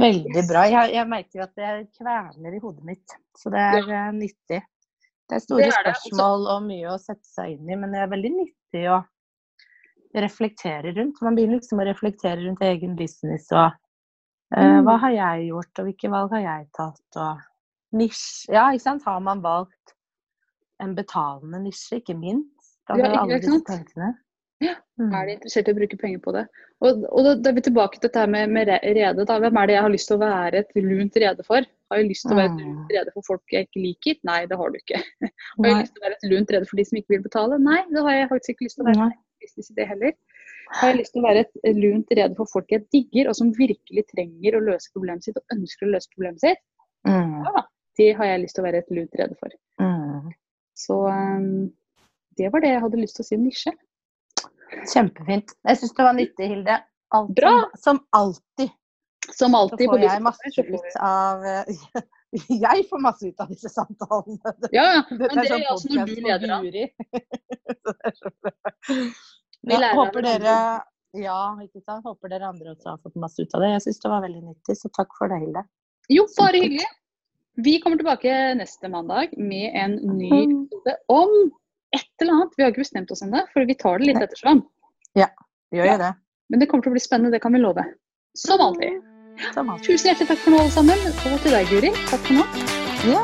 Veldig 0.01 0.43
bra. 0.49 0.63
Jeg, 0.71 0.93
jeg 0.95 1.07
merker 1.07 1.43
at 1.45 1.55
det 1.55 1.71
kverner 1.97 2.55
i 2.55 2.61
hodet 2.63 2.83
mitt, 2.87 3.15
så 3.37 3.51
det 3.53 3.59
er 3.59 3.89
ja. 3.89 4.05
nyttig. 4.11 4.61
Det 5.31 5.37
er 5.37 5.43
store 5.45 5.61
Det 5.61 5.67
er 5.71 5.85
det, 5.85 5.93
altså. 5.93 6.09
spørsmål 6.09 6.47
og 6.53 6.63
mye 6.67 6.91
å 6.91 6.97
sette 6.99 7.27
seg 7.29 7.53
inn 7.55 7.69
i, 7.71 7.77
men 7.79 7.93
det 7.95 8.01
er 8.03 8.09
veldig 8.11 8.31
nyttig 8.35 8.81
å 8.91 8.97
reflektere 10.21 10.91
rundt. 10.97 11.21
Man 11.23 11.37
begynner 11.37 11.61
liksom 11.61 11.79
å 11.79 11.87
reflektere 11.87 12.41
rundt 12.41 12.65
egen 12.67 12.97
business 12.99 13.47
og 13.55 13.69
uh, 13.71 14.79
hva 14.83 14.97
har 15.05 15.15
jeg 15.15 15.47
gjort, 15.47 15.71
og 15.79 15.87
hvilke 15.87 16.11
valg 16.11 16.35
har 16.35 16.43
jeg 16.43 16.67
tatt, 16.75 17.21
og 17.23 17.45
nisje 17.95 18.51
Ja, 18.51 18.65
ikke 18.73 18.83
sant. 18.89 19.07
Har 19.07 19.23
man 19.23 19.43
valgt 19.45 19.95
en 20.83 20.97
betalende 20.97 21.63
nisje, 21.63 22.01
ikke 22.01 22.17
minst? 22.19 22.75
Ja, 22.89 22.97
Altså, 22.97 23.07
ikke 23.07 23.23
alle 23.23 23.41
disse 23.45 23.63
tankene. 23.71 24.13
Ja, 24.61 24.75
Mm. 25.01 25.13
Er 25.17 25.25
de 25.25 25.35
interessert 25.37 25.69
i 25.69 25.73
å 25.73 25.77
bruke 25.77 25.97
penger 25.97 26.21
på 26.21 26.33
det? 26.35 26.43
Og, 26.83 27.05
og 27.09 27.25
da, 27.25 27.33
da 27.39 27.51
er 27.51 27.57
vi 27.57 27.63
tilbake 27.65 27.97
til 27.97 28.09
dette 28.09 28.25
med, 28.29 28.51
med 28.53 28.69
redet. 28.69 28.95
rede. 28.97 29.25
Da. 29.25 29.37
Hvem 29.41 29.57
er 29.57 29.69
det 29.69 29.77
jeg 29.77 29.85
har 29.85 29.93
lyst 29.93 30.09
til 30.11 30.17
å 30.17 30.21
være 30.21 30.61
et 30.61 30.75
lunt 30.77 31.17
rede 31.23 31.45
for? 31.47 31.65
Har 31.91 31.99
jeg 31.99 32.07
lyst 32.07 32.23
til 32.23 32.31
å 32.33 32.39
være 32.39 32.49
et 32.53 32.59
Mm. 32.61 32.67
lunt 32.71 32.91
rede 32.95 33.11
for 33.13 33.27
folk 33.27 33.51
jeg 33.51 33.67
ikke 33.67 33.81
liker? 33.83 34.19
Nei, 34.23 34.39
det 34.47 34.57
har 34.57 34.69
du 34.71 34.77
ikke. 34.79 34.99
Har 35.59 35.67
jeg 35.67 35.79
lyst 35.81 35.93
til 35.95 36.01
å 36.01 36.05
være 36.05 36.15
et 36.17 36.29
lunt 36.31 36.53
rede 36.55 36.69
for 36.69 36.79
de 36.79 36.85
som 36.87 36.99
ikke 37.01 37.13
vil 37.17 37.23
betale? 37.25 37.57
Nei, 37.59 37.79
det 37.91 38.03
har 38.05 38.15
jeg 38.15 38.29
faktisk 38.31 38.53
ikke 38.55 38.65
lyst 38.69 38.77
til 38.79 38.85
å 38.85 38.89
være. 38.91 39.07
Business 39.41 39.71
i 39.73 39.75
det 39.75 39.87
heller. 39.89 40.13
Har 40.79 40.91
jeg 40.93 40.97
lyst 41.01 41.11
til 41.11 41.19
å 41.19 41.25
være 41.27 41.43
et 41.43 41.75
lunt 41.75 42.13
rede 42.15 42.37
for 42.37 42.47
folk 42.53 42.71
jeg 42.71 42.85
digger, 42.95 43.27
og 43.27 43.35
som 43.35 43.51
virkelig 43.57 44.05
trenger 44.13 44.55
å 44.55 44.63
løse 44.63 44.87
problemet 44.95 45.25
sitt 45.27 45.35
og 45.41 45.55
ønsker 45.57 45.89
å 45.89 45.91
løse 45.97 46.11
problemet 46.15 46.39
sitt? 46.45 46.61
Mm. 47.09 47.41
Ja, 47.43 47.63
det 47.99 48.09
har 48.21 48.25
jeg 48.29 48.43
lyst 48.45 48.55
til 48.55 48.63
å 48.63 48.67
være 48.69 48.83
et 48.85 48.91
lunt 48.95 49.17
rede 49.19 49.35
for. 49.41 49.55
Mm. 49.83 50.31
Så 50.79 50.99
um, 51.11 51.73
det 52.39 52.53
var 52.53 52.63
det 52.63 52.71
jeg 52.71 52.83
hadde 52.85 53.01
lyst 53.01 53.19
til 53.19 53.25
å 53.25 53.27
si 53.27 53.35
om 53.35 53.43
nisje. 53.49 53.73
Kjempefint. 54.93 55.51
Jeg 55.67 55.81
syns 55.81 55.95
det 55.97 56.05
var 56.07 56.15
nyttig, 56.15 56.47
Hilde. 56.53 56.77
Alt, 57.11 57.33
Bra. 57.35 57.51
Som, 57.75 57.99
som 57.99 57.99
alltid 58.15 58.71
Som 59.37 59.55
alltid 59.55 59.89
på 59.89 59.97
ut 59.97 60.95
av 60.99 61.45
eh, 61.45 61.65
Jeg 62.47 62.85
får 62.89 63.01
masse 63.03 63.27
ut 63.27 63.39
av 63.43 63.49
disse 63.51 63.69
samtalene. 63.69 64.53
Ja, 64.77 64.85
ja. 64.97 65.01
Men 65.09 65.19
det 65.19 65.47
sånn 65.49 65.61
er 65.61 65.67
altså 65.73 65.91
når 65.93 66.05
du 66.07 66.15
leder 66.21 66.47
er 66.47 66.47
bra. 66.47 66.61
Vi 69.61 69.75
lærer 69.77 69.91
av 69.91 69.99
håper 69.99 70.25
dere 70.25 70.55
ja, 71.19 71.39
ikke 71.59 71.81
sant? 71.83 72.05
Håper 72.07 72.31
dere 72.31 72.47
andre 72.47 72.71
også 72.71 72.93
har 72.93 72.99
fått 73.03 73.17
masse 73.19 73.43
ut 73.43 73.53
av 73.57 73.63
det. 73.65 73.73
Jeg 73.73 73.83
syns 73.85 73.99
det 73.99 74.11
var 74.13 74.21
veldig 74.23 74.43
nyttig, 74.45 74.77
så 74.79 74.91
takk 74.95 75.11
for 75.17 75.31
det, 75.31 75.41
Hilde. 75.43 75.63
Jo, 76.11 76.23
bare 76.37 76.61
hyggelig. 76.63 76.87
Vi 77.59 77.73
kommer 77.83 77.99
tilbake 77.99 78.35
neste 78.55 78.87
mandag 78.89 79.33
med 79.37 79.75
en 79.75 79.97
ny 79.99 80.29
Mm. 80.31 80.53
episode 80.63 80.95
om 81.11 81.33
et 81.91 82.07
eller 82.23 82.33
annet. 82.33 82.53
Vi 82.55 82.63
har 82.63 82.71
ikke 82.71 82.85
bestemt 82.85 83.11
oss 83.11 83.21
ennå, 83.25 83.43
for 83.51 83.67
vi 83.67 83.75
tar 83.75 83.99
det 83.99 84.07
litt 84.07 84.23
ettersom. 84.23 84.63
Ja, 85.19 85.27
vi 85.69 85.77
Gjør 85.77 85.91
jo 85.91 85.97
det. 85.97 86.13
Men 86.49 86.59
det 86.59 86.69
kommer 86.71 86.83
til 86.83 86.91
å 86.91 86.95
bli 86.95 87.03
spennende, 87.03 87.31
det 87.31 87.41
kan 87.41 87.51
vi 87.51 87.59
love. 87.59 87.83
Som 88.37 88.61
alltid. 88.63 89.03
Alltid. 89.55 89.85
Tusen 89.87 90.11
hjertelig 90.11 90.31
takk 90.33 90.43
for 90.45 90.55
nå, 90.55 90.63
alle 90.63 90.73
sammen. 90.73 91.07
Og 91.31 91.39
til 91.45 91.55
deg, 91.57 91.71
Guri. 91.71 91.93
Takk 92.09 92.27
for 92.27 92.41
nå. 92.41 92.45
Ja, 93.09 93.23